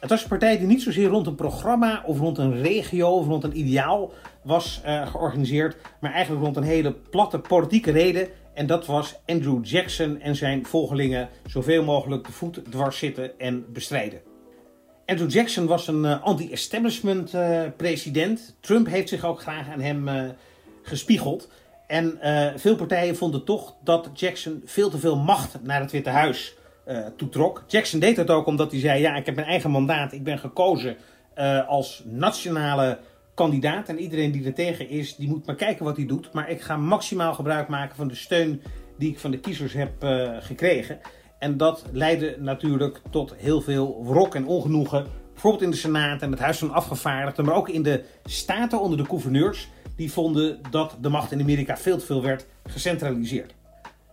Het 0.00 0.10
was 0.10 0.22
een 0.22 0.28
partij 0.28 0.58
die 0.58 0.66
niet 0.66 0.82
zozeer 0.82 1.08
rond 1.08 1.26
een 1.26 1.34
programma 1.34 2.02
of 2.06 2.18
rond 2.18 2.38
een 2.38 2.62
regio 2.62 3.08
of 3.08 3.26
rond 3.26 3.44
een 3.44 3.58
ideaal 3.58 4.12
was 4.42 4.80
georganiseerd, 4.84 5.76
maar 6.00 6.12
eigenlijk 6.12 6.44
rond 6.44 6.56
een 6.56 6.62
hele 6.62 6.92
platte 6.92 7.38
politieke 7.38 7.90
reden. 7.90 8.28
En 8.56 8.66
dat 8.66 8.86
was 8.86 9.14
Andrew 9.26 9.64
Jackson 9.64 10.20
en 10.20 10.36
zijn 10.36 10.66
volgelingen 10.66 11.28
zoveel 11.46 11.84
mogelijk 11.84 12.26
de 12.26 12.32
voet 12.32 12.60
dwars 12.70 12.98
zitten 12.98 13.38
en 13.38 13.72
bestrijden. 13.72 14.20
Andrew 15.06 15.30
Jackson 15.30 15.66
was 15.66 15.88
een 15.88 16.04
uh, 16.04 16.22
anti-establishment 16.22 17.34
uh, 17.34 17.62
president. 17.76 18.56
Trump 18.60 18.86
heeft 18.86 19.08
zich 19.08 19.24
ook 19.24 19.40
graag 19.40 19.68
aan 19.68 19.80
hem 19.80 20.08
uh, 20.08 20.22
gespiegeld. 20.82 21.48
En 21.86 22.18
veel 22.56 22.76
partijen 22.76 23.16
vonden 23.16 23.44
toch 23.44 23.74
dat 23.84 24.10
Jackson 24.14 24.62
veel 24.64 24.90
te 24.90 24.98
veel 24.98 25.16
macht 25.16 25.62
naar 25.62 25.80
het 25.80 25.90
Witte 25.90 26.10
Huis 26.10 26.54
toetrok. 27.16 27.64
Jackson 27.66 28.00
deed 28.00 28.16
dat 28.16 28.30
ook 28.30 28.46
omdat 28.46 28.70
hij 28.70 28.80
zei: 28.80 29.00
Ja, 29.00 29.16
ik 29.16 29.26
heb 29.26 29.34
mijn 29.34 29.46
eigen 29.46 29.70
mandaat. 29.70 30.12
Ik 30.12 30.24
ben 30.24 30.38
gekozen 30.38 30.96
als 31.66 32.02
nationale 32.04 32.98
kandidaat. 33.36 33.88
En 33.88 33.98
iedereen 33.98 34.32
die 34.32 34.44
er 34.44 34.54
tegen 34.54 34.88
is, 34.88 35.16
die 35.16 35.28
moet 35.28 35.46
maar 35.46 35.54
kijken 35.54 35.84
wat 35.84 35.96
hij 35.96 36.06
doet. 36.06 36.32
Maar 36.32 36.50
ik 36.50 36.60
ga 36.60 36.76
maximaal 36.76 37.34
gebruik 37.34 37.68
maken 37.68 37.96
van 37.96 38.08
de 38.08 38.14
steun 38.14 38.62
die 38.98 39.10
ik 39.10 39.18
van 39.18 39.30
de 39.30 39.40
kiezers 39.40 39.72
heb 39.72 39.92
gekregen. 40.40 41.00
En 41.38 41.56
dat 41.56 41.84
leidde 41.92 42.36
natuurlijk 42.38 43.00
tot 43.10 43.34
heel 43.36 43.60
veel 43.60 44.04
wrok 44.04 44.34
en 44.34 44.46
ongenoegen. 44.46 45.06
Bijvoorbeeld 45.32 45.62
in 45.62 45.70
de 45.70 45.76
Senaat 45.76 46.22
en 46.22 46.30
het 46.30 46.40
Huis 46.40 46.58
van 46.58 46.70
Afgevaardigden, 46.70 47.44
maar 47.44 47.54
ook 47.54 47.68
in 47.68 47.82
de 47.82 48.04
staten 48.24 48.80
onder 48.80 48.98
de 48.98 49.04
gouverneurs. 49.04 49.68
Die 49.96 50.12
vonden 50.12 50.58
dat 50.70 50.96
de 51.00 51.08
macht 51.08 51.32
in 51.32 51.40
Amerika 51.40 51.76
veel 51.76 51.98
te 51.98 52.06
veel 52.06 52.22
werd 52.22 52.46
gecentraliseerd. 52.64 53.54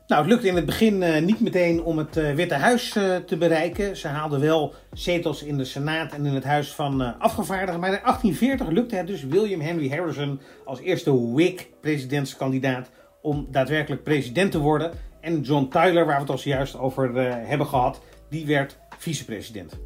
Nou, 0.08 0.22
het 0.22 0.32
lukte 0.32 0.48
in 0.48 0.56
het 0.56 0.66
begin 0.66 1.02
uh, 1.02 1.20
niet 1.20 1.40
meteen 1.40 1.84
om 1.84 1.98
het 1.98 2.18
uh, 2.18 2.34
Witte 2.34 2.54
Huis 2.54 2.96
uh, 2.96 3.16
te 3.16 3.38
bereiken. 3.38 3.98
Ze 3.98 4.08
haalden 4.08 4.40
wel 4.40 4.74
zetels 4.94 5.44
in 5.44 5.58
de 5.58 5.66
Senaat 5.66 6.14
en 6.14 6.26
in 6.26 6.34
het 6.34 6.44
Huis 6.44 6.74
van 6.74 7.20
Afgevaardigden. 7.20 7.80
Maar 7.80 7.94
in 7.94 8.00
1840 8.04 8.68
lukte 8.68 8.96
het 8.96 9.08
dus 9.08 9.24
William 9.24 9.62
Henry 9.62 9.90
Harrison 9.90 10.40
als 10.66 10.80
eerste 10.80 11.34
Whig-presidentskandidaat 11.34 12.90
om 13.22 13.48
daadwerkelijk 13.52 14.04
president 14.04 14.52
te 14.52 14.60
worden. 14.60 14.92
En 15.22 15.42
John 15.42 15.68
Tyler, 15.70 16.06
waar 16.06 16.16
we 16.16 16.22
het 16.22 16.30
al 16.30 16.38
zojuist 16.38 16.78
over 16.78 17.16
hebben 17.48 17.68
gehad, 17.68 18.02
die 18.30 18.46
werd 18.46 18.78
vicepresident. 18.98 19.80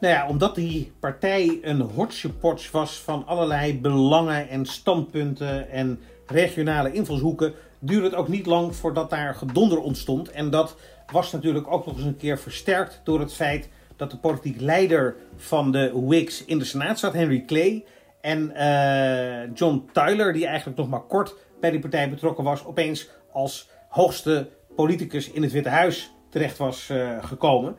Nou 0.00 0.14
ja, 0.14 0.28
omdat 0.28 0.54
die 0.54 0.92
partij 1.00 1.58
een 1.62 1.80
hotchpotch 1.80 2.70
was 2.70 2.98
van 2.98 3.26
allerlei 3.26 3.80
belangen 3.80 4.48
en 4.48 4.66
standpunten 4.66 5.70
en 5.70 6.00
regionale 6.26 6.92
invalshoeken, 6.92 7.54
duurde 7.80 8.06
het 8.06 8.14
ook 8.14 8.28
niet 8.28 8.46
lang 8.46 8.76
voordat 8.76 9.10
daar 9.10 9.34
gedonder 9.34 9.78
ontstond. 9.78 10.30
En 10.30 10.50
dat 10.50 10.76
was 11.12 11.32
natuurlijk 11.32 11.72
ook 11.72 11.86
nog 11.86 11.96
eens 11.96 12.04
een 12.04 12.16
keer 12.16 12.38
versterkt 12.38 13.00
door 13.04 13.20
het 13.20 13.32
feit 13.32 13.68
dat 13.96 14.10
de 14.10 14.16
politiek 14.16 14.60
leider 14.60 15.16
van 15.36 15.72
de 15.72 15.92
Whigs 16.06 16.44
in 16.44 16.58
de 16.58 16.64
Senaat 16.64 16.98
zat, 16.98 17.12
Henry 17.12 17.44
Clay. 17.44 17.84
En 18.20 18.52
uh, 18.56 19.54
John 19.54 19.88
Tyler, 19.92 20.32
die 20.32 20.46
eigenlijk 20.46 20.78
nog 20.78 20.88
maar 20.88 21.06
kort 21.06 21.34
bij 21.60 21.70
die 21.70 21.80
partij 21.80 22.10
betrokken 22.10 22.44
was, 22.44 22.64
opeens 22.64 23.08
als 23.32 23.68
hoogste 23.88 24.48
politicus 24.76 25.30
in 25.30 25.42
het 25.42 25.52
Witte 25.52 25.68
Huis 25.68 26.12
terecht 26.30 26.58
was 26.58 26.88
uh, 26.92 27.24
gekomen. 27.24 27.76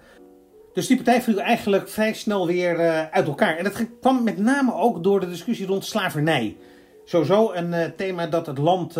Dus 0.73 0.87
die 0.87 0.95
partij 0.95 1.21
viel 1.21 1.41
eigenlijk 1.41 1.89
vrij 1.89 2.13
snel 2.13 2.47
weer 2.47 2.79
uh, 2.79 3.09
uit 3.09 3.27
elkaar. 3.27 3.57
En 3.57 3.63
dat 3.63 3.85
kwam 4.01 4.23
met 4.23 4.37
name 4.37 4.73
ook 4.73 5.03
door 5.03 5.19
de 5.19 5.29
discussie 5.29 5.65
rond 5.65 5.85
slavernij. 5.85 6.57
Sowieso 7.11 7.51
een 7.53 7.73
uh, 7.73 7.83
thema 7.95 8.27
dat 8.27 8.45
het 8.45 8.57
land 8.57 8.93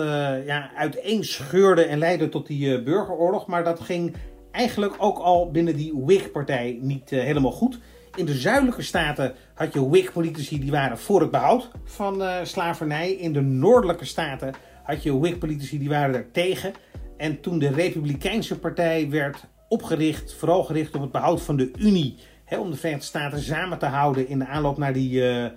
ja, 0.45 0.71
uiteenscheurde 0.75 1.83
en 1.83 1.97
leidde 1.97 2.29
tot 2.29 2.47
die 2.47 2.83
burgeroorlog. 2.83 3.47
Maar 3.47 3.63
dat 3.63 3.79
ging 3.79 4.15
eigenlijk 4.51 4.93
ook 4.97 5.17
al 5.17 5.51
binnen 5.51 5.75
die 5.75 5.93
Whig-partij 6.05 6.77
niet 6.81 7.09
helemaal 7.09 7.51
goed. 7.51 7.79
In 8.15 8.25
de 8.25 8.33
zuidelijke 8.33 8.81
staten 8.81 9.33
had 9.53 9.73
je 9.73 9.89
Whig-politici 9.89 10.59
die 10.59 10.71
waren 10.71 10.97
voor 10.97 11.21
het 11.21 11.31
behoud 11.31 11.69
van 11.83 12.23
slavernij. 12.43 13.11
In 13.11 13.33
de 13.33 13.41
noordelijke 13.41 14.05
staten 14.05 14.53
had 14.83 15.03
je 15.03 15.19
Whig-politici 15.19 15.79
die 15.79 15.89
waren 15.89 16.15
er 16.15 16.31
tegen. 16.31 16.73
En 17.17 17.41
toen 17.41 17.59
de 17.59 17.69
Republikeinse 17.69 18.59
Partij 18.59 19.09
werd 19.09 19.43
opgericht, 19.67 20.33
vooral 20.33 20.63
gericht 20.63 20.95
op 20.95 21.01
het 21.01 21.11
behoud 21.11 21.41
van 21.41 21.55
de 21.55 21.71
Unie, 21.79 22.15
hè, 22.45 22.59
om 22.59 22.71
de 22.71 22.77
Verenigde 22.77 23.05
Staten 23.05 23.39
samen 23.39 23.77
te 23.77 23.85
houden 23.85 24.27
in 24.27 24.39
de 24.39 24.47
aanloop 24.47 24.77
naar 24.77 24.93
die 24.93 25.11
uh, 25.11 25.43
uh, 25.43 25.49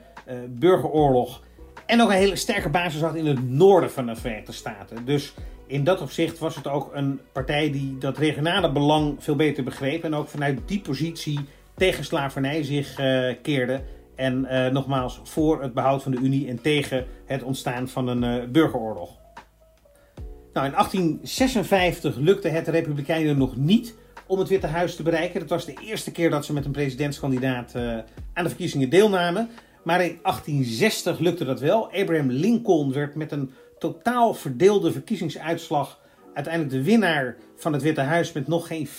burgeroorlog. 0.49 1.43
En 1.87 2.03
ook 2.03 2.09
een 2.09 2.17
hele 2.17 2.37
sterke 2.37 2.69
basis 2.69 3.01
had 3.01 3.15
in 3.15 3.27
het 3.27 3.51
noorden 3.51 3.91
van 3.91 4.07
de 4.07 4.17
Verenigde 4.17 4.53
Staten. 4.53 5.05
Dus 5.05 5.35
in 5.67 5.85
dat 5.85 6.01
opzicht 6.01 6.39
was 6.39 6.57
het 6.57 6.67
ook 6.67 6.91
een 6.95 7.21
partij 7.33 7.71
die 7.71 7.99
dat 7.99 8.19
regionale 8.19 8.73
belang 8.73 9.17
veel 9.19 9.37
beter 9.37 9.65
begreep. 9.65 10.05
En 10.05 10.15
ook 10.15 10.29
vanuit 10.29 10.59
die 10.67 10.81
positie 10.81 11.41
tegen 11.75 12.05
slavernij 12.05 12.63
zich 12.63 13.01
uh, 13.01 13.35
keerde. 13.43 13.83
En 14.17 14.41
nogmaals 14.73 15.21
voor 15.25 15.63
het 15.63 15.75
behoud 15.75 16.03
van 16.03 16.13
de 16.13 16.19
Unie 16.19 16.49
en 16.49 16.61
tegen 16.61 17.07
het 17.27 17.43
ontstaan 17.43 17.89
van 17.89 18.09
een 18.09 18.53
burgeroorlog. 18.53 19.11
Nou, 20.53 20.67
in 20.67 20.73
1856 20.73 22.17
lukte 22.17 22.49
het 22.49 22.65
de 22.65 22.71
Republikeinen 22.71 23.39
nog 23.39 23.57
niet 23.57 23.95
om 24.27 24.39
het 24.39 24.49
Witte 24.49 24.67
Huis 24.67 24.97
te 24.97 25.03
bereiken. 25.03 25.41
Dat 25.41 25.49
was 25.49 25.65
de 25.65 25.75
eerste 25.83 26.11
keer 26.11 26.31
dat 26.31 26.45
ze 26.45 26.53
met 26.53 26.65
een 26.65 26.71
presidentskandidaat 26.71 27.75
aan 28.33 28.45
de 28.45 28.49
verkiezingen 28.49 28.91
deelnamen. 28.91 29.51
Maar 29.85 30.05
in 30.05 30.19
1860 30.23 31.19
lukte 31.19 31.45
dat 31.45 31.61
wel. 31.61 31.93
Abraham 31.93 32.31
Lincoln 32.31 32.93
werd 32.93 33.15
met 33.15 33.33
een 33.33 33.51
totaal 33.79 34.35
verdeelde 34.35 34.93
verkiezingsuitslag 34.93 36.01
uiteindelijk 36.35 36.75
de 36.75 36.83
winnaar 36.83 37.37
van 37.57 37.73
het 37.73 37.83
Witte 37.83 38.01
Huis 38.01 38.33
met 38.33 38.49
nog 38.49 38.67
geen 38.67 38.89
40% 38.89 38.91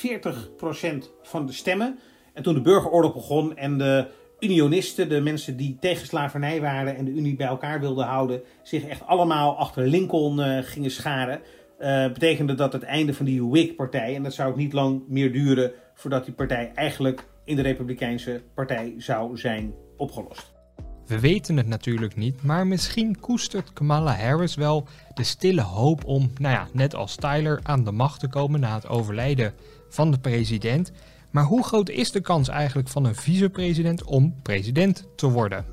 van 1.21 1.45
de 1.45 1.53
stemmen. 1.53 1.99
En 2.33 2.43
toen 2.43 2.53
de 2.53 2.61
burgeroorlog 2.61 3.13
begon 3.13 3.57
en 3.57 3.77
de 3.77 4.07
unionisten, 4.39 5.09
de 5.09 5.21
mensen 5.21 5.57
die 5.57 5.77
tegen 5.79 6.07
slavernij 6.07 6.61
waren 6.61 6.95
en 6.95 7.05
de 7.05 7.11
Unie 7.11 7.35
bij 7.35 7.47
elkaar 7.47 7.79
wilden 7.79 8.05
houden, 8.05 8.41
zich 8.63 8.85
echt 8.87 9.05
allemaal 9.05 9.57
achter 9.57 9.87
Lincoln 9.87 10.39
uh, 10.39 10.57
gingen 10.61 10.91
scharen. 10.91 11.41
Uh, 11.79 12.07
betekende 12.07 12.53
dat 12.53 12.73
het 12.73 12.83
einde 12.83 13.13
van 13.13 13.25
die 13.25 13.45
Whig-partij, 13.45 14.15
en 14.15 14.23
dat 14.23 14.33
zou 14.33 14.49
ook 14.49 14.57
niet 14.57 14.73
lang 14.73 15.01
meer 15.07 15.31
duren 15.31 15.71
voordat 15.93 16.25
die 16.25 16.33
partij 16.33 16.71
eigenlijk 16.75 17.25
in 17.43 17.55
de 17.55 17.61
Republikeinse 17.61 18.41
Partij 18.53 18.93
zou 18.97 19.37
zijn 19.37 19.73
opgelost. 19.97 20.54
We 21.07 21.19
weten 21.19 21.57
het 21.57 21.67
natuurlijk 21.67 22.15
niet, 22.15 22.43
maar 22.43 22.67
misschien 22.67 23.19
koestert 23.19 23.73
Kamala 23.73 24.15
Harris 24.15 24.55
wel 24.55 24.87
de 25.13 25.23
stille 25.23 25.61
hoop 25.61 26.05
om, 26.05 26.31
nou 26.37 26.53
ja, 26.53 26.67
net 26.71 26.95
als 26.95 27.15
Tyler, 27.15 27.59
aan 27.63 27.83
de 27.83 27.91
macht 27.91 28.19
te 28.19 28.27
komen 28.27 28.59
na 28.59 28.75
het 28.75 28.87
overlijden 28.87 29.53
van 29.89 30.11
de 30.11 30.19
president. 30.19 30.91
Maar 31.31 31.43
hoe 31.43 31.63
groot 31.63 31.89
is 31.89 32.11
de 32.11 32.21
kans 32.21 32.49
eigenlijk 32.49 32.87
van 32.87 33.05
een 33.05 33.15
vicepresident 33.15 34.03
om 34.03 34.35
president 34.41 35.07
te 35.15 35.29
worden? 35.29 35.65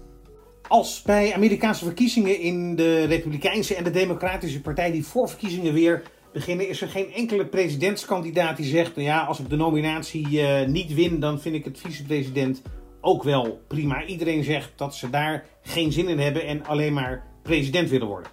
Als 0.68 1.03
bij 1.03 1.35
Amerikaanse 1.35 1.85
verkiezingen 1.85 2.40
in 2.40 2.77
de 2.77 3.05
Republikeinse 3.05 3.75
en 3.75 3.85
de 3.85 3.90
Democratische 3.90 4.61
Partij 4.61 4.90
die 4.90 5.07
voorverkiezingen 5.07 5.73
weer 5.73 6.03
beginnen, 6.33 6.68
is 6.68 6.81
er 6.81 6.88
geen 6.88 7.12
enkele 7.12 7.47
presidentskandidaat 7.47 8.57
die 8.57 8.66
zegt: 8.66 8.97
nou 8.97 9.07
ja, 9.07 9.25
als 9.25 9.38
ik 9.38 9.49
de 9.49 9.57
nominatie 9.57 10.29
uh, 10.31 10.66
niet 10.66 10.95
win, 10.95 11.21
dan 11.21 11.40
vind 11.40 11.55
ik 11.55 11.64
het 11.64 11.79
vicepresident 11.79 12.62
ook 13.03 13.23
wel 13.23 13.61
prima. 13.69 14.05
Iedereen 14.05 14.45
zegt 14.45 14.73
dat 14.77 14.95
ze 14.95 15.11
daar 15.11 15.45
geen 15.62 15.93
zin 15.93 16.09
in 16.09 16.19
hebben 16.19 16.47
en 16.47 16.67
alleen 16.67 16.93
maar 16.93 17.27
president 17.43 17.91
willen 17.91 18.07
worden. 18.07 18.31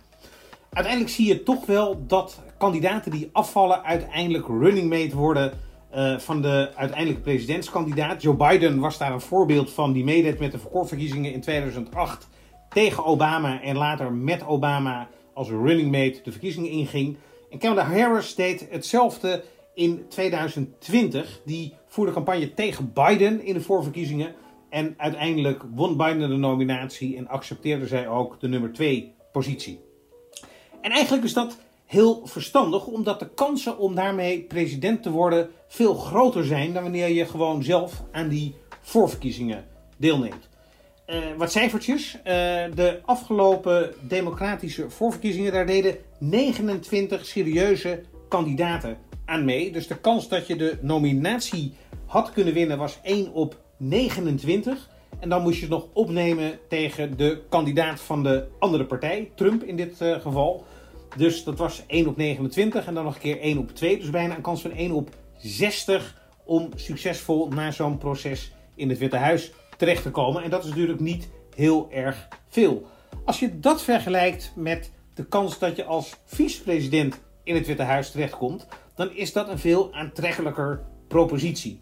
Uiteindelijk 0.69 1.15
zie 1.15 1.27
je 1.27 1.43
toch 1.43 1.65
wel 1.65 2.03
dat 2.08 2.41
kandidaten 2.58 3.12
die 3.12 3.29
afvallen 3.32 3.84
uiteindelijk 3.84 4.47
running 4.47 4.89
mate 4.89 5.15
worden 5.15 5.51
uh, 5.95 6.17
van 6.19 6.41
de 6.41 6.71
uiteindelijke 6.75 7.21
presidentskandidaat. 7.21 8.21
Joe 8.21 8.36
Biden 8.36 8.79
was 8.79 8.97
daar 8.97 9.13
een 9.13 9.21
voorbeeld 9.21 9.71
van, 9.71 9.93
die 9.93 10.03
meedeed 10.03 10.39
met 10.39 10.51
de 10.51 10.60
voorverkiezingen 10.60 11.34
in 11.34 11.41
2008 11.41 12.27
tegen 12.69 13.05
Obama 13.05 13.62
en 13.62 13.77
later 13.77 14.13
met 14.13 14.45
Obama 14.45 15.08
als 15.34 15.49
running 15.49 15.91
mate 15.91 16.19
de 16.23 16.32
verkiezingen 16.32 16.69
inging. 16.69 17.17
En 17.49 17.58
Kamala 17.58 17.84
Harris 17.84 18.36
deed 18.36 18.67
hetzelfde 18.69 19.43
in 19.73 20.05
2020. 20.10 21.41
Die 21.45 21.73
voerde 21.88 22.12
campagne 22.12 22.53
tegen 22.53 22.93
Biden 22.93 23.43
in 23.43 23.53
de 23.53 23.62
voorverkiezingen. 23.62 24.36
En 24.69 24.93
uiteindelijk 24.97 25.63
won 25.73 25.97
Biden 25.97 26.29
de 26.29 26.36
nominatie 26.36 27.17
en 27.17 27.27
accepteerde 27.27 27.88
zij 27.88 28.08
ook 28.08 28.39
de 28.39 28.47
nummer 28.47 28.73
2 28.73 29.13
positie. 29.32 29.79
En 30.82 30.91
eigenlijk 30.91 31.23
is 31.23 31.34
dat 31.34 31.58
heel 31.86 32.21
verstandig, 32.25 32.86
omdat 32.86 33.19
de 33.19 33.29
kansen 33.29 33.77
om 33.77 33.96
daarmee 33.96 34.41
president 34.41 35.04
te 35.04 35.12
worden 35.12 35.50
veel 35.67 35.93
groter 35.93 36.46
zijn 36.46 36.73
dan 36.73 36.83
wanneer 36.83 37.10
je 37.10 37.25
gewoon 37.25 37.63
zelf 37.63 38.04
aan 38.12 38.29
die 38.29 38.56
voorverkiezingen 38.81 39.65
deelneemt. 39.98 40.50
Uh, 41.08 41.17
wat 41.37 41.52
cijfertjes. 41.52 42.15
Uh, 42.15 42.23
de 42.75 43.00
afgelopen 43.06 43.93
democratische 44.02 44.89
voorverkiezingen, 44.89 45.52
daar 45.52 45.65
deden 45.65 45.98
29 46.19 47.25
serieuze 47.25 48.04
kandidaten 48.27 48.98
aan 49.25 49.46
mee. 49.46 49.71
Dus 49.71 49.87
de 49.87 50.00
kans 50.00 50.27
dat 50.27 50.48
je 50.48 50.56
de 50.56 50.77
nominatie 50.81 51.73
had 52.06 52.31
kunnen 52.31 52.54
winnen 52.54 52.77
was 52.77 53.00
1 53.04 53.31
op 53.33 53.58
29. 53.80 54.90
En 55.19 55.30
dan 55.30 55.42
moest 55.42 55.56
je 55.56 55.62
het 55.62 55.69
nog 55.69 55.88
opnemen 55.94 56.60
tegen 56.67 57.17
de 57.17 57.42
kandidaat 57.50 58.02
van 58.02 58.23
de 58.23 58.48
andere 58.60 58.86
partij, 58.86 59.32
Trump 59.36 59.63
in 59.63 59.75
dit 59.75 60.02
uh, 60.02 60.19
geval. 60.19 60.65
Dus 61.17 61.44
dat 61.44 61.58
was 61.58 61.84
1 61.88 62.08
op 62.08 62.17
29 62.17 62.86
en 62.86 62.94
dan 62.94 63.04
nog 63.04 63.15
een 63.15 63.21
keer 63.21 63.40
1 63.40 63.58
op 63.58 63.75
2. 63.75 64.00
Dus 64.00 64.10
bijna 64.10 64.36
een 64.36 64.42
kans 64.42 64.62
van 64.62 64.71
1 64.71 64.92
op 64.92 65.10
60 65.38 66.21
om 66.46 66.69
succesvol 66.75 67.48
na 67.48 67.71
zo'n 67.71 67.98
proces 67.98 68.52
in 68.75 68.90
het 68.90 68.98
Witte 68.98 69.17
Huis 69.17 69.52
terecht 69.77 70.04
te 70.04 70.12
komen. 70.12 70.44
En 70.44 70.50
dat 70.50 70.63
is 70.63 70.69
natuurlijk 70.69 71.00
niet 71.00 71.30
heel 71.56 71.88
erg 71.92 72.27
veel. 72.50 72.88
Als 73.25 73.40
je 73.40 73.60
dat 73.60 73.82
vergelijkt 73.82 74.52
met 74.56 74.92
de 75.13 75.25
kans 75.25 75.60
dat 75.60 75.75
je 75.75 75.84
als 75.84 76.15
vicepresident 76.25 77.19
in 77.44 77.56
het 77.56 77.67
Witte 77.67 77.84
Huis 77.84 78.12
terechtkomt, 78.12 78.67
dan 78.96 79.12
is 79.15 79.34
dat 79.34 79.48
een 79.48 79.60
veel 79.60 79.94
aantrekkelijker 79.94 80.82
propositie. 81.08 81.80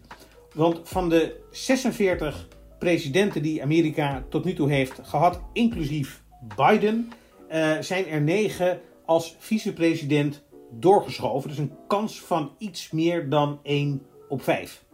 Want 0.54 0.80
van 0.84 1.08
de 1.08 1.40
46 1.50 2.48
presidenten 2.78 3.42
die 3.42 3.62
Amerika 3.62 4.24
tot 4.28 4.44
nu 4.44 4.54
toe 4.54 4.70
heeft 4.70 5.00
gehad, 5.02 5.40
inclusief 5.52 6.22
Biden, 6.56 7.12
uh, 7.52 7.78
zijn 7.80 8.06
er 8.06 8.20
9 8.20 8.80
als 9.04 9.36
vicepresident 9.38 10.42
doorgeschoven. 10.70 11.48
Dus 11.48 11.58
een 11.58 11.72
kans 11.86 12.20
van 12.20 12.50
iets 12.58 12.90
meer 12.90 13.28
dan 13.28 13.58
1 13.62 14.02
op 14.28 14.42
5. 14.42 14.84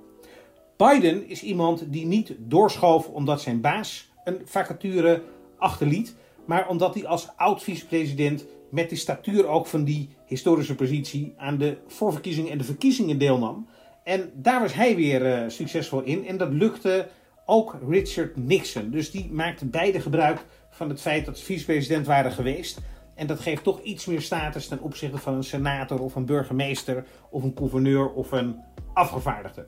Biden 0.77 1.29
is 1.29 1.43
iemand 1.43 1.93
die 1.93 2.07
niet 2.07 2.35
doorschoof 2.39 3.09
omdat 3.09 3.41
zijn 3.41 3.61
baas 3.61 4.13
een 4.25 4.41
vacature 4.45 5.23
achterliet, 5.59 6.15
maar 6.47 6.69
omdat 6.69 6.95
hij 6.95 7.07
als 7.07 7.29
oud 7.37 7.63
vicepresident 7.63 8.47
met 8.71 8.91
de 8.91 8.97
statuur 8.97 9.47
ook 9.47 9.67
van 9.67 9.85
die 9.85 10.09
historische 10.27 10.75
positie 10.75 11.35
aan 11.37 11.59
de 11.59 11.77
voorverkiezingen 11.87 12.51
en 12.51 12.59
de 12.59 12.65
verkiezingen 12.65 13.19
deelnam. 13.19 13.67
En 14.05 14.31
daar 14.35 14.61
was 14.61 14.75
hij 14.75 14.97
weer 14.97 15.27
uh, 15.27 15.49
succesvol 15.49 16.03
in 16.03 16.27
en 16.27 16.37
dat 16.37 16.53
lukte 16.53 17.09
ook 17.47 17.77
Richard 17.89 18.37
Nixon. 18.37 18.91
Dus 18.91 19.11
die 19.11 19.33
maakte 19.33 19.67
beide 19.67 20.01
gebruik 20.01 20.45
van 20.71 20.89
het 20.89 21.01
feit 21.01 21.27
dat 21.27 21.39
ze 21.39 21.45
vicepresident 21.45 22.07
waren 22.07 22.33
geweest. 22.33 22.81
En 23.15 23.27
dat 23.27 23.41
geeft 23.41 23.63
toch 23.63 23.83
iets 23.83 24.07
meer 24.07 24.23
status 24.23 24.69
ten 24.69 24.81
opzichte 24.81 25.19
van 25.19 25.35
een 25.35 25.45
senator 25.45 26.01
of 26.01 26.15
een 26.15 26.27
burgemeester 26.27 27.05
of 27.31 27.43
een 27.43 27.53
gouverneur 27.55 28.13
of 28.13 28.33
een 28.33 28.57
afgevaardigde. 28.93 29.67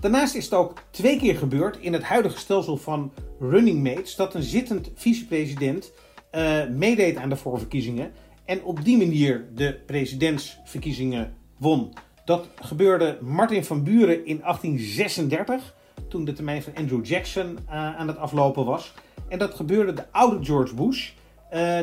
Daarnaast 0.00 0.34
is 0.34 0.44
het 0.44 0.54
ook 0.54 0.82
twee 0.90 1.18
keer 1.18 1.36
gebeurd 1.36 1.78
in 1.78 1.92
het 1.92 2.02
huidige 2.02 2.38
stelsel 2.38 2.76
van 2.76 3.12
running 3.40 3.82
mates 3.82 4.16
dat 4.16 4.34
een 4.34 4.42
zittend 4.42 4.90
vicepresident 4.94 5.92
uh, 6.32 6.66
meedeed 6.68 7.16
aan 7.16 7.28
de 7.28 7.36
voorverkiezingen 7.36 8.12
en 8.44 8.64
op 8.64 8.84
die 8.84 8.96
manier 8.96 9.48
de 9.54 9.80
presidentsverkiezingen 9.86 11.34
won. 11.58 11.92
Dat 12.24 12.48
gebeurde 12.54 13.18
Martin 13.20 13.64
van 13.64 13.82
Buren 13.82 14.26
in 14.26 14.40
1836, 14.40 15.74
toen 16.08 16.24
de 16.24 16.32
termijn 16.32 16.62
van 16.62 16.74
Andrew 16.74 17.04
Jackson 17.04 17.58
uh, 17.66 17.96
aan 17.96 18.08
het 18.08 18.16
aflopen 18.16 18.64
was. 18.64 18.94
En 19.28 19.38
dat 19.38 19.54
gebeurde 19.54 19.92
de 19.92 20.04
oude 20.10 20.44
George 20.44 20.74
Bush, 20.74 21.10
uh, 21.10 21.10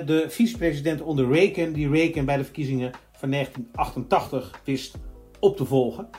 de 0.05 0.25
vicepresident 0.27 1.01
onder 1.01 1.31
Reagan, 1.31 1.71
die 1.71 1.89
Reagan 1.89 2.25
bij 2.25 2.37
de 2.37 2.43
verkiezingen 2.43 2.91
van 3.11 3.31
1988 3.31 4.61
wist 4.63 4.95
op 5.39 5.57
te 5.57 5.65
volgen. 5.65 6.09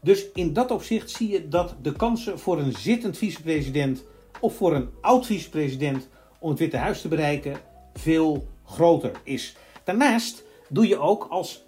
Dus 0.00 0.26
in 0.34 0.52
dat 0.52 0.70
opzicht 0.70 1.10
zie 1.10 1.28
je 1.28 1.48
dat 1.48 1.74
de 1.82 1.92
kansen 1.92 2.38
voor 2.38 2.58
een 2.58 2.72
zittend 2.72 3.18
vicepresident 3.18 4.04
of 4.40 4.56
voor 4.56 4.74
een 4.74 4.88
oud 5.00 5.26
vicepresident 5.26 6.08
om 6.38 6.50
het 6.50 6.58
Witte 6.58 6.76
Huis 6.76 7.00
te 7.00 7.08
bereiken 7.08 7.56
veel 7.94 8.46
groter 8.64 9.12
is. 9.22 9.56
Daarnaast 9.84 10.44
doe 10.68 10.88
je 10.88 10.98
ook 10.98 11.26
als 11.30 11.64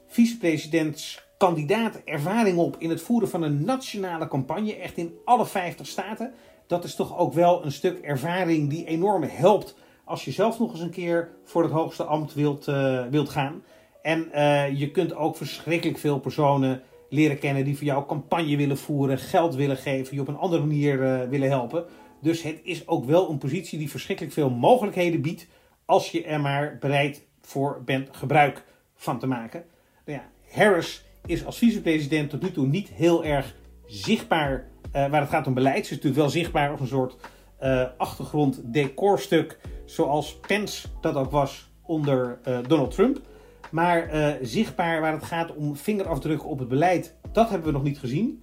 ervaring 2.04 2.58
op 2.58 2.76
in 2.78 2.90
het 2.90 3.02
voeren 3.02 3.28
van 3.28 3.42
een 3.42 3.64
nationale 3.64 4.28
campagne, 4.28 4.76
echt 4.76 4.96
in 4.96 5.14
alle 5.24 5.46
50 5.46 5.86
staten. 5.86 6.32
Dat 6.66 6.84
is 6.84 6.94
toch 6.94 7.18
ook 7.18 7.32
wel 7.32 7.64
een 7.64 7.72
stuk 7.72 7.98
ervaring 7.98 8.70
die 8.70 8.86
enorm 8.86 9.22
helpt 9.22 9.76
als 10.04 10.24
je 10.24 10.30
zelf 10.30 10.58
nog 10.58 10.70
eens 10.70 10.80
een 10.80 10.90
keer 10.90 11.30
voor 11.44 11.62
het 11.62 11.72
hoogste 11.72 12.04
ambt 12.04 12.34
wilt, 12.34 12.68
uh, 12.68 13.06
wilt 13.10 13.28
gaan. 13.28 13.62
En 14.02 14.28
uh, 14.34 14.78
je 14.78 14.90
kunt 14.90 15.14
ook 15.14 15.36
verschrikkelijk 15.36 15.98
veel 15.98 16.18
personen 16.18 16.82
leren 17.08 17.38
kennen 17.38 17.64
die 17.64 17.76
voor 17.76 17.86
jou 17.86 18.06
campagne 18.06 18.56
willen 18.56 18.78
voeren, 18.78 19.18
geld 19.18 19.54
willen 19.54 19.76
geven, 19.76 20.14
je 20.14 20.20
op 20.20 20.28
een 20.28 20.36
andere 20.36 20.64
manier 20.64 21.02
uh, 21.02 21.28
willen 21.28 21.48
helpen. 21.48 21.84
Dus 22.20 22.42
het 22.42 22.60
is 22.62 22.88
ook 22.88 23.04
wel 23.04 23.30
een 23.30 23.38
positie 23.38 23.78
die 23.78 23.90
verschrikkelijk 23.90 24.34
veel 24.34 24.50
mogelijkheden 24.50 25.20
biedt 25.20 25.46
als 25.84 26.10
je 26.10 26.24
er 26.24 26.40
maar 26.40 26.76
bereid 26.80 27.26
voor 27.40 27.82
bent 27.84 28.08
gebruik 28.12 28.64
van 28.94 29.18
te 29.18 29.26
maken. 29.26 29.64
Nou 30.04 30.18
ja, 30.18 30.28
Harris 30.62 31.04
is 31.26 31.44
als 31.44 31.58
vicepresident 31.58 32.30
tot 32.30 32.42
nu 32.42 32.50
toe 32.50 32.66
niet 32.66 32.88
heel 32.88 33.24
erg 33.24 33.54
zichtbaar 33.86 34.52
uh, 34.86 34.92
waar 34.92 35.20
het 35.20 35.30
gaat 35.30 35.46
om 35.46 35.54
beleid. 35.54 35.76
Ze 35.76 35.82
is 35.82 35.90
natuurlijk 35.90 36.16
wel 36.16 36.28
zichtbaar 36.28 36.70
als 36.70 36.80
een 36.80 36.86
soort 36.86 37.16
uh, 37.62 37.84
achtergrond 37.96 38.72
decorstuk 38.72 39.58
zoals 39.84 40.40
Pence 40.40 40.88
dat 41.00 41.14
ook 41.14 41.30
was 41.30 41.70
onder 41.82 42.38
uh, 42.48 42.58
Donald 42.66 42.94
Trump. 42.94 43.20
Maar 43.70 44.08
zichtbaar 44.42 45.00
waar 45.00 45.12
het 45.12 45.24
gaat 45.24 45.54
om 45.54 45.76
vingerafdrukken 45.76 46.48
op 46.48 46.58
het 46.58 46.68
beleid, 46.68 47.14
dat 47.32 47.48
hebben 47.48 47.66
we 47.66 47.72
nog 47.72 47.82
niet 47.82 47.98
gezien. 47.98 48.40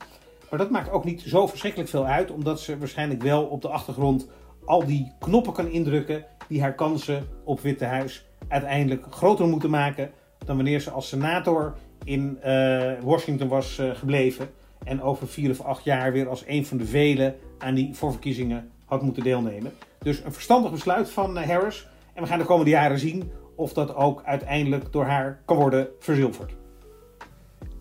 Maar 0.50 0.60
dat 0.60 0.70
maakt 0.70 0.92
ook 0.92 1.06
niet 1.06 1.22
zo 1.22 1.48
verschrikkelijk 1.48 1.90
veel 1.90 2.06
uit, 2.06 2.32
omdat 2.32 2.60
ze 2.60 2.78
waarschijnlijk 2.78 3.22
wel 3.22 3.44
op 3.44 3.62
de 3.62 3.68
achtergrond 3.68 4.28
al 4.66 4.86
die 4.86 5.12
knoppen 5.20 5.54
kan 5.54 5.68
indrukken 5.68 6.26
die 6.48 6.62
haar 6.62 6.76
kansen 6.76 7.28
op 7.44 7.60
Witte 7.60 7.86
Huis 7.86 8.26
uiteindelijk 8.48 9.06
groter 9.10 9.48
moeten 9.48 9.70
maken 9.70 10.12
dan 10.46 10.56
wanneer 10.56 10.80
ze 10.80 10.92
als 10.92 11.08
senator 11.08 11.76
in 12.04 12.39
uh, 12.45 12.91
Washington 13.02 13.47
was 13.47 13.80
uh, 13.80 13.95
gebleven 13.95 14.49
en 14.84 15.02
over 15.02 15.28
vier 15.28 15.49
of 15.49 15.62
acht 15.62 15.84
jaar 15.84 16.12
weer 16.12 16.30
als 16.30 16.43
een 16.47 16.66
van 16.66 16.78
de 16.78 16.86
velen 16.86 17.36
aan 17.58 17.74
die 17.74 17.93
voorverkiezingen 17.93 18.70
had 18.86 19.02
moeten 19.02 19.24
deelnemen. 19.24 19.72
Dus 19.99 20.24
een 20.24 20.34
verstandig 20.34 20.72
besluit 20.72 21.10
van 21.10 21.38
uh, 21.38 21.43
Harris. 21.43 21.88
En 22.14 22.24
we 22.24 22.30
gaan 22.30 22.39
de 22.39 22.45
komende 22.45 22.72
jaren 22.72 22.99
zien 22.99 23.32
of 23.56 23.74
dat 23.74 23.95
ook 23.95 24.22
uiteindelijk 24.24 24.91
door 24.91 25.06
haar 25.06 25.41
kan 25.45 25.58
worden 25.58 25.88
verzilverd. 25.99 26.54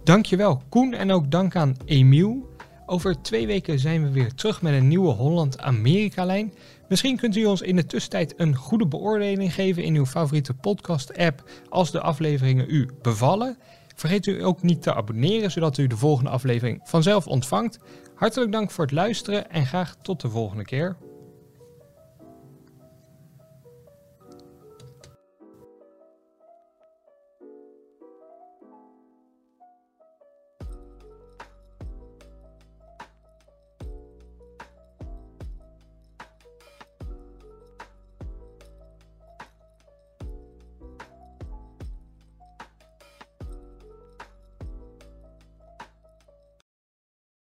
Dankjewel 0.04 0.62
Koen 0.68 0.92
en 0.92 1.10
ook 1.10 1.30
dank 1.30 1.56
aan 1.56 1.76
Emiel. 1.84 2.48
Over 2.86 3.22
twee 3.22 3.46
weken 3.46 3.78
zijn 3.78 4.02
we 4.02 4.10
weer 4.10 4.34
terug 4.34 4.62
met 4.62 4.72
een 4.72 4.88
nieuwe 4.88 5.12
Holland-Amerika-lijn. 5.12 6.52
Misschien 6.88 7.16
kunt 7.16 7.36
u 7.36 7.44
ons 7.44 7.62
in 7.62 7.76
de 7.76 7.86
tussentijd 7.86 8.34
een 8.36 8.56
goede 8.56 8.86
beoordeling 8.86 9.54
geven 9.54 9.82
in 9.82 9.94
uw 9.94 10.06
favoriete 10.06 10.54
podcast-app 10.54 11.50
als 11.68 11.90
de 11.90 12.00
afleveringen 12.00 12.66
u 12.68 12.88
bevallen. 13.02 13.58
Vergeet 14.00 14.26
u 14.26 14.44
ook 14.44 14.62
niet 14.62 14.82
te 14.82 14.94
abonneren, 14.94 15.50
zodat 15.50 15.78
u 15.78 15.86
de 15.86 15.96
volgende 15.96 16.30
aflevering 16.30 16.80
vanzelf 16.84 17.26
ontvangt. 17.26 17.78
Hartelijk 18.14 18.52
dank 18.52 18.70
voor 18.70 18.84
het 18.84 18.92
luisteren 18.92 19.50
en 19.50 19.66
graag 19.66 19.96
tot 20.02 20.20
de 20.20 20.30
volgende 20.30 20.64
keer. 20.64 20.96